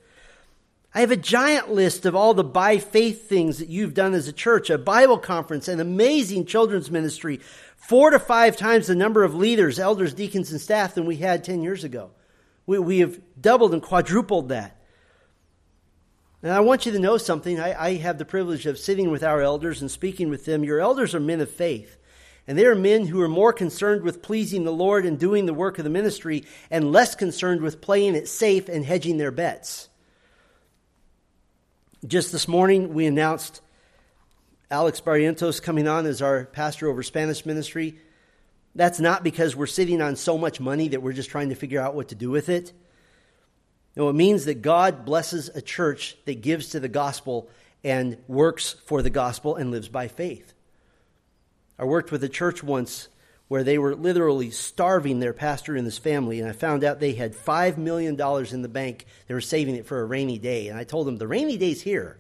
I 0.95 1.01
have 1.01 1.11
a 1.11 1.17
giant 1.17 1.73
list 1.73 2.07
of 2.07 2.15
all 2.15 2.35
the 2.35 2.45
by 2.45 2.79
faith 2.79 3.29
things 3.29 3.59
that 3.59 3.69
you've 3.69 3.95
done 3.95 4.15
as 4.15 4.29
a 4.29 4.33
church, 4.33 4.71
a 4.71 4.79
Bible 4.79 5.19
conference, 5.19 5.67
an 5.67 5.81
amazing 5.81 6.45
children's 6.45 6.91
ministry, 6.91 7.41
four 7.83 8.11
to 8.11 8.19
five 8.19 8.57
times 8.57 8.87
the 8.87 8.95
number 8.95 9.25
of 9.25 9.35
leaders, 9.35 9.79
elders, 9.79 10.15
deacons, 10.15 10.53
and 10.53 10.61
staff 10.61 10.95
than 10.95 11.05
we 11.05 11.17
had 11.17 11.45
10 11.45 11.63
years 11.63 11.85
ago. 11.85 12.11
We, 12.65 12.79
we 12.79 12.99
have 13.01 13.21
doubled 13.41 13.73
and 13.73 13.83
quadrupled 13.83 14.49
that. 14.51 14.81
And 16.43 16.53
I 16.53 16.61
want 16.61 16.87
you 16.87 16.93
to 16.93 16.99
know 16.99 17.19
something. 17.19 17.59
I, 17.61 17.87
I 17.89 17.95
have 17.97 18.19
the 18.19 18.25
privilege 18.25 18.67
of 18.67 18.79
sitting 18.79 19.11
with 19.11 19.23
our 19.23 19.43
elders 19.43 19.81
and 19.81 19.91
speaking 19.91 20.31
with 20.31 20.45
them. 20.45 20.65
Your 20.65 20.81
elders 20.81 21.15
are 21.15 21.21
men 21.21 21.41
of 21.41 21.51
faith. 21.51 21.99
And 22.47 22.57
they 22.57 22.67
are 22.67 22.75
men 22.75 23.07
who 23.07 23.21
are 23.21 23.29
more 23.29 23.53
concerned 23.53 24.03
with 24.03 24.23
pleasing 24.23 24.65
the 24.65 24.73
Lord 24.73 25.05
and 25.05 25.19
doing 25.19 25.47
the 25.47 25.55
work 25.55 25.79
of 25.79 25.85
the 25.85 25.91
ministry 25.91 26.45
and 26.71 26.91
less 26.91 27.15
concerned 27.15 27.63
with 27.63 27.81
playing 27.81 28.15
it 28.15 28.29
safe 28.29 28.69
and 28.69 28.85
hedging 28.85 29.19
their 29.19 29.31
bets. 29.31 29.89
Just 32.05 32.33
this 32.33 32.49
morning, 32.49 32.95
we 32.95 33.07
announced 33.07 33.61
Alex 34.73 35.03
Barrientos 35.03 35.63
coming 35.63 35.87
on 35.87 36.07
as 36.07 36.23
our 36.23 36.47
pastor 36.47 36.89
over 36.89 37.03
Spanish 37.03 37.45
ministry. 37.45 37.99
That's 38.75 39.01
not 39.01 39.23
because 39.23 39.55
we're 39.55 39.67
sitting 39.67 40.01
on 40.01 40.17
so 40.17 40.39
much 40.39 40.61
money 40.61 40.89
that 40.89 41.03
we're 41.03 41.13
just 41.13 41.29
trying 41.29 41.51
to 41.51 41.55
figure 41.55 41.79
out 41.79 41.95
what 41.95 42.09
to 42.09 42.15
do 42.15 42.31
with 42.31 42.49
it. 42.49 42.73
No, 43.97 44.09
it 44.09 44.15
means 44.15 44.47
that 44.47 44.63
God 44.63 45.05
blesses 45.05 45.51
a 45.51 45.61
church 45.61 46.17
that 46.25 46.41
gives 46.41 46.71
to 46.71 46.81
the 46.81 46.89
gospel 46.89 47.51
and 47.85 48.17
works 48.27 48.75
for 48.87 49.03
the 49.03 49.11
gospel 49.11 49.57
and 49.57 49.71
lives 49.71 49.91
by 49.91 50.09
faith. 50.09 50.55
I 51.79 51.85
worked 51.85 52.11
with 52.11 52.25
a 52.25 52.29
church 52.31 52.63
once 52.63 53.11
where 53.49 53.65
they 53.65 53.77
were 53.77 53.95
literally 53.95 54.51
starving 54.51 55.21
their 55.21 55.35
pastor 55.35 55.77
and 55.77 55.85
his 55.85 55.99
family. 55.99 56.41
And 56.41 56.49
I 56.49 56.53
found 56.53 56.83
out 56.83 56.99
they 56.99 57.13
had 57.13 57.35
$5 57.35 57.77
million 57.77 58.19
in 58.19 58.63
the 58.63 58.71
bank. 58.71 59.05
They 59.27 59.35
were 59.35 59.43
saving 59.43 59.77
it 59.77 59.85
for 59.85 60.01
a 60.01 60.07
rainy 60.07 60.39
day. 60.39 60.69
And 60.69 60.79
I 60.79 60.85
told 60.85 61.07
them, 61.07 61.19
the 61.19 61.29
rainy 61.29 61.59
day's 61.59 61.83
here. 61.83 62.17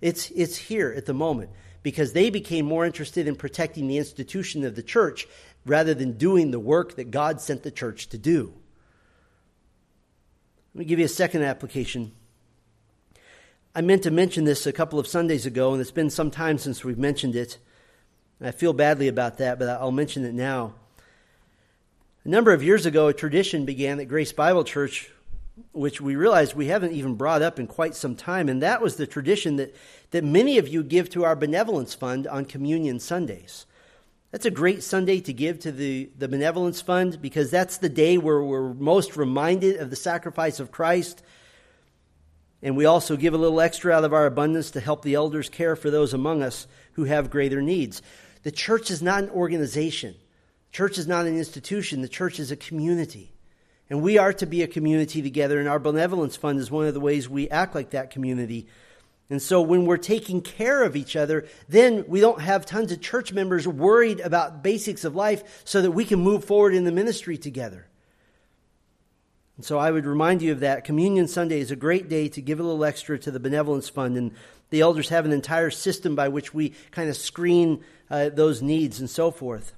It's, 0.00 0.30
it's 0.30 0.56
here 0.56 0.92
at 0.96 1.06
the 1.06 1.14
moment 1.14 1.50
because 1.82 2.12
they 2.12 2.30
became 2.30 2.66
more 2.66 2.84
interested 2.84 3.26
in 3.26 3.36
protecting 3.36 3.88
the 3.88 3.98
institution 3.98 4.64
of 4.64 4.76
the 4.76 4.82
church 4.82 5.26
rather 5.64 5.94
than 5.94 6.12
doing 6.12 6.50
the 6.50 6.60
work 6.60 6.96
that 6.96 7.10
God 7.10 7.40
sent 7.40 7.62
the 7.62 7.70
church 7.70 8.08
to 8.08 8.18
do. 8.18 8.52
Let 10.74 10.80
me 10.80 10.84
give 10.84 10.98
you 10.98 11.04
a 11.04 11.08
second 11.08 11.42
application. 11.42 12.12
I 13.74 13.80
meant 13.80 14.02
to 14.04 14.10
mention 14.10 14.44
this 14.44 14.66
a 14.66 14.72
couple 14.72 14.98
of 14.98 15.06
Sundays 15.06 15.46
ago, 15.46 15.72
and 15.72 15.80
it's 15.80 15.90
been 15.90 16.10
some 16.10 16.30
time 16.30 16.58
since 16.58 16.84
we've 16.84 16.98
mentioned 16.98 17.36
it. 17.36 17.58
I 18.40 18.50
feel 18.50 18.72
badly 18.72 19.08
about 19.08 19.38
that, 19.38 19.58
but 19.58 19.68
I'll 19.68 19.90
mention 19.90 20.24
it 20.24 20.34
now. 20.34 20.74
A 22.24 22.28
number 22.28 22.52
of 22.52 22.62
years 22.62 22.86
ago, 22.86 23.08
a 23.08 23.12
tradition 23.12 23.64
began 23.64 23.98
at 24.00 24.08
Grace 24.08 24.32
Bible 24.32 24.64
Church, 24.64 25.10
which 25.72 26.00
we 26.00 26.16
realized 26.16 26.54
we 26.54 26.66
haven't 26.66 26.92
even 26.92 27.14
brought 27.14 27.42
up 27.42 27.58
in 27.58 27.66
quite 27.66 27.94
some 27.94 28.16
time, 28.16 28.48
and 28.48 28.62
that 28.62 28.82
was 28.82 28.96
the 28.96 29.06
tradition 29.06 29.56
that, 29.56 29.74
that 30.10 30.24
many 30.24 30.58
of 30.58 30.68
you 30.68 30.82
give 30.82 31.10
to 31.10 31.24
our 31.24 31.36
benevolence 31.36 31.94
fund 31.94 32.26
on 32.26 32.44
Communion 32.44 33.00
Sundays. 33.00 33.66
That's 34.30 34.46
a 34.46 34.50
great 34.50 34.82
Sunday 34.82 35.20
to 35.20 35.32
give 35.32 35.60
to 35.60 35.72
the, 35.72 36.10
the 36.18 36.28
benevolence 36.28 36.82
fund 36.82 37.22
because 37.22 37.50
that's 37.50 37.78
the 37.78 37.88
day 37.88 38.18
where 38.18 38.42
we're 38.42 38.74
most 38.74 39.16
reminded 39.16 39.76
of 39.76 39.88
the 39.88 39.96
sacrifice 39.96 40.60
of 40.60 40.70
Christ. 40.70 41.22
And 42.62 42.76
we 42.76 42.84
also 42.84 43.16
give 43.16 43.32
a 43.32 43.38
little 43.38 43.60
extra 43.60 43.92
out 43.92 44.04
of 44.04 44.12
our 44.12 44.26
abundance 44.26 44.72
to 44.72 44.80
help 44.80 45.02
the 45.02 45.14
elders 45.14 45.48
care 45.48 45.76
for 45.76 45.90
those 45.90 46.12
among 46.12 46.42
us 46.42 46.66
who 46.92 47.04
have 47.04 47.30
greater 47.30 47.62
needs. 47.62 48.02
The 48.42 48.50
church 48.50 48.90
is 48.90 49.00
not 49.00 49.22
an 49.22 49.30
organization. 49.30 50.14
The 50.70 50.76
church 50.76 50.98
is 50.98 51.06
not 51.06 51.26
an 51.26 51.38
institution. 51.38 52.02
The 52.02 52.08
church 52.08 52.38
is 52.38 52.50
a 52.50 52.56
community. 52.56 53.32
And 53.90 54.02
we 54.02 54.18
are 54.18 54.32
to 54.34 54.46
be 54.46 54.62
a 54.62 54.66
community 54.66 55.22
together, 55.22 55.58
and 55.58 55.68
our 55.68 55.78
benevolence 55.78 56.36
fund 56.36 56.58
is 56.58 56.70
one 56.70 56.86
of 56.86 56.94
the 56.94 57.00
ways 57.00 57.28
we 57.28 57.48
act 57.48 57.74
like 57.74 57.90
that 57.90 58.10
community. 58.10 58.66
And 59.30 59.42
so 59.42 59.60
when 59.60 59.84
we're 59.84 59.98
taking 59.98 60.40
care 60.40 60.82
of 60.82 60.96
each 60.96 61.16
other, 61.16 61.46
then 61.68 62.04
we 62.08 62.20
don't 62.20 62.40
have 62.40 62.64
tons 62.64 62.92
of 62.92 63.00
church 63.00 63.32
members 63.32 63.68
worried 63.68 64.20
about 64.20 64.62
basics 64.62 65.04
of 65.04 65.14
life 65.14 65.62
so 65.64 65.82
that 65.82 65.90
we 65.90 66.04
can 66.04 66.20
move 66.20 66.44
forward 66.44 66.74
in 66.74 66.84
the 66.84 66.92
ministry 66.92 67.36
together. 67.36 67.86
And 69.56 69.66
so 69.66 69.78
I 69.78 69.90
would 69.90 70.06
remind 70.06 70.40
you 70.40 70.52
of 70.52 70.60
that. 70.60 70.84
Communion 70.84 71.26
Sunday 71.26 71.60
is 71.60 71.70
a 71.70 71.76
great 71.76 72.08
day 72.08 72.28
to 72.28 72.40
give 72.40 72.60
a 72.60 72.62
little 72.62 72.84
extra 72.84 73.18
to 73.18 73.30
the 73.30 73.40
benevolence 73.40 73.88
fund, 73.88 74.16
and 74.16 74.32
the 74.70 74.82
elders 74.82 75.08
have 75.08 75.24
an 75.24 75.32
entire 75.32 75.70
system 75.70 76.14
by 76.14 76.28
which 76.28 76.54
we 76.54 76.74
kind 76.90 77.10
of 77.10 77.16
screen 77.16 77.84
uh, 78.10 78.28
those 78.28 78.62
needs 78.62 79.00
and 79.00 79.10
so 79.10 79.30
forth. 79.30 79.74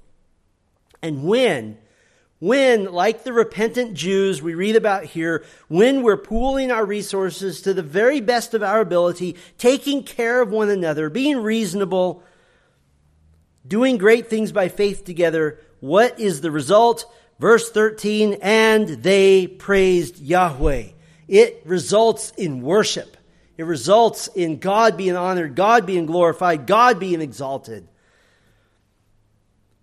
And 1.02 1.24
when, 1.24 1.78
when, 2.40 2.90
like 2.90 3.22
the 3.22 3.34
repentant 3.34 3.94
Jews 3.94 4.42
we 4.42 4.54
read 4.54 4.74
about 4.74 5.04
here, 5.04 5.44
when 5.68 6.02
we're 6.02 6.16
pooling 6.16 6.72
our 6.72 6.84
resources 6.84 7.60
to 7.62 7.74
the 7.74 7.82
very 7.82 8.20
best 8.20 8.54
of 8.54 8.62
our 8.62 8.80
ability, 8.80 9.36
taking 9.58 10.02
care 10.02 10.40
of 10.40 10.50
one 10.50 10.70
another, 10.70 11.10
being 11.10 11.36
reasonable, 11.36 12.22
doing 13.66 13.98
great 13.98 14.28
things 14.28 14.52
by 14.52 14.68
faith 14.68 15.04
together, 15.04 15.60
what 15.80 16.18
is 16.18 16.40
the 16.40 16.50
result? 16.50 17.04
Verse 17.38 17.70
13, 17.70 18.38
and 18.40 18.88
they 18.88 19.46
praised 19.46 20.18
Yahweh. 20.18 20.88
It 21.28 21.62
results 21.66 22.32
in 22.38 22.62
worship. 22.62 23.18
It 23.58 23.64
results 23.64 24.28
in 24.28 24.58
God 24.58 24.96
being 24.96 25.16
honored, 25.16 25.54
God 25.54 25.84
being 25.84 26.06
glorified, 26.06 26.66
God 26.66 26.98
being 26.98 27.20
exalted. 27.20 27.86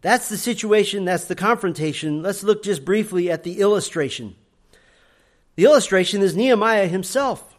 That's 0.07 0.29
the 0.29 0.37
situation, 0.37 1.03
that's 1.03 1.25
the 1.25 1.35
confrontation. 1.35 2.23
Let's 2.23 2.41
look 2.41 2.63
just 2.63 2.85
briefly 2.85 3.29
at 3.29 3.43
the 3.43 3.59
illustration. 3.59 4.37
The 5.57 5.65
illustration 5.65 6.21
is 6.21 6.33
Nehemiah 6.33 6.87
himself. 6.87 7.57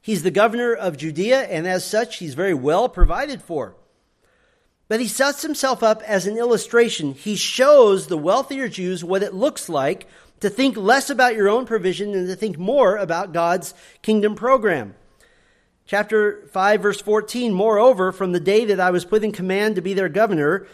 He's 0.00 0.22
the 0.22 0.30
governor 0.30 0.72
of 0.72 0.96
Judea, 0.96 1.42
and 1.42 1.68
as 1.68 1.84
such, 1.84 2.16
he's 2.16 2.32
very 2.32 2.54
well 2.54 2.88
provided 2.88 3.42
for. 3.42 3.76
But 4.88 5.00
he 5.00 5.06
sets 5.06 5.42
himself 5.42 5.82
up 5.82 6.00
as 6.04 6.26
an 6.26 6.38
illustration. 6.38 7.12
He 7.12 7.36
shows 7.36 8.06
the 8.06 8.16
wealthier 8.16 8.70
Jews 8.70 9.04
what 9.04 9.22
it 9.22 9.34
looks 9.34 9.68
like 9.68 10.08
to 10.40 10.48
think 10.48 10.78
less 10.78 11.10
about 11.10 11.36
your 11.36 11.50
own 11.50 11.66
provision 11.66 12.14
and 12.14 12.26
to 12.26 12.36
think 12.36 12.56
more 12.56 12.96
about 12.96 13.34
God's 13.34 13.74
kingdom 14.00 14.34
program. 14.34 14.94
Chapter 15.84 16.46
5, 16.46 16.80
verse 16.80 17.02
14 17.02 17.52
Moreover, 17.52 18.12
from 18.12 18.32
the 18.32 18.40
day 18.40 18.64
that 18.64 18.80
I 18.80 18.90
was 18.90 19.04
put 19.04 19.22
in 19.22 19.32
command 19.32 19.76
to 19.76 19.82
be 19.82 19.92
their 19.92 20.08
governor 20.08 20.66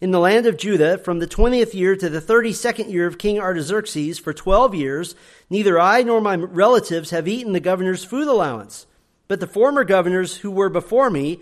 in 0.00 0.10
the 0.10 0.20
land 0.20 0.46
of 0.46 0.56
Judah, 0.56 0.98
from 0.98 1.18
the 1.18 1.26
20th 1.26 1.74
year 1.74 1.96
to 1.96 2.08
the 2.08 2.20
32nd 2.20 2.90
year 2.90 3.06
of 3.06 3.18
King 3.18 3.40
Artaxerxes, 3.40 4.18
for 4.18 4.32
12 4.32 4.74
years, 4.74 5.14
neither 5.50 5.78
I 5.80 6.02
nor 6.02 6.20
my 6.20 6.36
relatives 6.36 7.10
have 7.10 7.26
eaten 7.26 7.52
the 7.52 7.60
governor's 7.60 8.04
food 8.04 8.28
allowance. 8.28 8.86
But 9.26 9.40
the 9.40 9.46
former 9.46 9.84
governors 9.84 10.38
who 10.38 10.50
were 10.50 10.70
before 10.70 11.10
me, 11.10 11.40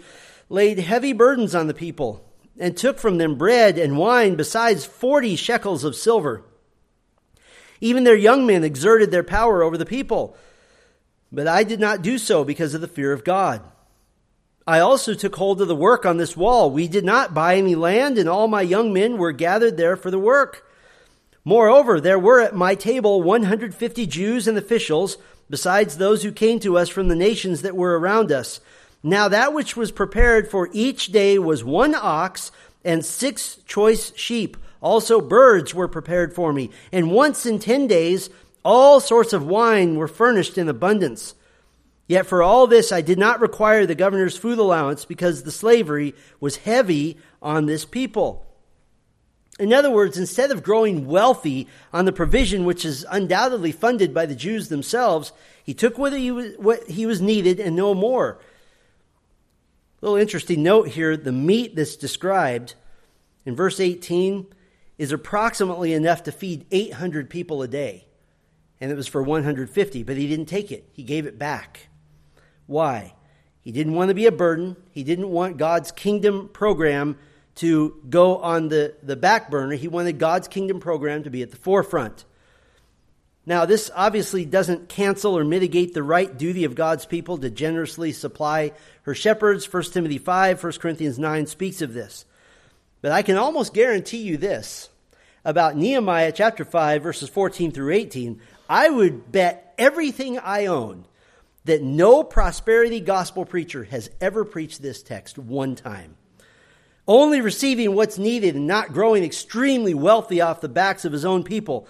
laid 0.48 0.78
heavy 0.78 1.12
burdens 1.12 1.54
on 1.54 1.66
the 1.66 1.74
people 1.74 2.24
and 2.58 2.76
took 2.76 2.98
from 2.98 3.18
them 3.18 3.36
bread 3.36 3.78
and 3.78 3.98
wine 3.98 4.34
besides 4.34 4.84
forty 4.84 5.36
shekels 5.36 5.84
of 5.84 5.94
silver. 5.94 6.42
Even 7.80 8.04
their 8.04 8.16
young 8.16 8.46
men 8.46 8.64
exerted 8.64 9.10
their 9.10 9.22
power 9.22 9.62
over 9.62 9.76
the 9.76 9.84
people. 9.84 10.36
But 11.30 11.46
I 11.46 11.64
did 11.64 11.80
not 11.80 12.02
do 12.02 12.16
so 12.16 12.44
because 12.44 12.72
of 12.72 12.80
the 12.80 12.88
fear 12.88 13.12
of 13.12 13.24
God. 13.24 13.60
I 14.66 14.80
also 14.80 15.14
took 15.14 15.36
hold 15.36 15.60
of 15.62 15.68
the 15.68 15.76
work 15.76 16.04
on 16.04 16.16
this 16.16 16.36
wall. 16.36 16.70
We 16.70 16.88
did 16.88 17.04
not 17.04 17.32
buy 17.32 17.56
any 17.56 17.76
land, 17.76 18.18
and 18.18 18.28
all 18.28 18.48
my 18.48 18.62
young 18.62 18.92
men 18.92 19.16
were 19.16 19.30
gathered 19.30 19.76
there 19.76 19.96
for 19.96 20.10
the 20.10 20.18
work. 20.18 20.68
Moreover, 21.44 22.00
there 22.00 22.18
were 22.18 22.40
at 22.40 22.56
my 22.56 22.74
table 22.74 23.22
150 23.22 24.06
Jews 24.06 24.48
and 24.48 24.58
officials, 24.58 25.18
besides 25.48 25.98
those 25.98 26.24
who 26.24 26.32
came 26.32 26.58
to 26.60 26.76
us 26.76 26.88
from 26.88 27.06
the 27.06 27.14
nations 27.14 27.62
that 27.62 27.76
were 27.76 27.96
around 27.96 28.32
us. 28.32 28.58
Now 29.04 29.28
that 29.28 29.54
which 29.54 29.76
was 29.76 29.92
prepared 29.92 30.50
for 30.50 30.68
each 30.72 31.12
day 31.12 31.38
was 31.38 31.62
one 31.62 31.94
ox 31.94 32.50
and 32.84 33.04
six 33.04 33.58
choice 33.66 34.12
sheep. 34.16 34.56
Also 34.80 35.20
birds 35.20 35.72
were 35.72 35.86
prepared 35.86 36.34
for 36.34 36.52
me. 36.52 36.70
And 36.90 37.12
once 37.12 37.46
in 37.46 37.60
ten 37.60 37.86
days, 37.86 38.30
all 38.64 38.98
sorts 38.98 39.32
of 39.32 39.46
wine 39.46 39.94
were 39.94 40.08
furnished 40.08 40.58
in 40.58 40.68
abundance. 40.68 41.36
Yet 42.08 42.26
for 42.26 42.42
all 42.42 42.66
this, 42.66 42.92
I 42.92 43.00
did 43.00 43.18
not 43.18 43.40
require 43.40 43.84
the 43.84 43.94
governor's 43.94 44.36
food 44.36 44.58
allowance 44.58 45.04
because 45.04 45.42
the 45.42 45.50
slavery 45.50 46.14
was 46.38 46.56
heavy 46.56 47.18
on 47.42 47.66
this 47.66 47.84
people. 47.84 48.46
In 49.58 49.72
other 49.72 49.90
words, 49.90 50.18
instead 50.18 50.50
of 50.50 50.62
growing 50.62 51.06
wealthy 51.06 51.66
on 51.92 52.04
the 52.04 52.12
provision 52.12 52.64
which 52.64 52.84
is 52.84 53.06
undoubtedly 53.10 53.72
funded 53.72 54.12
by 54.12 54.26
the 54.26 54.34
Jews 54.34 54.68
themselves, 54.68 55.32
he 55.64 55.74
took 55.74 55.96
what 55.96 56.12
he 56.12 56.30
was, 56.30 56.52
what 56.58 56.88
he 56.88 57.06
was 57.06 57.22
needed 57.22 57.58
and 57.58 57.74
no 57.74 57.94
more. 57.94 58.38
A 60.00 60.04
little 60.04 60.18
interesting 60.18 60.62
note 60.62 60.88
here 60.88 61.16
the 61.16 61.32
meat 61.32 61.74
that's 61.74 61.96
described 61.96 62.74
in 63.46 63.56
verse 63.56 63.80
18 63.80 64.46
is 64.98 65.10
approximately 65.10 65.94
enough 65.94 66.22
to 66.24 66.32
feed 66.32 66.66
800 66.70 67.30
people 67.30 67.62
a 67.62 67.68
day. 67.68 68.06
And 68.78 68.92
it 68.92 68.94
was 68.94 69.08
for 69.08 69.22
150, 69.22 70.02
but 70.02 70.16
he 70.16 70.28
didn't 70.28 70.46
take 70.46 70.70
it. 70.70 70.90
He 70.92 71.02
gave 71.02 71.26
it 71.26 71.38
back. 71.38 71.88
Why? 72.66 73.14
He 73.60 73.72
didn't 73.72 73.94
want 73.94 74.10
to 74.10 74.14
be 74.14 74.26
a 74.26 74.32
burden. 74.32 74.76
He 74.92 75.02
didn't 75.02 75.28
want 75.28 75.56
God's 75.56 75.90
kingdom 75.90 76.48
program 76.48 77.18
to 77.56 78.00
go 78.08 78.38
on 78.38 78.68
the, 78.68 78.94
the 79.02 79.16
back 79.16 79.50
burner. 79.50 79.74
He 79.74 79.88
wanted 79.88 80.18
God's 80.18 80.46
kingdom 80.46 80.78
program 80.78 81.24
to 81.24 81.30
be 81.30 81.42
at 81.42 81.50
the 81.50 81.56
forefront. 81.56 82.24
Now, 83.44 83.64
this 83.64 83.90
obviously 83.94 84.44
doesn't 84.44 84.88
cancel 84.88 85.38
or 85.38 85.44
mitigate 85.44 85.94
the 85.94 86.02
right 86.02 86.36
duty 86.36 86.64
of 86.64 86.74
God's 86.74 87.06
people 87.06 87.38
to 87.38 87.48
generously 87.48 88.12
supply 88.12 88.72
her 89.02 89.14
shepherds. 89.14 89.72
1 89.72 89.82
Timothy 89.84 90.18
5, 90.18 90.62
1 90.62 90.72
Corinthians 90.74 91.18
9 91.18 91.46
speaks 91.46 91.80
of 91.80 91.94
this. 91.94 92.24
But 93.02 93.12
I 93.12 93.22
can 93.22 93.36
almost 93.36 93.72
guarantee 93.72 94.18
you 94.18 94.36
this 94.36 94.90
about 95.44 95.76
Nehemiah 95.76 96.32
chapter 96.32 96.64
5, 96.64 97.02
verses 97.02 97.28
14 97.28 97.70
through 97.70 97.94
18. 97.94 98.40
I 98.68 98.90
would 98.90 99.30
bet 99.30 99.74
everything 99.78 100.40
I 100.40 100.66
own 100.66 101.04
that 101.66 101.82
no 101.82 102.24
prosperity 102.24 103.00
gospel 103.00 103.44
preacher 103.44 103.84
has 103.84 104.10
ever 104.20 104.44
preached 104.44 104.82
this 104.82 105.02
text 105.02 105.38
one 105.38 105.76
time. 105.76 106.16
Only 107.06 107.40
receiving 107.40 107.94
what's 107.94 108.18
needed 108.18 108.56
and 108.56 108.66
not 108.66 108.92
growing 108.92 109.22
extremely 109.22 109.94
wealthy 109.94 110.40
off 110.40 110.60
the 110.60 110.68
backs 110.68 111.04
of 111.04 111.12
his 111.12 111.24
own 111.24 111.44
people 111.44 111.86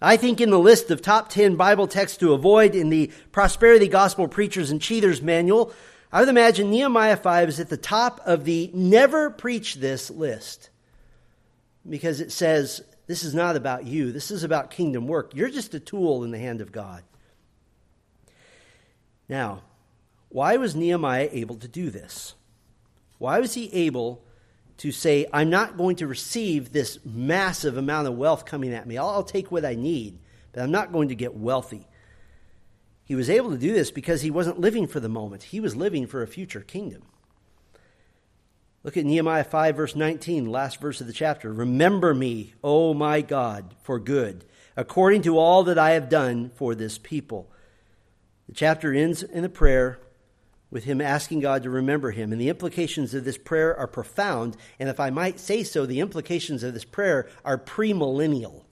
I 0.00 0.18
think 0.18 0.42
in 0.42 0.50
the 0.50 0.58
list 0.58 0.90
of 0.90 1.00
top 1.00 1.30
10 1.30 1.56
Bible 1.56 1.86
texts 1.86 2.18
to 2.18 2.34
avoid 2.34 2.74
in 2.74 2.90
the 2.90 3.10
Prosperity 3.32 3.88
Gospel 3.88 4.28
Preachers 4.28 4.70
and 4.70 4.80
Cheaters 4.80 5.22
manual, 5.22 5.72
I 6.12 6.20
would 6.20 6.28
imagine 6.28 6.70
Nehemiah 6.70 7.16
5 7.16 7.48
is 7.48 7.60
at 7.60 7.70
the 7.70 7.78
top 7.78 8.20
of 8.26 8.44
the 8.44 8.70
never 8.74 9.30
preach 9.30 9.76
this 9.76 10.10
list. 10.10 10.68
Because 11.88 12.20
it 12.20 12.30
says, 12.30 12.82
this 13.06 13.24
is 13.24 13.34
not 13.34 13.56
about 13.56 13.86
you, 13.86 14.12
this 14.12 14.30
is 14.30 14.44
about 14.44 14.70
kingdom 14.70 15.08
work. 15.08 15.34
You're 15.34 15.48
just 15.48 15.72
a 15.72 15.80
tool 15.80 16.24
in 16.24 16.30
the 16.30 16.38
hand 16.38 16.60
of 16.60 16.72
God. 16.72 17.02
Now, 19.28 19.62
why 20.28 20.56
was 20.56 20.76
Nehemiah 20.76 21.28
able 21.32 21.56
to 21.56 21.68
do 21.68 21.90
this? 21.90 22.34
Why 23.18 23.40
was 23.40 23.54
he 23.54 23.72
able 23.72 24.22
to 24.78 24.92
say, 24.92 25.26
I'm 25.32 25.50
not 25.50 25.76
going 25.76 25.96
to 25.96 26.06
receive 26.06 26.72
this 26.72 26.98
massive 27.04 27.76
amount 27.76 28.08
of 28.08 28.16
wealth 28.16 28.44
coming 28.44 28.74
at 28.74 28.86
me. 28.86 28.98
I'll, 28.98 29.08
I'll, 29.08 29.22
take 29.22 29.50
what 29.50 29.64
I 29.64 29.74
need, 29.74 30.18
but 30.52 30.62
I'm 30.62 30.70
not 30.70 30.92
going 30.92 31.08
to 31.08 31.14
get 31.14 31.34
wealthy. 31.34 31.86
He 33.04 33.14
was 33.14 33.30
able 33.30 33.50
to 33.50 33.58
do 33.58 33.72
this 33.72 33.90
because 33.90 34.22
he 34.22 34.30
wasn't 34.30 34.60
living 34.60 34.86
for 34.86 35.00
the 35.00 35.08
moment, 35.08 35.44
he 35.44 35.60
was 35.60 35.76
living 35.76 36.06
for 36.06 36.22
a 36.22 36.26
future 36.26 36.60
kingdom. 36.60 37.02
Look 38.82 38.96
at 38.96 39.04
Nehemiah 39.04 39.42
5, 39.42 39.76
verse 39.76 39.96
19, 39.96 40.46
last 40.46 40.80
verse 40.80 41.00
of 41.00 41.08
the 41.08 41.12
chapter. 41.12 41.52
Remember 41.52 42.14
me, 42.14 42.54
O 42.62 42.94
my 42.94 43.20
God, 43.20 43.74
for 43.82 43.98
good, 43.98 44.44
according 44.76 45.22
to 45.22 45.38
all 45.38 45.64
that 45.64 45.78
I 45.78 45.90
have 45.92 46.08
done 46.08 46.50
for 46.54 46.74
this 46.76 46.96
people. 46.96 47.50
The 48.48 48.54
chapter 48.54 48.92
ends 48.92 49.22
in 49.22 49.44
a 49.44 49.48
prayer 49.48 49.98
with 50.70 50.84
him 50.84 51.00
asking 51.00 51.40
God 51.40 51.62
to 51.62 51.70
remember 51.70 52.10
him. 52.10 52.32
And 52.32 52.40
the 52.40 52.48
implications 52.48 53.14
of 53.14 53.24
this 53.24 53.38
prayer 53.38 53.76
are 53.76 53.86
profound. 53.86 54.56
And 54.78 54.88
if 54.88 55.00
I 55.00 55.10
might 55.10 55.40
say 55.40 55.62
so, 55.62 55.86
the 55.86 56.00
implications 56.00 56.62
of 56.62 56.74
this 56.74 56.84
prayer 56.84 57.28
are 57.44 57.58
premillennial. 57.58 58.64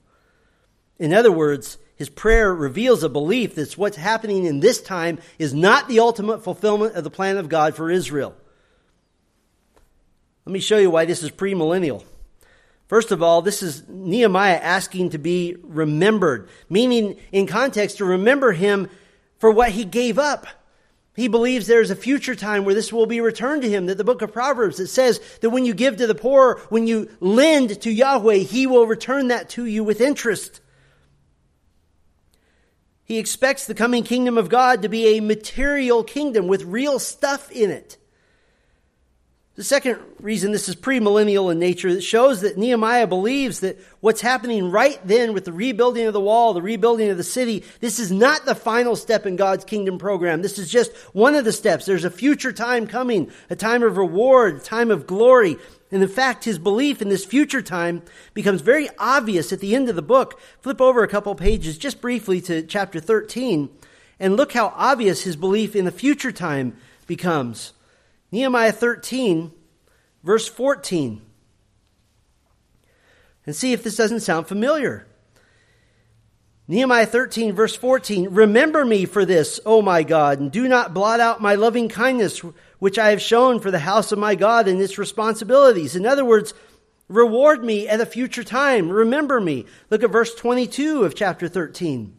In 0.97 1.13
other 1.13 1.31
words, 1.31 1.77
his 1.95 2.09
prayer 2.09 2.53
reveals 2.53 3.03
a 3.03 3.09
belief 3.09 3.55
that 3.55 3.77
what's 3.77 3.97
happening 3.97 4.45
in 4.45 4.59
this 4.59 4.81
time 4.81 5.19
is 5.39 5.53
not 5.53 5.87
the 5.87 5.99
ultimate 5.99 6.43
fulfillment 6.43 6.95
of 6.95 7.03
the 7.03 7.09
plan 7.09 7.37
of 7.37 7.49
God 7.49 7.75
for 7.75 7.89
Israel. 7.89 8.35
Let 10.45 10.53
me 10.53 10.59
show 10.59 10.77
you 10.77 10.91
why 10.91 11.05
this 11.05 11.23
is 11.23 11.31
premillennial. 11.31 12.03
First 12.87 13.11
of 13.11 13.23
all, 13.23 13.41
this 13.41 13.63
is 13.63 13.87
Nehemiah 13.87 14.59
asking 14.61 15.11
to 15.11 15.17
be 15.17 15.55
remembered, 15.63 16.49
meaning 16.69 17.17
in 17.31 17.47
context 17.47 17.97
to 17.97 18.05
remember 18.05 18.51
him 18.51 18.89
for 19.37 19.51
what 19.51 19.71
he 19.71 19.85
gave 19.85 20.17
up. 20.17 20.47
He 21.15 21.27
believes 21.29 21.65
there's 21.65 21.91
a 21.91 21.95
future 21.95 22.35
time 22.35 22.65
where 22.65 22.75
this 22.75 22.91
will 22.91 23.05
be 23.05 23.21
returned 23.21 23.61
to 23.61 23.69
him. 23.69 23.85
That 23.85 23.97
the 23.97 24.03
book 24.03 24.21
of 24.21 24.33
Proverbs 24.33 24.77
that 24.77 24.87
says 24.87 25.21
that 25.39 25.49
when 25.49 25.65
you 25.65 25.73
give 25.73 25.97
to 25.97 26.07
the 26.07 26.15
poor, 26.15 26.59
when 26.69 26.87
you 26.87 27.09
lend 27.21 27.81
to 27.81 27.89
Yahweh, 27.89 28.37
he 28.37 28.67
will 28.67 28.85
return 28.85 29.29
that 29.29 29.49
to 29.51 29.65
you 29.65 29.83
with 29.83 30.01
interest. 30.01 30.59
He 33.05 33.17
expects 33.17 33.65
the 33.65 33.75
coming 33.75 34.03
kingdom 34.03 34.37
of 34.37 34.49
God 34.49 34.81
to 34.81 34.89
be 34.89 35.15
a 35.15 35.21
material 35.21 36.03
kingdom 36.03 36.47
with 36.47 36.63
real 36.63 36.99
stuff 36.99 37.51
in 37.51 37.69
it. 37.69 37.97
The 39.55 39.63
second 39.63 39.99
reason 40.19 40.51
this 40.51 40.67
is 40.67 40.75
premillennial 40.75 41.49
in 41.49 41.59
nature, 41.59 41.87
it 41.87 42.01
shows 42.01 42.41
that 42.41 42.57
Nehemiah 42.57 43.07
believes 43.07 43.61
that 43.61 43.79
what's 44.01 44.19
happening 44.19 44.69
right 44.69 44.99
then 45.07 45.33
with 45.33 45.45
the 45.45 45.53
rebuilding 45.53 46.07
of 46.07 46.13
the 46.13 46.19
wall, 46.19 46.53
the 46.53 46.61
rebuilding 46.61 47.09
of 47.09 47.15
the 47.15 47.23
city, 47.23 47.63
this 47.79 47.97
is 47.97 48.11
not 48.11 48.45
the 48.45 48.53
final 48.53 48.97
step 48.97 49.25
in 49.25 49.37
God's 49.37 49.63
kingdom 49.63 49.97
program. 49.97 50.41
This 50.41 50.59
is 50.59 50.69
just 50.69 50.93
one 51.13 51.35
of 51.35 51.45
the 51.45 51.53
steps. 51.53 51.85
There's 51.85 52.03
a 52.03 52.09
future 52.09 52.51
time 52.51 52.85
coming, 52.85 53.31
a 53.49 53.55
time 53.55 53.81
of 53.81 53.95
reward, 53.95 54.57
a 54.57 54.59
time 54.59 54.91
of 54.91 55.07
glory. 55.07 55.55
And 55.89 56.03
in 56.03 56.09
fact, 56.09 56.43
his 56.43 56.59
belief 56.59 57.01
in 57.01 57.07
this 57.07 57.23
future 57.23 57.61
time 57.61 58.01
becomes 58.33 58.59
very 58.59 58.89
obvious 58.99 59.53
at 59.53 59.61
the 59.61 59.73
end 59.73 59.87
of 59.87 59.95
the 59.95 60.01
book. 60.01 60.37
Flip 60.59 60.81
over 60.81 61.01
a 61.01 61.07
couple 61.07 61.33
pages 61.33 61.77
just 61.77 62.01
briefly 62.01 62.41
to 62.41 62.61
chapter 62.61 62.99
13 62.99 63.69
and 64.19 64.35
look 64.35 64.51
how 64.51 64.73
obvious 64.75 65.23
his 65.23 65.37
belief 65.37 65.77
in 65.77 65.85
the 65.85 65.91
future 65.91 66.33
time 66.33 66.75
becomes. 67.07 67.71
Nehemiah 68.31 68.71
13, 68.71 69.51
verse 70.23 70.47
14. 70.47 71.21
And 73.45 73.55
see 73.55 73.73
if 73.73 73.83
this 73.83 73.97
doesn't 73.97 74.21
sound 74.21 74.47
familiar. 74.47 75.07
Nehemiah 76.67 77.05
13, 77.05 77.53
verse 77.53 77.75
14. 77.75 78.29
Remember 78.29 78.83
me 78.83 79.05
for 79.05 79.23
this, 79.23 79.59
O 79.67 79.83
my 79.83 80.01
God, 80.01 80.39
and 80.39 80.51
do 80.51 80.67
not 80.67 80.95
blot 80.95 81.19
out 81.19 81.41
my 81.41 81.53
loving 81.53 81.89
kindness, 81.89 82.39
which 82.79 82.97
I 82.97 83.11
have 83.11 83.21
shown 83.21 83.59
for 83.59 83.69
the 83.69 83.79
house 83.79 84.11
of 84.11 84.17
my 84.17 84.33
God 84.33 84.67
and 84.67 84.81
its 84.81 84.97
responsibilities. 84.97 85.95
In 85.95 86.07
other 86.07 86.25
words, 86.25 86.55
reward 87.07 87.63
me 87.63 87.87
at 87.87 88.01
a 88.01 88.05
future 88.05 88.43
time. 88.43 88.89
Remember 88.89 89.39
me. 89.39 89.65
Look 89.91 90.01
at 90.01 90.11
verse 90.11 90.33
22 90.33 91.03
of 91.03 91.13
chapter 91.13 91.47
13. 91.47 92.17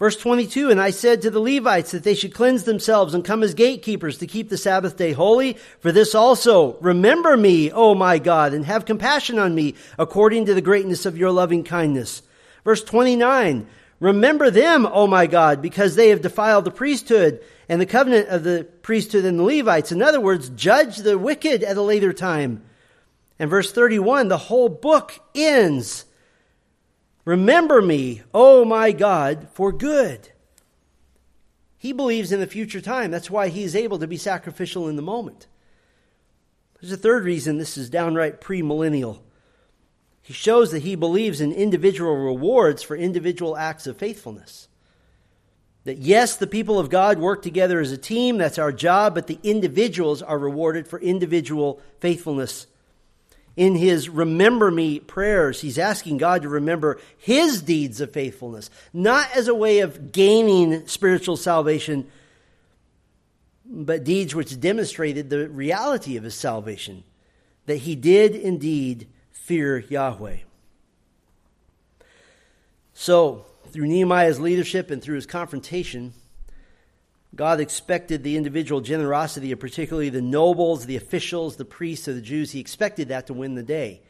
Verse 0.00 0.16
22, 0.16 0.70
and 0.70 0.80
I 0.80 0.92
said 0.92 1.20
to 1.20 1.30
the 1.30 1.40
Levites 1.40 1.90
that 1.90 2.04
they 2.04 2.14
should 2.14 2.32
cleanse 2.32 2.64
themselves 2.64 3.12
and 3.12 3.22
come 3.22 3.42
as 3.42 3.52
gatekeepers 3.52 4.16
to 4.16 4.26
keep 4.26 4.48
the 4.48 4.56
Sabbath 4.56 4.96
day 4.96 5.12
holy. 5.12 5.58
For 5.80 5.92
this 5.92 6.14
also, 6.14 6.78
remember 6.80 7.36
me, 7.36 7.70
O 7.70 7.94
my 7.94 8.18
God, 8.18 8.54
and 8.54 8.64
have 8.64 8.86
compassion 8.86 9.38
on 9.38 9.54
me 9.54 9.74
according 9.98 10.46
to 10.46 10.54
the 10.54 10.62
greatness 10.62 11.04
of 11.04 11.18
your 11.18 11.30
loving 11.30 11.64
kindness. 11.64 12.22
Verse 12.64 12.82
29, 12.82 13.66
remember 14.00 14.50
them, 14.50 14.86
O 14.86 15.06
my 15.06 15.26
God, 15.26 15.60
because 15.60 15.96
they 15.96 16.08
have 16.08 16.22
defiled 16.22 16.64
the 16.64 16.70
priesthood 16.70 17.44
and 17.68 17.78
the 17.78 17.84
covenant 17.84 18.28
of 18.28 18.42
the 18.42 18.66
priesthood 18.80 19.26
and 19.26 19.38
the 19.38 19.42
Levites. 19.42 19.92
In 19.92 20.00
other 20.00 20.18
words, 20.18 20.48
judge 20.48 20.96
the 20.96 21.18
wicked 21.18 21.62
at 21.62 21.76
a 21.76 21.82
later 21.82 22.14
time. 22.14 22.62
And 23.38 23.50
verse 23.50 23.70
31, 23.70 24.28
the 24.28 24.38
whole 24.38 24.70
book 24.70 25.20
ends 25.34 26.06
Remember 27.24 27.82
me, 27.82 28.22
O 28.32 28.64
my 28.64 28.92
God, 28.92 29.48
for 29.52 29.72
good. 29.72 30.30
He 31.76 31.92
believes 31.92 32.32
in 32.32 32.40
the 32.40 32.46
future 32.46 32.80
time. 32.80 33.10
That's 33.10 33.30
why 33.30 33.48
he 33.48 33.62
is 33.62 33.76
able 33.76 33.98
to 33.98 34.06
be 34.06 34.16
sacrificial 34.16 34.88
in 34.88 34.96
the 34.96 35.02
moment. 35.02 35.46
There's 36.80 36.92
a 36.92 36.96
third 36.96 37.24
reason 37.24 37.58
this 37.58 37.76
is 37.76 37.90
downright 37.90 38.40
premillennial. 38.40 39.20
He 40.22 40.32
shows 40.32 40.70
that 40.72 40.82
he 40.82 40.94
believes 40.94 41.40
in 41.40 41.52
individual 41.52 42.16
rewards 42.16 42.82
for 42.82 42.96
individual 42.96 43.56
acts 43.56 43.86
of 43.86 43.96
faithfulness. 43.96 44.68
That 45.84 45.98
yes, 45.98 46.36
the 46.36 46.46
people 46.46 46.78
of 46.78 46.90
God 46.90 47.18
work 47.18 47.42
together 47.42 47.80
as 47.80 47.92
a 47.92 47.98
team, 47.98 48.38
that's 48.38 48.58
our 48.58 48.72
job, 48.72 49.14
but 49.14 49.26
the 49.26 49.40
individuals 49.42 50.22
are 50.22 50.38
rewarded 50.38 50.86
for 50.86 51.00
individual 51.00 51.80
faithfulness 52.00 52.66
in 53.56 53.74
his 53.74 54.08
remember 54.08 54.70
me 54.70 55.00
prayers, 55.00 55.60
he's 55.60 55.78
asking 55.78 56.18
God 56.18 56.42
to 56.42 56.48
remember 56.48 56.98
his 57.18 57.62
deeds 57.62 58.00
of 58.00 58.12
faithfulness, 58.12 58.70
not 58.92 59.28
as 59.36 59.48
a 59.48 59.54
way 59.54 59.80
of 59.80 60.12
gaining 60.12 60.86
spiritual 60.86 61.36
salvation, 61.36 62.08
but 63.64 64.04
deeds 64.04 64.34
which 64.34 64.58
demonstrated 64.60 65.30
the 65.30 65.48
reality 65.48 66.16
of 66.16 66.24
his 66.24 66.34
salvation, 66.34 67.04
that 67.66 67.78
he 67.78 67.94
did 67.94 68.34
indeed 68.34 69.08
fear 69.30 69.78
Yahweh. 69.78 70.38
So, 72.94 73.46
through 73.70 73.86
Nehemiah's 73.86 74.40
leadership 74.40 74.90
and 74.90 75.02
through 75.02 75.14
his 75.14 75.26
confrontation, 75.26 76.12
God 77.34 77.60
expected 77.60 78.22
the 78.22 78.36
individual 78.36 78.80
generosity 78.80 79.52
of 79.52 79.60
particularly 79.60 80.10
the 80.10 80.20
nobles, 80.20 80.86
the 80.86 80.96
officials, 80.96 81.56
the 81.56 81.64
priests 81.64 82.08
of 82.08 82.16
the 82.16 82.20
Jews. 82.20 82.50
He 82.50 82.60
expected 82.60 83.08
that 83.08 83.28
to 83.28 83.34
win 83.34 83.54
the 83.54 83.62
day. 83.62 84.02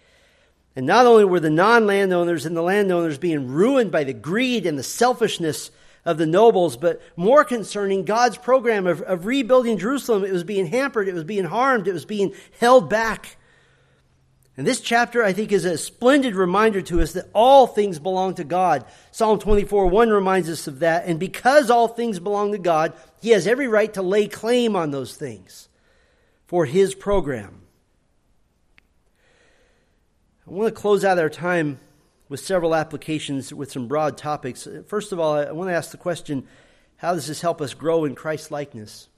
And 0.74 0.86
not 0.86 1.06
only 1.06 1.24
were 1.24 1.40
the 1.40 1.50
non 1.50 1.86
landowners 1.86 2.46
and 2.46 2.56
the 2.56 2.62
landowners 2.62 3.18
being 3.18 3.48
ruined 3.48 3.90
by 3.90 4.04
the 4.04 4.14
greed 4.14 4.66
and 4.66 4.78
the 4.78 4.82
selfishness 4.82 5.70
of 6.04 6.16
the 6.16 6.26
nobles, 6.26 6.76
but 6.76 7.02
more 7.16 7.44
concerning 7.44 8.04
God's 8.04 8.38
program 8.38 8.86
of, 8.86 9.02
of 9.02 9.26
rebuilding 9.26 9.78
Jerusalem, 9.78 10.24
it 10.24 10.32
was 10.32 10.44
being 10.44 10.66
hampered, 10.66 11.08
it 11.08 11.14
was 11.14 11.24
being 11.24 11.44
harmed, 11.44 11.88
it 11.88 11.92
was 11.92 12.06
being 12.06 12.34
held 12.58 12.88
back. 12.88 13.36
And 14.60 14.66
this 14.66 14.82
chapter, 14.82 15.24
I 15.24 15.32
think, 15.32 15.52
is 15.52 15.64
a 15.64 15.78
splendid 15.78 16.34
reminder 16.34 16.82
to 16.82 17.00
us 17.00 17.14
that 17.14 17.30
all 17.32 17.66
things 17.66 17.98
belong 17.98 18.34
to 18.34 18.44
God. 18.44 18.84
Psalm 19.10 19.38
24 19.38 19.86
1 19.86 20.10
reminds 20.10 20.50
us 20.50 20.66
of 20.66 20.80
that. 20.80 21.06
And 21.06 21.18
because 21.18 21.70
all 21.70 21.88
things 21.88 22.18
belong 22.18 22.52
to 22.52 22.58
God, 22.58 22.92
He 23.22 23.30
has 23.30 23.46
every 23.46 23.68
right 23.68 23.90
to 23.94 24.02
lay 24.02 24.28
claim 24.28 24.76
on 24.76 24.90
those 24.90 25.16
things 25.16 25.70
for 26.46 26.66
His 26.66 26.94
program. 26.94 27.62
I 30.46 30.50
want 30.50 30.74
to 30.74 30.78
close 30.78 31.06
out 31.06 31.18
our 31.18 31.30
time 31.30 31.80
with 32.28 32.40
several 32.40 32.74
applications 32.74 33.54
with 33.54 33.72
some 33.72 33.88
broad 33.88 34.18
topics. 34.18 34.68
First 34.88 35.12
of 35.12 35.18
all, 35.18 35.36
I 35.38 35.52
want 35.52 35.70
to 35.70 35.74
ask 35.74 35.90
the 35.90 35.96
question 35.96 36.46
how 36.96 37.14
does 37.14 37.28
this 37.28 37.40
help 37.40 37.62
us 37.62 37.72
grow 37.72 38.04
in 38.04 38.14
Christ 38.14 38.50
likeness? 38.50 39.08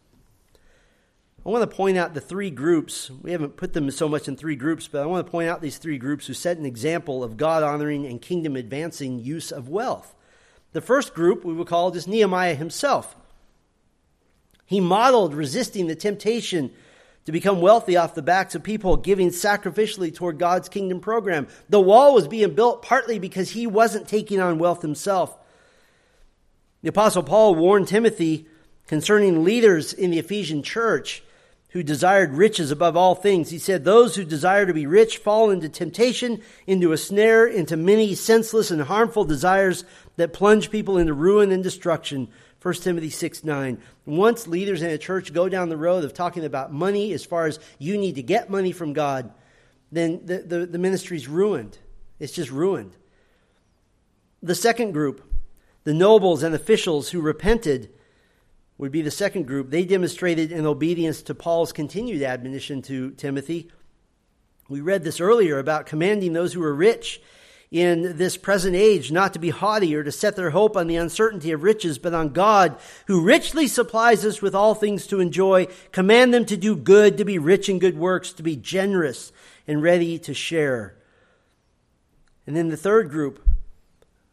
I 1.44 1.48
want 1.48 1.68
to 1.68 1.76
point 1.76 1.98
out 1.98 2.14
the 2.14 2.20
three 2.20 2.50
groups. 2.50 3.10
We 3.10 3.32
haven't 3.32 3.56
put 3.56 3.72
them 3.72 3.90
so 3.90 4.08
much 4.08 4.28
in 4.28 4.36
three 4.36 4.54
groups, 4.54 4.86
but 4.86 5.02
I 5.02 5.06
want 5.06 5.26
to 5.26 5.30
point 5.30 5.48
out 5.48 5.60
these 5.60 5.78
three 5.78 5.98
groups 5.98 6.28
who 6.28 6.34
set 6.34 6.56
an 6.56 6.64
example 6.64 7.24
of 7.24 7.36
God 7.36 7.64
honoring 7.64 8.06
and 8.06 8.22
kingdom 8.22 8.54
advancing 8.54 9.18
use 9.18 9.50
of 9.50 9.68
wealth. 9.68 10.14
The 10.72 10.80
first 10.80 11.14
group 11.14 11.44
we 11.44 11.52
will 11.52 11.64
call 11.64 11.90
just 11.90 12.06
Nehemiah 12.06 12.54
himself. 12.54 13.16
He 14.66 14.80
modeled 14.80 15.34
resisting 15.34 15.88
the 15.88 15.96
temptation 15.96 16.70
to 17.24 17.32
become 17.32 17.60
wealthy 17.60 17.96
off 17.96 18.14
the 18.14 18.22
backs 18.22 18.54
of 18.54 18.62
people 18.62 18.96
giving 18.96 19.30
sacrificially 19.30 20.14
toward 20.14 20.38
God's 20.38 20.68
kingdom 20.68 21.00
program. 21.00 21.48
The 21.68 21.80
wall 21.80 22.14
was 22.14 22.28
being 22.28 22.54
built 22.54 22.82
partly 22.82 23.18
because 23.18 23.50
he 23.50 23.66
wasn't 23.66 24.06
taking 24.06 24.40
on 24.40 24.58
wealth 24.58 24.82
himself. 24.82 25.36
The 26.82 26.88
Apostle 26.90 27.24
Paul 27.24 27.56
warned 27.56 27.88
Timothy 27.88 28.46
concerning 28.86 29.42
leaders 29.42 29.92
in 29.92 30.12
the 30.12 30.18
Ephesian 30.20 30.62
church 30.62 31.22
who 31.72 31.82
desired 31.82 32.34
riches 32.34 32.70
above 32.70 32.96
all 32.96 33.14
things. 33.14 33.50
He 33.50 33.58
said, 33.58 33.84
Those 33.84 34.14
who 34.14 34.24
desire 34.24 34.66
to 34.66 34.74
be 34.74 34.86
rich 34.86 35.18
fall 35.18 35.50
into 35.50 35.68
temptation, 35.68 36.42
into 36.66 36.92
a 36.92 36.98
snare, 36.98 37.46
into 37.46 37.76
many 37.76 38.14
senseless 38.14 38.70
and 38.70 38.82
harmful 38.82 39.24
desires 39.24 39.84
that 40.16 40.34
plunge 40.34 40.70
people 40.70 40.98
into 40.98 41.14
ruin 41.14 41.50
and 41.50 41.62
destruction. 41.62 42.28
1 42.60 42.74
Timothy 42.74 43.08
6 43.08 43.42
9. 43.42 43.78
Once 44.04 44.46
leaders 44.46 44.82
in 44.82 44.90
a 44.90 44.98
church 44.98 45.32
go 45.32 45.48
down 45.48 45.70
the 45.70 45.76
road 45.76 46.04
of 46.04 46.12
talking 46.12 46.44
about 46.44 46.72
money 46.72 47.12
as 47.12 47.24
far 47.24 47.46
as 47.46 47.58
you 47.78 47.96
need 47.96 48.16
to 48.16 48.22
get 48.22 48.50
money 48.50 48.72
from 48.72 48.92
God, 48.92 49.32
then 49.90 50.20
the, 50.26 50.38
the, 50.38 50.66
the 50.66 50.78
ministry's 50.78 51.26
ruined. 51.26 51.78
It's 52.20 52.32
just 52.32 52.50
ruined. 52.50 52.96
The 54.42 54.54
second 54.54 54.92
group, 54.92 55.22
the 55.84 55.94
nobles 55.94 56.42
and 56.42 56.54
officials 56.54 57.08
who 57.08 57.20
repented 57.22 57.90
would 58.82 58.90
be 58.90 59.02
the 59.02 59.12
second 59.12 59.46
group. 59.46 59.70
They 59.70 59.84
demonstrated 59.84 60.50
in 60.50 60.66
obedience 60.66 61.22
to 61.22 61.36
Paul's 61.36 61.70
continued 61.70 62.20
admonition 62.20 62.82
to 62.82 63.12
Timothy. 63.12 63.70
We 64.68 64.80
read 64.80 65.04
this 65.04 65.20
earlier 65.20 65.60
about 65.60 65.86
commanding 65.86 66.32
those 66.32 66.52
who 66.52 66.64
are 66.64 66.74
rich 66.74 67.22
in 67.70 68.16
this 68.16 68.36
present 68.36 68.74
age 68.74 69.12
not 69.12 69.34
to 69.34 69.38
be 69.38 69.50
haughty 69.50 69.94
or 69.94 70.02
to 70.02 70.10
set 70.10 70.34
their 70.34 70.50
hope 70.50 70.76
on 70.76 70.88
the 70.88 70.96
uncertainty 70.96 71.52
of 71.52 71.62
riches, 71.62 72.00
but 72.00 72.12
on 72.12 72.30
God, 72.30 72.76
who 73.06 73.22
richly 73.22 73.68
supplies 73.68 74.24
us 74.24 74.42
with 74.42 74.52
all 74.52 74.74
things 74.74 75.06
to 75.06 75.20
enjoy. 75.20 75.68
Command 75.92 76.34
them 76.34 76.44
to 76.46 76.56
do 76.56 76.74
good, 76.74 77.18
to 77.18 77.24
be 77.24 77.38
rich 77.38 77.68
in 77.68 77.78
good 77.78 77.96
works, 77.96 78.32
to 78.32 78.42
be 78.42 78.56
generous 78.56 79.30
and 79.68 79.80
ready 79.80 80.18
to 80.18 80.34
share. 80.34 80.96
And 82.48 82.56
then 82.56 82.68
the 82.68 82.76
third 82.76 83.10
group, 83.10 83.48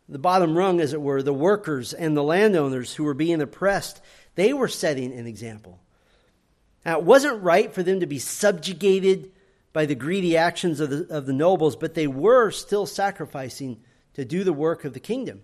the 0.10 0.20
bottom 0.20 0.58
rung, 0.58 0.82
as 0.82 0.94
it 0.94 1.02
were, 1.02 1.22
the 1.22 1.34
workers 1.34 1.94
and 1.94 2.18
the 2.18 2.24
landowners 2.24 2.96
who 2.96 3.04
were 3.04 3.14
being 3.14 3.42
oppressed 3.42 4.02
they 4.40 4.54
were 4.54 4.70
setting 4.70 5.12
an 5.12 5.28
example. 5.28 5.82
Now, 6.86 7.00
it 7.00 7.04
wasn't 7.04 7.44
right 7.44 7.74
for 7.74 7.84
them 7.84 8.00
to 8.00 8.06
be 8.06 8.20
subjugated 8.20 9.34
by 9.74 9.86
the 9.86 9.96
greedy 9.96 10.38
actions 10.38 10.80
of 10.80 10.90
the, 10.90 11.08
of 11.14 11.26
the 11.26 11.34
nobles, 11.34 11.76
but 11.76 11.94
they 11.94 12.08
were 12.08 12.50
still 12.50 12.86
sacrificing 12.86 13.82
to 14.14 14.24
do 14.24 14.46
the 14.46 14.54
work 14.54 14.86
of 14.86 14.94
the 14.94 15.00
kingdom. 15.02 15.42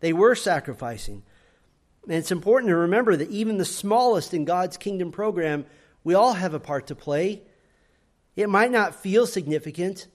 They 0.00 0.14
were 0.14 0.34
sacrificing. 0.34 1.22
And 2.04 2.14
it's 2.14 2.32
important 2.32 2.70
to 2.70 2.76
remember 2.76 3.14
that 3.14 3.28
even 3.28 3.58
the 3.58 3.66
smallest 3.66 4.32
in 4.32 4.46
God's 4.46 4.78
kingdom 4.78 5.12
program, 5.12 5.66
we 6.02 6.14
all 6.14 6.32
have 6.32 6.54
a 6.54 6.60
part 6.60 6.86
to 6.86 6.94
play. 6.94 7.42
It 8.36 8.48
might 8.48 8.70
not 8.70 8.94
feel 8.94 9.26
significant, 9.26 10.06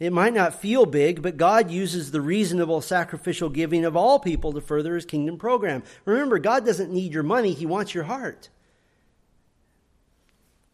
it 0.00 0.12
might 0.12 0.32
not 0.32 0.60
feel 0.60 0.86
big, 0.86 1.22
but 1.22 1.36
God 1.36 1.70
uses 1.70 2.10
the 2.10 2.20
reasonable 2.20 2.80
sacrificial 2.80 3.48
giving 3.48 3.84
of 3.84 3.96
all 3.96 4.20
people 4.20 4.52
to 4.52 4.60
further 4.60 4.94
his 4.94 5.04
kingdom 5.04 5.38
program. 5.38 5.82
Remember, 6.04 6.38
God 6.38 6.64
doesn't 6.64 6.92
need 6.92 7.12
your 7.12 7.24
money, 7.24 7.52
he 7.52 7.66
wants 7.66 7.94
your 7.94 8.04
heart. 8.04 8.48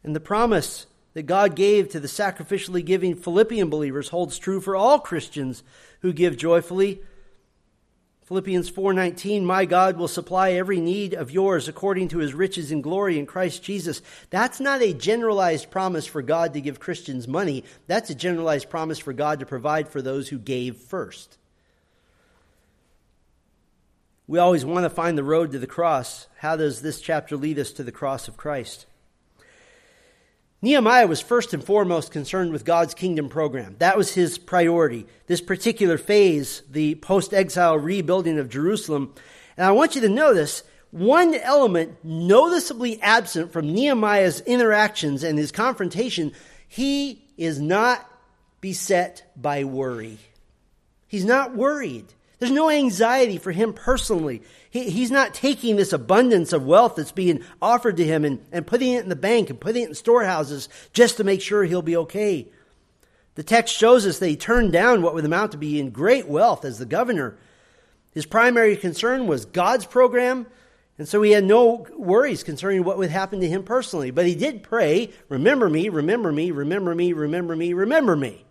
And 0.03 0.14
the 0.14 0.20
promise 0.20 0.87
that 1.14 1.22
God 1.22 1.57
gave 1.57 1.89
to 1.89 2.01
the 2.01 2.09
sacrificially 2.09 2.85
giving 2.85 3.14
Philippian 3.14 3.70
believers 3.70 4.09
holds 4.09 4.39
true 4.39 4.61
for 4.61 4.77
all 4.77 4.99
Christians 4.99 5.62
who 6.01 6.12
give 6.12 6.37
joyfully. 6.37 7.01
Philippians 8.25 8.70
4:19 8.70 9.45
My 9.45 9.66
God 9.66 9.99
will 9.99 10.09
supply 10.09 10.53
every 10.53 10.81
need 10.81 11.12
of 11.12 11.31
yours 11.31 11.68
according 11.68 12.09
to 12.09 12.18
his 12.18 12.33
riches 12.33 12.70
and 12.70 12.83
glory 12.83 13.18
in 13.18 13.27
Christ 13.27 13.62
Jesus. 13.62 14.01
That's 14.31 14.61
not 14.61 14.81
a 14.81 14.95
generalized 14.95 15.70
promise 15.70 16.07
for 16.07 16.22
God 16.22 16.55
to 16.55 16.62
give 16.62 16.81
Christians 16.81 17.29
money. 17.29 17.64
That's 17.87 18.09
a 18.09 18.14
generalized 18.14 18.70
promise 18.70 18.99
for 18.99 19.12
God 19.12 19.41
to 19.41 19.47
provide 19.47 19.89
for 19.89 20.01
those 20.01 20.31
who 20.31 20.39
gave 20.39 20.77
first. 20.77 21.37
We 24.27 24.39
always 24.39 24.64
want 24.64 24.85
to 24.85 24.91
find 24.91 25.18
the 25.18 25.22
road 25.22 25.53
to 25.53 25.59
the 25.59 25.66
cross. 25.66 26.27
How 26.39 26.57
does 26.57 26.81
this 26.81 27.03
chapter 27.03 27.37
lead 27.37 27.59
us 27.59 27.72
to 27.72 27.83
the 27.83 27.93
cross 27.93 28.27
of 28.27 28.39
Christ? 28.39 28.87
Nehemiah 30.63 31.07
was 31.07 31.21
first 31.21 31.53
and 31.53 31.63
foremost 31.63 32.11
concerned 32.11 32.53
with 32.53 32.65
God's 32.65 32.95
kingdom 32.95 33.29
program. 33.29 33.77
That 33.79 33.99
was 33.99 34.15
his 34.15 34.39
priority. 34.39 35.07
This 35.27 35.41
particular 35.41 35.99
phase, 35.99 36.63
the 36.71 36.95
post 36.97 37.35
exile 37.35 37.77
rebuilding 37.77 38.39
of 38.39 38.49
Jerusalem. 38.49 39.15
And 39.57 39.67
I 39.67 39.73
want 39.73 39.95
you 39.95 40.01
to 40.01 40.09
notice 40.09 40.63
one 40.91 41.35
element 41.35 42.05
noticeably 42.05 43.01
absent 43.03 43.53
from 43.53 43.73
Nehemiah's 43.73 44.41
interactions 44.41 45.23
and 45.23 45.37
his 45.37 45.53
confrontation. 45.53 46.33
He 46.69 47.25
is 47.37 47.61
not 47.61 48.09
beset 48.61 49.31
by 49.37 49.65
worry. 49.65 50.19
He's 51.09 51.25
not 51.25 51.55
worried. 51.55 52.07
There's 52.39 52.53
no 52.53 52.70
anxiety 52.70 53.39
for 53.39 53.53
him 53.53 53.72
personally. 53.72 54.43
He, 54.70 54.91
he's 54.91 55.11
not 55.11 55.35
taking 55.35 55.76
this 55.76 55.93
abundance 55.93 56.53
of 56.53 56.66
wealth 56.66 56.97
that's 56.97 57.12
being 57.12 57.43
offered 57.62 57.97
to 57.99 58.05
him 58.05 58.24
and, 58.24 58.45
and 58.51 58.66
putting 58.66 58.93
it 58.93 59.03
in 59.03 59.09
the 59.09 59.16
bank 59.16 59.51
and 59.51 59.61
putting 59.61 59.85
it 59.85 59.89
in 59.91 59.95
storehouses 59.95 60.68
just 60.93 61.16
to 61.18 61.24
make 61.24 61.41
sure 61.41 61.64
he'll 61.64 61.82
be 61.82 61.97
okay. 61.97 62.49
The 63.37 63.43
text 63.43 63.76
shows 63.76 64.07
us 64.07 64.18
that 64.18 64.28
he 64.28 64.37
turned 64.37 64.72
down 64.72 65.03
what 65.03 65.14
would 65.14 65.24
amount 65.24 65.53
to 65.53 65.59
be 65.59 65.80
in 65.80 65.91
great 65.91 66.28
wealth 66.28 66.64
as 66.64 66.78
the 66.78 66.87
governor. 66.87 67.37
His 68.12 68.26
primary 68.26 68.76
concern 68.76 69.26
was 69.26 69.45
God's 69.45 69.87
program, 69.87 70.47
and 70.99 71.09
so 71.09 71.20
he 71.22 71.32
had 71.32 71.45
no 71.45 71.87
worries 71.97 72.45
concerning 72.45 72.85
what 72.85 72.99
would 72.99 73.11
happen 73.11 73.41
to 73.41 73.49
him 73.49 73.64
personally. 73.64 74.12
But 74.12 74.26
he 74.26 74.37
did 74.37 74.62
pray, 74.62 75.11
Remember 75.28 75.68
me, 75.68 75.89
remember 75.89 76.30
me, 76.30 76.53
remember 76.53 76.95
me, 76.95 77.12
remember 77.12 77.57
me, 77.57 77.72
remember 77.72 78.14
me. 78.14 78.45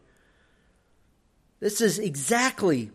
This 1.61 1.79
is 1.79 1.97
exactly 1.97 2.91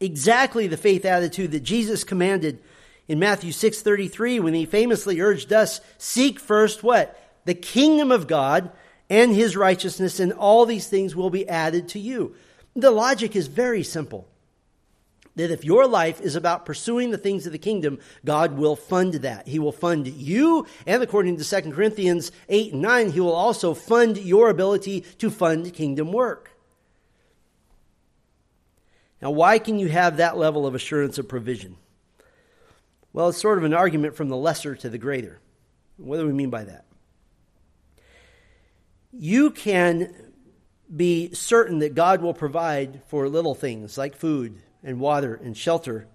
exactly 0.00 0.66
the 0.66 0.76
faith 0.76 1.04
attitude 1.04 1.52
that 1.52 1.60
Jesus 1.60 2.04
commanded 2.04 2.58
in 3.08 3.18
Matthew 3.18 3.52
6:33 3.52 4.40
when 4.40 4.54
he 4.54 4.66
famously 4.66 5.20
urged 5.20 5.52
us 5.52 5.80
seek 5.96 6.38
first 6.38 6.82
what? 6.82 7.18
The 7.44 7.54
kingdom 7.54 8.12
of 8.12 8.26
God 8.26 8.70
and 9.10 9.34
his 9.34 9.56
righteousness 9.56 10.20
and 10.20 10.32
all 10.32 10.66
these 10.66 10.86
things 10.86 11.16
will 11.16 11.30
be 11.30 11.48
added 11.48 11.88
to 11.88 11.98
you. 11.98 12.34
The 12.76 12.90
logic 12.90 13.34
is 13.34 13.48
very 13.48 13.82
simple. 13.82 14.28
That 15.36 15.50
if 15.50 15.64
your 15.64 15.86
life 15.86 16.20
is 16.20 16.34
about 16.34 16.66
pursuing 16.66 17.10
the 17.10 17.18
things 17.18 17.46
of 17.46 17.52
the 17.52 17.58
kingdom, 17.58 18.00
God 18.24 18.58
will 18.58 18.74
fund 18.74 19.14
that. 19.14 19.46
He 19.46 19.60
will 19.60 19.72
fund 19.72 20.08
you, 20.08 20.66
and 20.84 21.00
according 21.00 21.36
to 21.36 21.44
2 21.44 21.72
Corinthians 21.72 22.32
8 22.48 22.72
and 22.72 22.82
9, 22.82 23.10
He 23.12 23.20
will 23.20 23.32
also 23.32 23.72
fund 23.72 24.18
your 24.18 24.50
ability 24.50 25.02
to 25.18 25.30
fund 25.30 25.72
kingdom 25.72 26.12
work. 26.12 26.57
Now, 29.20 29.30
why 29.30 29.58
can 29.58 29.78
you 29.78 29.88
have 29.88 30.18
that 30.18 30.36
level 30.36 30.66
of 30.66 30.74
assurance 30.74 31.18
of 31.18 31.28
provision? 31.28 31.76
Well, 33.12 33.30
it's 33.30 33.40
sort 33.40 33.58
of 33.58 33.64
an 33.64 33.74
argument 33.74 34.14
from 34.14 34.28
the 34.28 34.36
lesser 34.36 34.74
to 34.76 34.88
the 34.88 34.98
greater. 34.98 35.40
What 35.96 36.18
do 36.18 36.26
we 36.26 36.32
mean 36.32 36.50
by 36.50 36.64
that? 36.64 36.84
You 39.12 39.50
can 39.50 40.14
be 40.94 41.34
certain 41.34 41.80
that 41.80 41.94
God 41.94 42.22
will 42.22 42.34
provide 42.34 43.02
for 43.08 43.28
little 43.28 43.54
things 43.54 43.98
like 43.98 44.16
food 44.16 44.60
and 44.84 45.00
water 45.00 45.34
and 45.34 45.56
shelter. 45.56 46.06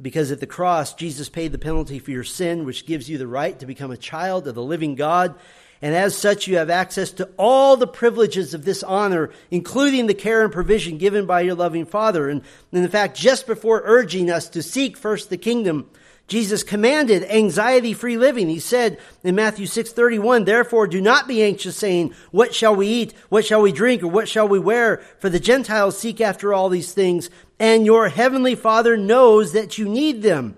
Because 0.00 0.32
at 0.32 0.40
the 0.40 0.46
cross, 0.46 0.94
Jesus 0.94 1.28
paid 1.28 1.52
the 1.52 1.58
penalty 1.58 2.00
for 2.00 2.10
your 2.10 2.24
sin, 2.24 2.64
which 2.64 2.86
gives 2.86 3.08
you 3.08 3.16
the 3.16 3.28
right 3.28 3.56
to 3.60 3.66
become 3.66 3.92
a 3.92 3.96
child 3.96 4.48
of 4.48 4.56
the 4.56 4.62
living 4.62 4.96
God 4.96 5.36
and 5.82 5.94
as 5.94 6.16
such, 6.16 6.46
you 6.46 6.56
have 6.56 6.70
access 6.70 7.10
to 7.12 7.28
all 7.36 7.76
the 7.76 7.86
privileges 7.86 8.54
of 8.54 8.64
this 8.64 8.82
honor, 8.82 9.30
including 9.50 10.06
the 10.06 10.14
care 10.14 10.42
and 10.42 10.52
provision 10.52 10.98
given 10.98 11.26
by 11.26 11.42
your 11.42 11.54
loving 11.54 11.84
Father. 11.84 12.28
And, 12.28 12.42
in 12.72 12.88
fact, 12.88 13.16
just 13.16 13.46
before 13.46 13.82
urging 13.84 14.30
us 14.30 14.48
to 14.50 14.62
seek 14.62 14.96
first 14.96 15.28
the 15.30 15.36
kingdom, 15.36 15.90
Jesus 16.26 16.62
commanded 16.62 17.22
anxiety-free 17.24 18.16
living. 18.16 18.48
He 18.48 18.58
said 18.58 18.98
in 19.22 19.34
Matthew 19.34 19.66
6:31, 19.66 20.46
"Therefore 20.46 20.86
do 20.86 21.02
not 21.02 21.28
be 21.28 21.42
anxious 21.42 21.76
saying, 21.76 22.14
what 22.30 22.54
shall 22.54 22.74
we 22.74 22.86
eat? 22.86 23.12
What 23.28 23.44
shall 23.44 23.60
we 23.60 23.72
drink? 23.72 24.02
Or 24.02 24.08
what 24.08 24.26
shall 24.26 24.48
we 24.48 24.58
wear? 24.58 25.02
For 25.18 25.28
the 25.28 25.38
Gentiles 25.38 25.98
seek 25.98 26.22
after 26.22 26.54
all 26.54 26.70
these 26.70 26.92
things, 26.92 27.28
and 27.58 27.84
your 27.84 28.08
heavenly 28.08 28.54
Father 28.54 28.96
knows 28.96 29.52
that 29.52 29.76
you 29.76 29.86
need 29.86 30.22
them." 30.22 30.56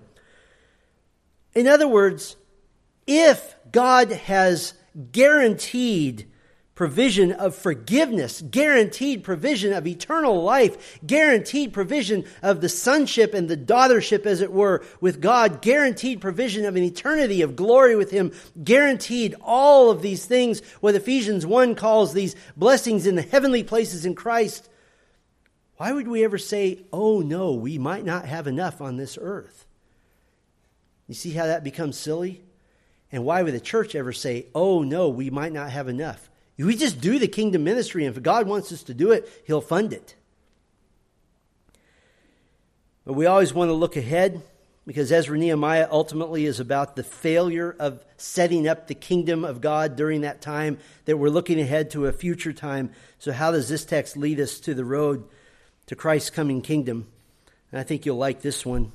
In 1.53 1.67
other 1.67 1.87
words, 1.87 2.37
if 3.05 3.55
God 3.69 4.11
has 4.11 4.73
guaranteed 5.11 6.27
provision 6.77 7.31
of 7.31 7.55
forgiveness, 7.55 8.39
guaranteed 8.51 9.23
provision 9.23 9.73
of 9.73 9.87
eternal 9.87 10.43
life, 10.43 10.99
guaranteed 11.05 11.73
provision 11.73 12.23
of 12.43 12.61
the 12.61 12.69
sonship 12.69 13.33
and 13.33 13.49
the 13.49 13.57
daughtership, 13.57 14.27
as 14.27 14.41
it 14.41 14.51
were, 14.51 14.85
with 15.01 15.19
God, 15.19 15.59
guaranteed 15.63 16.21
provision 16.21 16.65
of 16.65 16.75
an 16.75 16.83
eternity 16.83 17.41
of 17.41 17.55
glory 17.55 17.95
with 17.95 18.11
Him, 18.11 18.31
guaranteed 18.63 19.33
all 19.41 19.89
of 19.89 20.03
these 20.03 20.25
things, 20.25 20.61
what 20.79 20.93
Ephesians 20.93 21.47
1 21.47 21.73
calls 21.73 22.13
these 22.13 22.35
blessings 22.55 23.07
in 23.07 23.15
the 23.15 23.23
heavenly 23.23 23.63
places 23.63 24.05
in 24.05 24.13
Christ. 24.13 24.69
Why 25.77 25.91
would 25.91 26.07
we 26.07 26.23
ever 26.23 26.37
say, 26.37 26.85
oh 26.93 27.21
no, 27.21 27.53
we 27.53 27.79
might 27.79 28.05
not 28.05 28.25
have 28.25 28.45
enough 28.45 28.81
on 28.81 28.97
this 28.97 29.17
earth? 29.19 29.65
You 31.07 31.15
see 31.15 31.31
how 31.31 31.47
that 31.47 31.63
becomes 31.63 31.97
silly? 31.97 32.43
And 33.11 33.23
why 33.23 33.41
would 33.41 33.53
the 33.53 33.59
church 33.59 33.95
ever 33.95 34.11
say, 34.11 34.47
oh, 34.53 34.83
no, 34.83 35.09
we 35.09 35.29
might 35.29 35.53
not 35.53 35.71
have 35.71 35.87
enough? 35.87 36.29
We 36.57 36.75
just 36.75 36.99
do 36.99 37.19
the 37.19 37.27
kingdom 37.27 37.63
ministry, 37.63 38.05
and 38.05 38.15
if 38.15 38.23
God 38.23 38.47
wants 38.47 38.71
us 38.71 38.83
to 38.83 38.93
do 38.93 39.11
it, 39.11 39.29
He'll 39.45 39.61
fund 39.61 39.93
it. 39.93 40.15
But 43.05 43.13
we 43.13 43.25
always 43.25 43.53
want 43.53 43.69
to 43.69 43.73
look 43.73 43.95
ahead 43.95 44.41
because 44.87 45.11
Ezra 45.11 45.37
Nehemiah 45.37 45.87
ultimately 45.91 46.45
is 46.45 46.59
about 46.59 46.95
the 46.95 47.03
failure 47.03 47.75
of 47.77 48.03
setting 48.15 48.67
up 48.67 48.87
the 48.87 48.95
kingdom 48.95 49.45
of 49.45 49.61
God 49.61 49.97
during 49.97 50.21
that 50.21 50.41
time, 50.41 50.79
that 51.05 51.17
we're 51.17 51.29
looking 51.29 51.59
ahead 51.59 51.91
to 51.91 52.07
a 52.07 52.13
future 52.13 52.53
time. 52.53 52.91
So, 53.19 53.31
how 53.33 53.51
does 53.51 53.69
this 53.69 53.85
text 53.85 54.17
lead 54.17 54.39
us 54.39 54.59
to 54.61 54.73
the 54.73 54.85
road 54.85 55.25
to 55.87 55.95
Christ's 55.95 56.29
coming 56.29 56.61
kingdom? 56.61 57.07
And 57.71 57.79
I 57.79 57.83
think 57.83 58.05
you'll 58.05 58.17
like 58.17 58.41
this 58.41 58.65
one. 58.65 58.93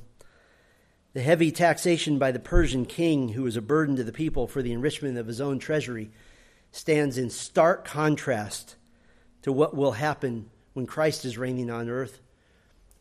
The 1.14 1.22
heavy 1.22 1.52
taxation 1.52 2.18
by 2.18 2.32
the 2.32 2.38
Persian 2.38 2.86
king, 2.86 3.30
who 3.30 3.42
was 3.42 3.56
a 3.56 3.62
burden 3.62 3.96
to 3.96 4.04
the 4.04 4.12
people 4.12 4.46
for 4.46 4.62
the 4.62 4.72
enrichment 4.72 5.18
of 5.18 5.26
his 5.26 5.40
own 5.40 5.58
treasury, 5.58 6.10
stands 6.70 7.18
in 7.18 7.28
stark 7.28 7.84
contrast 7.84 8.76
to 9.42 9.52
what 9.52 9.76
will 9.76 9.92
happen 9.92 10.48
when 10.72 10.86
Christ 10.86 11.26
is 11.26 11.36
reigning 11.36 11.70
on 11.70 11.90
earth. 11.90 12.20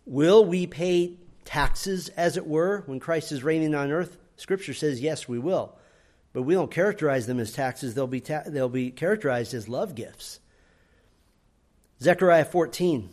Will 0.05 0.43
we 0.43 0.67
pay 0.67 1.17
taxes, 1.45 2.09
as 2.09 2.35
it 2.35 2.45
were, 2.45 2.83
when 2.85 2.99
Christ 2.99 3.31
is 3.31 3.43
reigning 3.43 3.73
on 3.73 3.91
earth? 3.91 4.17
Scripture 4.35 4.73
says, 4.73 4.99
yes, 4.99 5.29
we 5.29 5.39
will. 5.39 5.77
But 6.33 6.41
we 6.41 6.53
don't 6.53 6.71
characterize 6.71 7.27
them 7.27 7.39
as 7.39 7.53
taxes, 7.53 7.93
they'll 7.93 8.07
be, 8.07 8.21
ta- 8.21 8.43
they'll 8.45 8.67
be 8.67 8.91
characterized 8.91 9.53
as 9.53 9.69
love 9.69 9.95
gifts. 9.95 10.39
Zechariah 12.01 12.45
14 12.45 13.09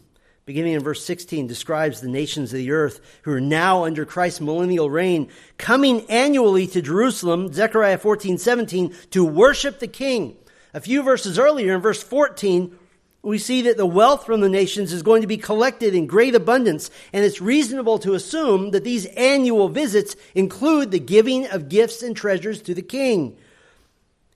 beginning 0.49 0.73
in 0.73 0.83
verse 0.83 1.05
16, 1.05 1.47
describes 1.47 2.01
the 2.01 2.09
nations 2.09 2.55
of 2.55 2.57
the 2.57 2.71
earth 2.71 3.03
who 3.21 3.31
are 3.31 3.41
now 3.41 3.85
under 3.85 4.07
Christ's 4.07 4.41
millennial 4.41 4.89
reign, 4.89 5.29
coming 5.59 6.11
annually 6.11 6.67
to 6.69 6.81
Jerusalem, 6.81 7.53
Zechariah 7.53 7.99
14, 7.99 8.39
17, 8.39 8.95
to 9.11 9.27
worship 9.27 9.79
the 9.79 9.87
king. 9.87 10.39
A 10.73 10.81
few 10.81 11.03
verses 11.03 11.39
earlier, 11.39 11.75
in 11.75 11.83
verse 11.83 12.03
14, 12.03 12.75
we 13.21 13.37
see 13.37 13.61
that 13.61 13.77
the 13.77 13.85
wealth 13.85 14.25
from 14.25 14.41
the 14.41 14.49
nations 14.49 14.91
is 14.91 15.03
going 15.03 15.21
to 15.21 15.29
be 15.29 15.37
collected 15.37 15.95
in 15.95 16.07
great 16.07 16.35
abundance, 16.35 16.91
and 17.13 17.27
it's 17.27 17.43
reasonable 17.43 17.99
to 17.99 18.15
assume 18.15 18.71
that 18.71 18.85
these 18.85 19.05
annual 19.05 19.69
visits 19.69 20.17
include 20.35 20.93
the 20.93 20.99
giving 20.99 21.47
of 21.49 21.69
gifts 21.69 22.03
and 22.03 22.17
treasures 22.17 22.63
to 22.63 22.73
the 22.73 22.81
king. 22.81 23.37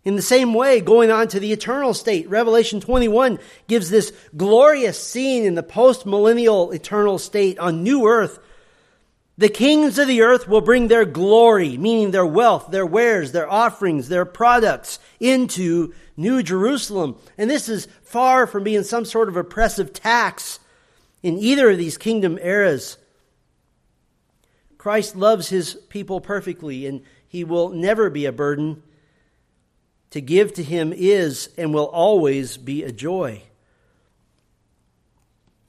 In 0.05 0.17
the 0.17 0.23
same 0.23 0.53
way, 0.53 0.81
going 0.81 1.13
on 1.13 1.29
to 1.29 1.39
the 1.39 1.53
eternal 1.53 1.95
state, 1.95 2.29
Revelation 2.29 2.81
21 2.81 3.39
gives 3.69 3.89
this 3.89 4.13
glorious 4.37 5.01
scene 5.01 5.45
in 5.45 5.55
the 5.55 5.63
post 5.63 6.07
millennial 6.07 6.73
eternal 6.73 7.19
state 7.19 7.59
on 7.59 7.85
new 7.85 8.07
earth. 8.07 8.41
The 9.39 9.49
kings 9.49 9.99
of 9.99 10.09
the 10.09 10.23
earth 10.23 10.49
will 10.49 10.61
bring 10.61 10.89
their 10.89 11.05
glory, 11.05 11.79
meaning 11.79 12.11
their 12.11 12.27
wealth, 12.27 12.71
their 12.71 12.85
wares, 12.85 13.31
their 13.31 13.51
offerings, 13.51 14.09
their 14.09 14.25
products 14.25 14.99
into 15.21 15.95
New 16.17 16.43
Jerusalem. 16.43 17.17
And 17.39 17.49
this 17.49 17.69
is 17.69 17.87
far 18.03 18.47
from 18.49 18.65
being 18.65 18.83
some 18.83 19.05
sort 19.05 19.29
of 19.29 19.37
oppressive 19.37 19.93
tax 19.93 20.59
in 21.23 21.39
either 21.39 21.71
of 21.71 21.79
these 21.79 21.97
kingdom 21.97 22.39
eras. 22.43 22.99
Christ 24.79 25.15
loves 25.15 25.49
his 25.49 25.75
people 25.89 26.21
perfectly, 26.21 26.87
and 26.87 27.03
he 27.27 27.45
will 27.45 27.69
never 27.69 28.11
be 28.11 28.27
a 28.27 28.33
burden 28.33 28.83
To 30.13 30.21
give 30.21 30.53
to 30.55 30.63
Him 30.63 30.93
is 30.95 31.49
and 31.57 31.73
will 31.73 31.87
always 31.87 32.59
be 32.59 32.85
a 32.85 32.93
joy. 32.93 33.43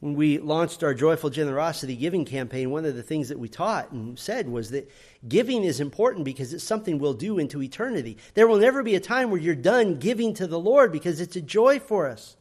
When 0.01 0.15
we 0.15 0.37
launched 0.37 0.83
our 0.83 0.93
Joyful 0.93 1.29
Generosity 1.29 1.95
Giving 1.95 2.25
campaign, 2.25 2.69
one 2.69 2.83
of 2.83 2.93
the 2.93 3.03
things 3.03 3.29
that 3.29 3.39
we 3.39 3.47
taught 3.47 3.93
and 3.93 4.19
said 4.19 4.49
was 4.49 4.71
that 4.71 4.91
giving 5.25 5.63
is 5.63 5.79
important 5.79 6.25
because 6.25 6.53
it's 6.53 6.61
something 6.61 6.99
we'll 6.99 7.13
do 7.13 7.39
into 7.39 7.61
eternity. 7.61 8.17
There 8.33 8.45
will 8.45 8.57
never 8.57 8.83
be 8.83 8.95
a 8.95 8.99
time 8.99 9.31
where 9.31 9.39
you're 9.39 9.55
done 9.55 9.97
giving 9.97 10.33
to 10.33 10.45
the 10.45 10.59
Lord 10.59 10.91
because 10.91 11.21
it's 11.21 11.37
a 11.37 11.41
joy 11.41 11.79
for 11.79 12.09
us. 12.09 12.35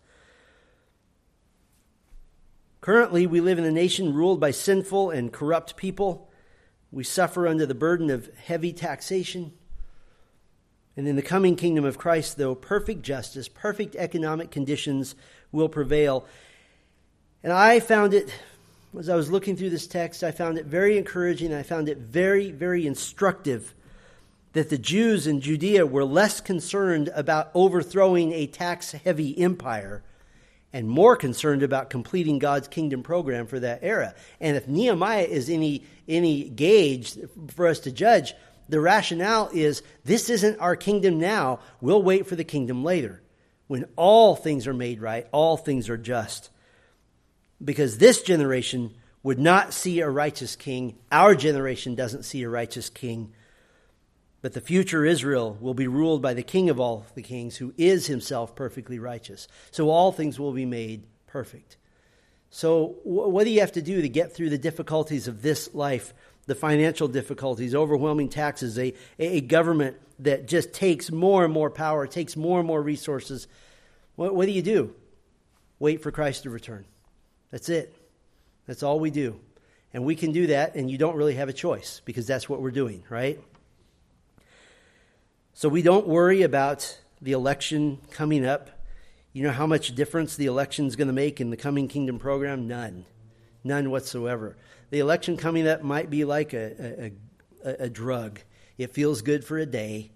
Currently, 2.81 3.29
we 3.29 3.41
live 3.41 3.59
in 3.59 3.65
a 3.65 3.71
nation 3.71 4.13
ruled 4.13 4.41
by 4.41 4.51
sinful 4.51 5.11
and 5.11 5.33
corrupt 5.33 5.77
people. 5.77 6.33
We 6.91 7.05
suffer 7.05 7.47
under 7.47 7.65
the 7.65 7.77
burden 7.77 8.11
of 8.11 8.29
heavy 8.39 8.73
taxation. 8.73 9.53
And 10.97 11.09
in 11.09 11.17
the 11.17 11.23
coming 11.23 11.57
kingdom 11.57 11.85
of 11.85 11.99
Christ, 11.99 12.37
though, 12.37 12.55
perfect 12.55 13.03
justice, 13.03 13.49
perfect 13.49 13.97
economic 13.97 14.51
conditions 14.51 15.15
will 15.51 15.69
prevail. 15.69 16.27
And 17.43 17.53
I 17.53 17.81
found 17.81 18.15
it, 18.15 18.33
as 18.99 19.09
I 19.09 19.17
was 19.17 19.31
looking 19.31 19.57
through 19.57 19.71
this 19.71 19.87
text, 19.87 20.23
I 20.23 20.33
found 20.33 20.59
it 20.59 20.67
very 20.67 20.99
encouraging. 20.99 21.55
I 21.55 21.63
found 21.63 21.89
it 21.89 21.99
very, 21.99 22.51
very 22.51 22.87
instructive 22.87 23.75
that 24.53 24.69
the 24.69 24.79
Jews 24.79 25.27
in 25.27 25.41
Judea 25.41 25.87
were 25.87 26.05
less 26.05 26.41
concerned 26.41 27.11
about 27.15 27.51
overthrowing 27.55 28.33
a 28.33 28.47
tax 28.47 28.93
heavy 28.93 29.39
empire 29.39 30.03
and 30.75 30.89
more 30.89 31.17
concerned 31.17 31.63
about 31.63 31.91
completing 31.91 32.39
God's 32.39 32.69
kingdom 32.69 33.03
program 33.03 33.47
for 33.47 33.61
that 33.61 33.81
era. 33.83 34.15
And 34.41 34.57
if 34.57 34.69
Nehemiah 34.69 35.25
is 35.25 35.51
any, 35.51 35.85
any 36.09 36.49
gauge 36.49 37.19
for 37.49 37.67
us 37.67 37.81
to 37.81 37.93
judge, 37.93 38.35
the 38.69 38.81
rationale 38.81 39.51
is 39.53 39.83
this 40.05 40.31
isn't 40.31 40.59
our 40.59 40.77
kingdom 40.77 41.19
now. 41.19 41.61
We'll 41.81 42.03
wait 42.03 42.27
for 42.27 42.37
the 42.37 42.45
kingdom 42.45 42.85
later 42.85 43.23
when 43.67 43.87
all 43.97 44.37
things 44.37 44.67
are 44.67 44.75
made 44.75 45.01
right, 45.01 45.27
all 45.33 45.57
things 45.57 45.89
are 45.89 45.97
just. 45.97 46.51
Because 47.65 47.99
this 47.99 48.23
generation 48.23 48.95
would 49.23 49.39
not 49.39 49.73
see 49.73 50.01
a 50.01 50.11
righteous 50.11 50.57
king. 50.57 50.99
Our 51.11 51.35
generation 51.35 51.95
doesn't 51.95 52.25
see 52.25 52.43
a 52.43 52.49
righteous 52.49 52.91
king. 52.91 53.33
But 54.43 54.53
the 54.53 54.61
future 54.61 55.05
Israel 55.05 55.57
will 55.61 55.75
be 55.75 55.87
ruled 55.87 56.21
by 56.21 56.35
the 56.35 56.43
King 56.43 56.69
of 56.69 56.81
all 56.81 57.07
the 57.15 57.23
kings, 57.23 57.57
who 57.57 57.73
is 57.79 58.09
himself 58.09 58.57
perfectly 58.57 58.99
righteous. 58.99 59.47
So 59.71 59.89
all 59.89 60.11
things 60.11 60.39
will 60.39 60.53
be 60.53 60.67
made 60.67 61.05
perfect. 61.29 61.77
So, 62.51 62.97
what 63.05 63.45
do 63.45 63.51
you 63.51 63.61
have 63.61 63.73
to 63.73 63.83
do 63.83 64.03
to 64.03 64.09
get 64.11 64.35
through 64.35 64.51
the 64.51 64.59
difficulties 64.59 65.27
of 65.27 65.41
this 65.41 65.73
life? 65.73 66.13
The 66.47 66.55
financial 66.55 67.09
difficulties, 67.09 67.75
overwhelming 67.75 68.29
taxes, 68.29 68.79
a, 68.79 68.95
a 69.19 69.41
government 69.41 69.97
that 70.19 70.47
just 70.47 70.73
takes 70.73 71.11
more 71.11 71.45
and 71.45 71.53
more 71.53 71.71
power, 71.71 72.07
takes 72.07 72.37
more 72.37 72.59
and 72.59 72.67
more 72.67 72.83
resources. 72.83 73.47
What, 74.17 74.35
what 74.35 74.47
do 74.47 74.53
you 74.53 74.63
do? 74.63 74.95
Wait 75.79 76.03
for 76.03 76.11
Christ 76.11 76.45
to 76.45 76.51
return. 76.51 76.85
That's 77.51 77.69
it. 77.69 77.95
That's 78.67 78.83
all 78.83 79.01
we 79.01 79.11
do. 79.11 79.39
And 79.95 80.05
we 80.05 80.17
can 80.17 80.33
do 80.33 80.47
that, 80.49 80.75
and 80.75 80.91
you 80.91 80.97
don't 80.97 81.17
really 81.17 81.35
have 81.35 81.49
a 81.49 81.53
choice 81.53 82.01
because 82.05 82.27
that's 82.27 82.49
what 82.49 82.63
we're 82.63 82.71
doing, 82.71 83.05
right? 83.11 83.41
So 85.55 85.69
we 85.69 85.83
don't 85.83 86.07
worry 86.07 86.43
about 86.43 86.99
the 87.21 87.33
election 87.33 87.99
coming 88.11 88.47
up. 88.47 88.71
You 89.33 89.43
know 89.43 89.51
how 89.51 89.67
much 89.67 89.95
difference 89.95 90.35
the 90.35 90.47
election 90.47 90.87
is 90.87 90.97
going 90.97 91.09
to 91.09 91.13
make 91.13 91.41
in 91.41 91.51
the 91.51 91.57
coming 91.57 91.89
kingdom 91.89 92.19
program? 92.19 92.67
None. 92.67 93.05
None 93.65 93.91
whatsoever. 93.91 94.57
The 94.91 94.99
election 94.99 95.37
coming 95.37 95.67
up 95.67 95.83
might 95.83 96.11
be 96.11 96.25
like 96.25 96.53
a, 96.53 97.13
a, 97.65 97.85
a, 97.85 97.89
drug. 97.89 98.41
It 98.77 98.93
feels 98.93 99.23
good 99.23 99.45
for 99.45 99.59
a 99.59 99.67
day, 99.67 100.11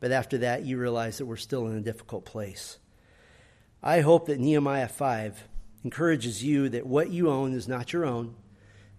but 0.00 0.12
after 0.12 0.38
that, 0.38 0.64
you 0.64 0.78
realize 0.78 1.18
that 1.18 1.26
we're 1.26 1.36
still 1.36 1.66
in 1.66 1.76
a 1.76 1.82
difficult 1.82 2.24
place. 2.24 2.78
I 3.82 4.00
hope 4.00 4.26
that 4.26 4.40
Nehemiah 4.40 4.88
5 4.88 5.44
encourages 5.84 6.42
you 6.42 6.68
that 6.70 6.86
what 6.86 7.10
you 7.10 7.30
own 7.30 7.52
is 7.52 7.68
not 7.68 7.92
your 7.92 8.04
own, 8.04 8.34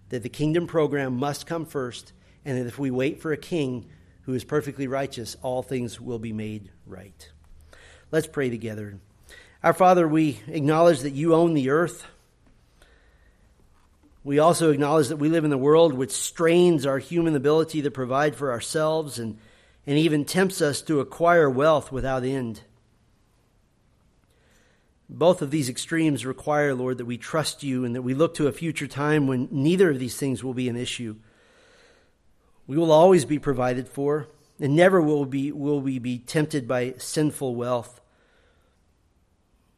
that 0.08 0.22
the 0.22 0.28
kingdom 0.28 0.66
program 0.66 1.16
must 1.16 1.46
come 1.46 1.66
first, 1.66 2.12
and 2.44 2.56
that 2.56 2.66
if 2.66 2.78
we 2.78 2.90
wait 2.90 3.20
for 3.20 3.32
a 3.32 3.36
king, 3.36 3.90
who 4.22 4.34
is 4.34 4.44
perfectly 4.44 4.86
righteous, 4.86 5.36
all 5.42 5.62
things 5.62 6.00
will 6.00 6.18
be 6.18 6.32
made 6.32 6.70
right. 6.86 7.30
Let's 8.12 8.26
pray 8.26 8.50
together. 8.50 9.00
Our 9.62 9.72
Father, 9.72 10.06
we 10.06 10.40
acknowledge 10.46 11.00
that 11.00 11.14
you 11.14 11.34
own 11.34 11.54
the 11.54 11.70
earth. 11.70 12.06
We 14.30 14.38
also 14.38 14.70
acknowledge 14.70 15.08
that 15.08 15.16
we 15.16 15.28
live 15.28 15.44
in 15.44 15.52
a 15.52 15.58
world 15.58 15.92
which 15.92 16.12
strains 16.12 16.86
our 16.86 17.00
human 17.00 17.34
ability 17.34 17.82
to 17.82 17.90
provide 17.90 18.36
for 18.36 18.52
ourselves 18.52 19.18
and, 19.18 19.38
and 19.88 19.98
even 19.98 20.24
tempts 20.24 20.62
us 20.62 20.82
to 20.82 21.00
acquire 21.00 21.50
wealth 21.50 21.90
without 21.90 22.22
end. 22.22 22.60
Both 25.08 25.42
of 25.42 25.50
these 25.50 25.68
extremes 25.68 26.24
require, 26.24 26.76
Lord, 26.76 26.98
that 26.98 27.06
we 27.06 27.18
trust 27.18 27.64
you 27.64 27.84
and 27.84 27.96
that 27.96 28.02
we 28.02 28.14
look 28.14 28.34
to 28.34 28.46
a 28.46 28.52
future 28.52 28.86
time 28.86 29.26
when 29.26 29.48
neither 29.50 29.90
of 29.90 29.98
these 29.98 30.16
things 30.16 30.44
will 30.44 30.54
be 30.54 30.68
an 30.68 30.76
issue. 30.76 31.16
We 32.68 32.76
will 32.76 32.92
always 32.92 33.24
be 33.24 33.40
provided 33.40 33.88
for, 33.88 34.28
and 34.60 34.76
never 34.76 35.00
will, 35.00 35.26
be, 35.26 35.50
will 35.50 35.80
we 35.80 35.98
be 35.98 36.20
tempted 36.20 36.68
by 36.68 36.94
sinful 36.98 37.56
wealth. 37.56 38.00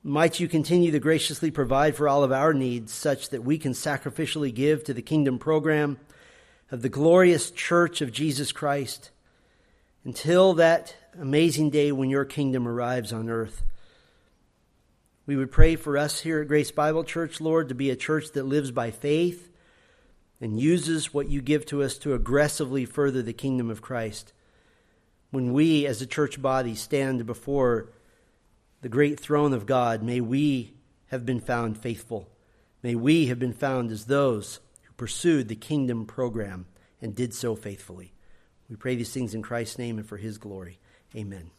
Might 0.05 0.41
you 0.41 0.49
continue 0.49 0.91
to 0.91 0.99
graciously 0.99 1.53
provide 1.53 1.95
for 1.95 2.09
all 2.09 2.25
of 2.25 2.33
our 2.33 2.53
needs 2.53 2.93
such 2.93 3.29
that 3.31 3.45
we 3.45 3.57
can 3.57 3.71
sacrificially 3.71 4.53
give 4.53 4.83
to 4.85 4.93
the 4.93 5.01
kingdom 5.01 5.39
program 5.39 5.97
of 6.73 6.83
the 6.83 6.89
glorious 6.89 7.53
church 7.53 8.01
of 8.01 8.11
Jesus 8.11 8.51
Christ 8.51 9.13
until 10.05 10.55
that 10.55 10.97
amazing 11.21 11.71
day 11.71 11.93
when 11.93 12.11
your 12.11 12.25
kingdom 12.25 12.67
arrives 12.67 13.13
on 13.13 13.31
earth. 13.31 13.63
We 15.25 15.37
would 15.37 15.53
pray 15.53 15.77
for 15.77 15.97
us 15.97 16.23
here 16.23 16.41
at 16.41 16.49
Grace 16.49 16.73
Bible 16.73 17.05
Church, 17.05 17.41
Lord, 17.41 17.69
to 17.69 17.75
be 17.77 17.89
a 17.89 17.95
church 17.95 18.33
that 18.33 18.43
lives 18.43 18.73
by 18.73 18.91
faith 18.91 19.51
and 20.41 20.59
uses 20.59 21.15
what 21.15 21.29
you 21.29 21.41
give 21.41 21.65
to 21.67 21.81
us 21.81 21.97
to 21.99 22.15
aggressively 22.15 22.87
further 22.87 23.23
the 23.23 23.33
kingdom 23.33 23.71
of 23.71 23.83
Christ. 23.83 24.33
When 25.31 25.53
we, 25.53 25.87
as 25.87 26.03
a 26.03 26.07
church 26.07 26.43
body, 26.43 26.75
stand 26.75 27.25
before 27.25 27.91
the 28.83 28.89
great 28.89 29.19
throne 29.19 29.53
of 29.53 29.65
God, 29.65 30.03
may 30.03 30.21
we 30.21 30.75
have 31.07 31.25
been 31.25 31.41
found 31.41 31.79
faithful. 31.79 32.29
May 32.83 32.97
we 32.97 33.27
have 33.27 33.39
been 33.39 33.53
found 33.53 33.91
as 33.93 34.07
those 34.07 34.59
who 34.83 34.93
pursued 34.95 35.49
the 35.49 35.55
kingdom 35.55 36.05
program 36.05 36.67
and 37.01 37.15
did 37.15 37.33
so 37.33 37.55
faithfully. 37.55 38.13
We 38.69 38.77
pray 38.77 38.97
these 38.97 39.13
things 39.13 39.35
in 39.35 39.43
Christ's 39.43 39.79
name 39.79 39.99
and 39.99 40.07
for 40.07 40.17
his 40.17 40.37
glory. 40.37 40.81
Amen. 41.15 41.53